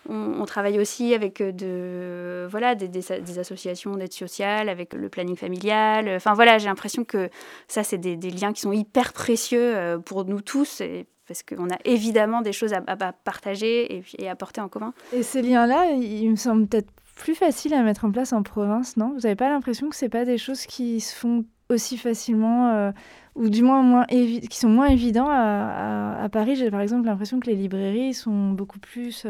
on, 0.09 0.45
travaille 0.45 0.79
aussi 0.79 1.13
avec 1.13 1.41
euh, 1.41 1.51
de, 1.51 2.47
voilà, 2.49 2.75
des, 2.75 3.39
associations 3.39 3.95
d'aide 3.95 4.13
sociale, 4.13 4.69
avec 4.69 4.93
le 4.93 5.09
planning 5.09 5.35
familial. 5.35 6.09
Enfin 6.15 6.33
voilà, 6.33 6.57
j'ai 6.57 6.67
l'impression 6.67 7.03
que 7.03 7.29
ça, 7.67 7.83
c'est 7.83 7.97
des, 7.97 8.15
liens 8.31 8.53
qui 8.53 8.61
sont 8.61 8.71
hyper 8.71 9.13
précieux 9.13 9.75
euh, 9.75 9.99
pour 9.99 10.25
nous 10.25 10.41
tous. 10.41 10.81
parce 11.27 11.43
qu'on 11.43 11.69
a 11.69 11.77
évidemment 11.85 12.41
des 12.41 12.53
choses 12.53 12.73
à, 12.73 12.81
partager 13.23 14.03
et, 14.17 14.29
à 14.29 14.35
porter 14.35 14.61
en 14.61 14.69
commun. 14.69 14.93
Et 15.13 15.23
ces 15.23 15.41
liens-là, 15.41 15.91
il 15.91 16.29
me 16.31 16.35
semble 16.35 16.67
peut-être 16.67 16.89
plus 17.15 17.35
facile 17.35 17.73
à 17.73 17.83
mettre 17.83 18.05
en 18.05 18.11
place 18.11 18.33
en 18.33 18.41
province, 18.41 18.97
non? 18.97 19.13
Vous 19.13 19.21
n'avez 19.21 19.35
pas 19.35 19.49
l'impression 19.49 19.89
que 19.89 19.95
ce 19.95 20.07
pas 20.07 20.25
des 20.25 20.37
choses 20.37 20.65
qui 20.65 20.99
se 20.99 21.15
font 21.15 21.45
aussi 21.69 21.97
facilement 21.97 22.71
euh, 22.71 22.91
ou 23.35 23.49
du 23.49 23.61
moins, 23.61 23.81
moins 23.81 24.05
qui 24.05 24.57
sont 24.57 24.69
moins 24.69 24.87
évidents 24.87 25.29
à, 25.29 26.27
Paris? 26.31 26.55
J'ai 26.55 26.71
par 26.71 26.81
exemple 26.81 27.05
l'impression 27.05 27.39
que 27.39 27.47
les 27.47 27.55
librairies 27.55 28.13
sont 28.13 28.51
beaucoup 28.51 28.79
plus 28.79 29.25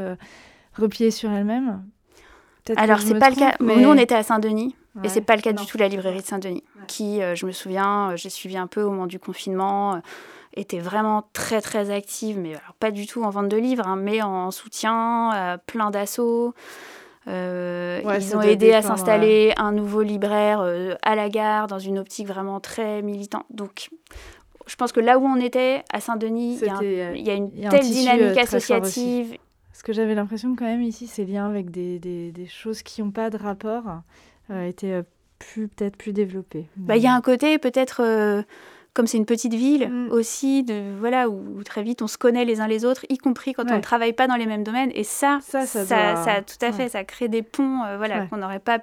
repliée 0.78 1.12
sur 1.12 1.32
elle-même 1.32 1.84
Alors, 2.76 3.00
c'est 3.00 3.20
pas 3.20 3.30
le 3.30 3.36
cas. 3.36 3.56
Nous, 3.60 3.90
on 3.90 3.98
était 3.98 4.16
à 4.16 4.24
Saint-Denis. 4.24 4.76
et 5.04 5.10
c'est 5.10 5.22
pas 5.22 5.36
le 5.36 5.42
cas 5.42 5.54
du 5.54 5.66
tout 5.66 5.78
la 5.78 5.88
librairie 5.88 6.22
de 6.22 6.26
Saint-Denis, 6.26 6.64
qui, 6.88 7.22
euh, 7.22 7.36
je 7.36 7.46
me 7.46 7.52
souviens, 7.52 8.12
euh, 8.12 8.18
j'ai 8.18 8.30
suivi 8.30 8.58
un 8.58 8.68
peu 8.68 8.82
au 8.82 8.90
moment 8.90 9.08
du 9.08 9.20
confinement, 9.20 9.96
euh, 9.96 10.00
était 10.54 10.80
vraiment 10.80 11.30
très 11.32 11.62
très 11.62 11.92
active, 11.92 12.38
mais 12.38 12.50
alors 12.50 12.76
pas 12.78 12.92
du 12.92 13.08
tout 13.08 13.24
en 13.24 13.30
vente 13.30 13.48
de 13.48 13.56
livres, 13.56 13.88
hein, 13.88 13.96
mais 13.96 14.22
en 14.22 14.52
soutien, 14.52 15.58
plein 15.66 15.92
d'assauts. 15.92 16.54
ils 17.26 17.32
ont 18.36 18.42
aidé 18.42 18.74
à 18.74 18.82
s'installer 18.82 19.54
un 19.56 19.72
nouveau 19.72 20.02
libraire 20.02 20.62
à 21.04 21.16
la 21.16 21.30
gare 21.30 21.68
dans 21.68 21.80
une 21.80 22.00
optique 22.00 22.28
vraiment 22.28 22.60
très 22.60 23.02
militante. 23.02 23.46
Donc, 23.50 23.90
je 24.68 24.76
pense 24.76 24.92
que 24.92 25.00
là 25.00 25.18
où 25.20 25.26
on 25.26 25.38
était, 25.38 25.84
à 25.94 26.02
Saint-Denis, 26.02 26.60
il 26.62 27.26
y, 27.26 27.30
a 27.30 27.34
une 27.34 27.52
telle 27.70 27.82
dynamique 27.82 28.38
associative, 28.38 29.38
parce 29.72 29.84
que 29.84 29.94
j'avais 29.94 30.16
l'impression 30.16 30.56
quand 30.56 30.66
même 30.66 30.82
ici, 30.82 31.08
ces 31.08 31.26
liens 31.26 31.50
avec 31.50 31.72
des, 31.72 31.98
des, 32.00 32.32
des 32.32 32.48
choses 32.48 32.84
qui 32.84 33.02
n'ont 33.02 33.12
pas 33.12 33.30
de 33.30 33.38
rapport 33.38 33.84
euh, 34.50 34.68
étaient 34.68 34.92
euh, 34.92 35.04
plus, 35.40 35.68
peut-être 35.68 35.96
plus 35.96 36.14
développés. 36.14 36.68
Bah, 36.76 36.98
il 36.98 37.04
y 37.04 37.08
a 37.08 37.14
un 37.14 37.22
côté 37.22 37.58
peut-être... 37.58 38.02
Euh, 38.04 38.44
comme 38.94 39.08
c'est 39.08 39.18
une 39.18 39.26
petite 39.26 39.54
ville 39.54 39.88
mm. 39.88 40.12
aussi, 40.12 40.64
de, 40.64 40.98
voilà, 41.00 41.30
où, 41.30 41.64
très 41.64 41.82
vite 41.82 42.02
on 42.02 42.08
se 42.08 42.18
connaît 42.18 42.44
les 42.44 42.60
uns 42.60 42.68
les 42.68 42.84
autres, 42.84 43.06
y 43.08 43.18
compris 43.18 43.54
quand 43.54 43.72
on 43.72 43.78
ne 43.78 43.82
travaille 43.82 44.12
pas 44.12 44.28
dans 44.28 44.36
les 44.36 44.46
mêmes 44.46 44.66
domaines. 44.66 44.92
Et 44.94 45.06
ça, 45.06 45.40
ça, 45.42 45.66
ça, 45.66 45.86
ça, 45.86 46.42
tout 46.42 46.66
à 46.66 46.74
fait, 46.74 46.90
ça 46.90 47.06
crée 47.06 47.30
des 47.30 47.42
ponts 47.42 47.80
voilà, 47.96 48.26
qu'on 48.26 48.36
n'aurait 48.36 48.60
pas, 48.60 48.80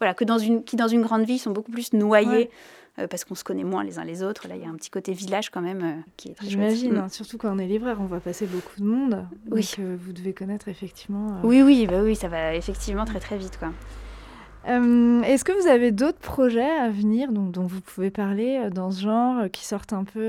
voilà, 0.00 0.12
que 0.12 0.24
dans 0.24 0.36
une, 0.36 0.64
qui 0.64 0.76
dans 0.76 0.86
une 0.86 1.00
grande 1.00 1.24
ville 1.24 1.38
sont 1.38 1.52
beaucoup 1.52 1.72
plus 1.72 1.94
noyés. 1.94 2.50
Euh, 2.98 3.06
parce 3.06 3.24
qu'on 3.24 3.34
se 3.34 3.44
connaît 3.44 3.64
moins 3.64 3.84
les 3.84 3.98
uns 3.98 4.04
les 4.04 4.22
autres. 4.22 4.48
Là, 4.48 4.56
il 4.56 4.62
y 4.62 4.64
a 4.64 4.68
un 4.68 4.74
petit 4.74 4.90
côté 4.90 5.12
village 5.12 5.50
quand 5.50 5.60
même 5.60 5.82
euh, 5.82 6.10
qui 6.16 6.30
est 6.30 6.34
très 6.34 6.48
J'imagine, 6.48 6.94
mm. 6.94 6.98
hein, 6.98 7.08
surtout 7.08 7.38
quand 7.38 7.54
on 7.54 7.58
est 7.58 7.66
libraire, 7.66 7.98
on 8.00 8.06
voit 8.06 8.20
passer 8.20 8.46
beaucoup 8.46 8.80
de 8.80 8.84
monde. 8.84 9.26
Oui. 9.50 9.60
Donc, 9.60 9.86
euh, 9.86 9.96
vous 10.00 10.12
devez 10.12 10.32
connaître 10.32 10.68
effectivement. 10.68 11.40
Oui, 11.44 11.62
oui, 11.62 11.86
bah 11.86 12.02
oui, 12.02 12.16
ça 12.16 12.28
va 12.28 12.54
effectivement 12.54 13.04
très 13.04 13.20
très 13.20 13.38
vite. 13.38 13.58
quoi. 13.58 13.70
Est-ce 14.66 15.44
que 15.44 15.52
vous 15.52 15.66
avez 15.66 15.92
d'autres 15.92 16.18
projets 16.18 16.70
à 16.70 16.90
venir 16.90 17.32
dont, 17.32 17.46
dont, 17.46 17.66
vous 17.66 17.80
pouvez 17.80 18.10
parler 18.10 18.68
dans 18.70 18.90
ce 18.90 19.00
genre 19.02 19.50
qui 19.50 19.64
sortent 19.64 19.94
un 19.94 20.04
peu 20.04 20.20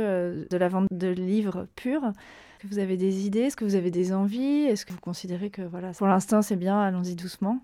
de 0.50 0.58
la 0.58 0.70
vente 0.70 0.88
de 0.92 1.10
livres 1.10 1.68
purs? 1.76 2.06
Est-ce 2.06 2.68
que 2.68 2.74
vous 2.74 2.80
avez 2.80 2.96
des 2.96 3.26
idées? 3.26 3.42
Est-ce 3.42 3.58
que 3.58 3.66
vous 3.66 3.76
avez 3.76 3.92
des 3.92 4.14
envies? 4.14 4.64
Est-ce 4.64 4.86
que 4.86 4.94
vous 4.94 5.02
considérez 5.02 5.50
que 5.50 5.62
voilà, 5.64 5.92
pour 5.92 6.08
l'instant 6.08 6.42
c'est 6.42 6.56
bien, 6.56 6.80
allons-y 6.80 7.16
doucement? 7.16 7.60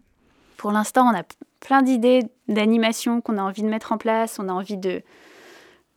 Pour 0.58 0.72
l'instant, 0.72 1.10
on 1.10 1.16
a 1.16 1.24
plein 1.66 1.82
d'idées 1.82 2.22
d'animation 2.48 3.22
qu'on 3.22 3.40
a 3.40 3.42
envie 3.42 3.64
de 3.64 3.68
mettre 3.68 3.92
en 3.92 3.98
place. 3.98 4.38
On 4.38 4.50
a 4.50 4.54
envie 4.54 4.78
de 4.78 5.02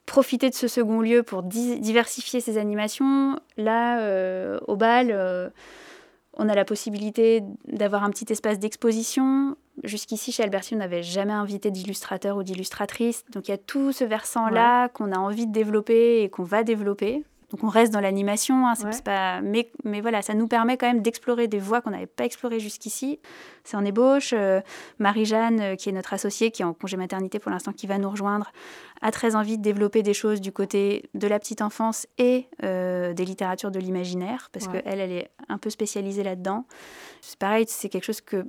profiter 0.06 0.48
de 0.48 0.54
ce 0.54 0.66
second 0.66 1.02
lieu 1.02 1.22
pour 1.22 1.42
diversifier 1.42 2.40
ces 2.40 2.56
animations. 2.56 3.38
Là, 3.58 4.00
euh, 4.00 4.58
au 4.66 4.76
bal, 4.76 5.08
euh, 5.10 5.50
on 6.32 6.48
a 6.48 6.54
la 6.54 6.64
possibilité 6.64 7.42
d'avoir 7.66 8.02
un 8.02 8.08
petit 8.08 8.32
espace 8.32 8.58
d'exposition. 8.58 9.56
Jusqu'ici, 9.84 10.32
chez 10.32 10.42
Alberti, 10.42 10.74
on 10.74 10.78
n'avait 10.78 11.02
jamais 11.02 11.34
invité 11.34 11.70
d'illustrateur 11.70 12.38
ou 12.38 12.42
d'illustratrice. 12.42 13.26
Donc 13.32 13.48
il 13.48 13.50
y 13.50 13.54
a 13.54 13.58
tout 13.58 13.92
ce 13.92 14.04
versant-là 14.04 14.88
qu'on 14.88 15.12
a 15.12 15.18
envie 15.18 15.46
de 15.46 15.52
développer 15.52 16.22
et 16.22 16.30
qu'on 16.30 16.44
va 16.44 16.62
développer 16.62 17.24
Donc 17.50 17.64
on 17.64 17.68
reste 17.68 17.92
dans 17.92 18.00
l'animation, 18.00 18.66
hein, 18.66 18.74
pas... 19.04 19.40
mais, 19.40 19.70
mais 19.82 20.02
voilà, 20.02 20.20
ça 20.20 20.34
nous 20.34 20.48
permet 20.48 20.76
quand 20.76 20.86
même 20.86 21.00
d'explorer 21.00 21.48
des 21.48 21.58
voies 21.58 21.80
qu'on 21.80 21.90
n'avait 21.90 22.06
pas 22.06 22.24
explorées 22.24 22.60
jusqu'ici. 22.60 23.20
C'est 23.64 23.76
en 23.76 23.84
ébauche. 23.86 24.34
Euh, 24.34 24.60
Marie-Jeanne, 24.98 25.60
euh, 25.60 25.74
qui 25.74 25.88
est 25.88 25.92
notre 25.92 26.12
associée, 26.12 26.50
qui 26.50 26.60
est 26.60 26.66
en 26.66 26.74
congé 26.74 26.98
maternité 26.98 27.38
pour 27.38 27.50
l'instant, 27.50 27.72
qui 27.72 27.86
va 27.86 27.96
nous 27.96 28.10
rejoindre, 28.10 28.52
a 29.00 29.10
très 29.10 29.34
envie 29.34 29.56
de 29.56 29.62
développer 29.62 30.02
des 30.02 30.12
choses 30.12 30.42
du 30.42 30.52
côté 30.52 31.08
de 31.14 31.26
la 31.26 31.38
petite 31.38 31.62
enfance 31.62 32.06
et 32.18 32.48
euh, 32.64 33.14
des 33.14 33.24
littératures 33.24 33.70
de 33.70 33.78
l'imaginaire, 33.78 34.50
parce 34.52 34.68
qu'elle, 34.68 35.00
elle 35.00 35.12
est 35.12 35.30
un 35.48 35.56
peu 35.56 35.70
spécialisée 35.70 36.22
là-dedans. 36.22 36.66
C'est 37.22 37.38
pareil, 37.38 37.64
c'est 37.66 37.88
quelque 37.88 38.04
chose 38.04 38.20
que 38.20 38.46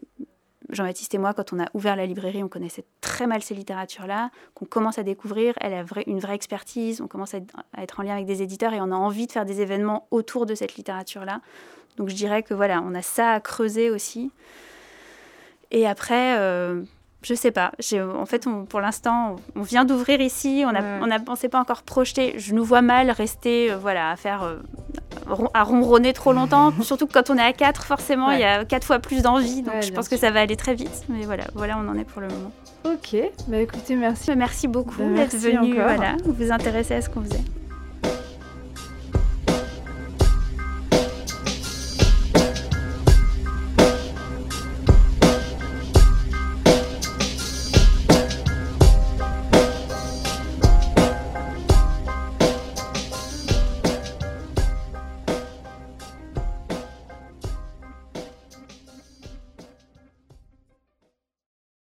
Jean-Baptiste 0.69 1.15
et 1.15 1.17
moi, 1.17 1.33
quand 1.33 1.53
on 1.53 1.59
a 1.59 1.67
ouvert 1.73 1.95
la 1.95 2.05
librairie, 2.05 2.43
on 2.43 2.49
connaissait 2.49 2.83
très 3.01 3.27
mal 3.27 3.41
ces 3.41 3.55
littératures-là, 3.55 4.29
qu'on 4.53 4.65
commence 4.65 4.99
à 4.99 5.03
découvrir. 5.03 5.53
Elle 5.61 5.73
a 5.73 5.83
une 6.05 6.19
vraie 6.19 6.35
expertise, 6.35 7.01
on 7.01 7.07
commence 7.07 7.33
à 7.33 7.39
être 7.81 7.99
en 7.99 8.03
lien 8.03 8.13
avec 8.13 8.25
des 8.25 8.41
éditeurs 8.41 8.73
et 8.73 8.81
on 8.81 8.91
a 8.91 8.95
envie 8.95 9.25
de 9.25 9.31
faire 9.31 9.45
des 9.45 9.61
événements 9.61 10.07
autour 10.11 10.45
de 10.45 10.55
cette 10.55 10.75
littérature-là. 10.75 11.41
Donc 11.97 12.09
je 12.09 12.15
dirais 12.15 12.43
que 12.43 12.53
voilà, 12.53 12.81
on 12.85 12.93
a 12.93 13.01
ça 13.01 13.31
à 13.31 13.39
creuser 13.39 13.89
aussi. 13.89 14.31
Et 15.71 15.87
après, 15.87 16.37
euh, 16.37 16.81
je 17.21 17.33
sais 17.33 17.51
pas. 17.51 17.71
En 17.95 18.25
fait, 18.25 18.47
pour 18.69 18.79
l'instant, 18.79 19.35
on 19.55 19.61
vient 19.61 19.85
d'ouvrir 19.85 20.21
ici, 20.21 20.63
on 20.65 20.71
ne 20.71 21.35
s'est 21.35 21.49
pas 21.49 21.59
encore 21.59 21.83
projeté. 21.83 22.33
Je 22.37 22.53
nous 22.53 22.63
vois 22.63 22.81
mal 22.81 23.11
rester, 23.11 23.71
euh, 23.71 23.77
voilà, 23.77 24.11
à 24.11 24.15
faire 24.15 24.43
euh, 24.43 24.57
à 25.53 25.63
ronronner 25.63 26.13
trop 26.13 26.33
longtemps. 26.33 26.73
Surtout 26.81 27.07
que 27.07 27.13
quand 27.13 27.29
on 27.29 27.37
est 27.37 27.41
à 27.41 27.53
4, 27.53 27.83
forcément, 27.83 28.31
il 28.31 28.39
y 28.39 28.43
a 28.43 28.65
4 28.65 28.85
fois 28.85 28.99
plus 28.99 29.21
d'envie. 29.21 29.61
Donc 29.61 29.81
je 29.81 29.91
pense 29.91 30.09
que 30.09 30.17
ça 30.17 30.31
va 30.31 30.41
aller 30.41 30.55
très 30.55 30.75
vite. 30.75 31.03
Mais 31.09 31.25
voilà, 31.25 31.45
voilà, 31.55 31.77
on 31.77 31.87
en 31.89 31.97
est 31.97 32.05
pour 32.05 32.21
le 32.21 32.27
moment. 32.27 32.51
Ok, 32.85 33.15
bah 33.47 33.57
écoutez, 33.57 33.95
merci. 33.95 34.31
Merci 34.35 34.67
beaucoup 34.67 34.95
bah, 34.97 35.15
d'être 35.15 35.35
venu 35.35 35.73
voilà, 35.73 36.15
vous 36.25 36.51
intéresser 36.51 36.95
à 36.95 37.01
ce 37.01 37.09
qu'on 37.09 37.21
faisait. 37.21 37.43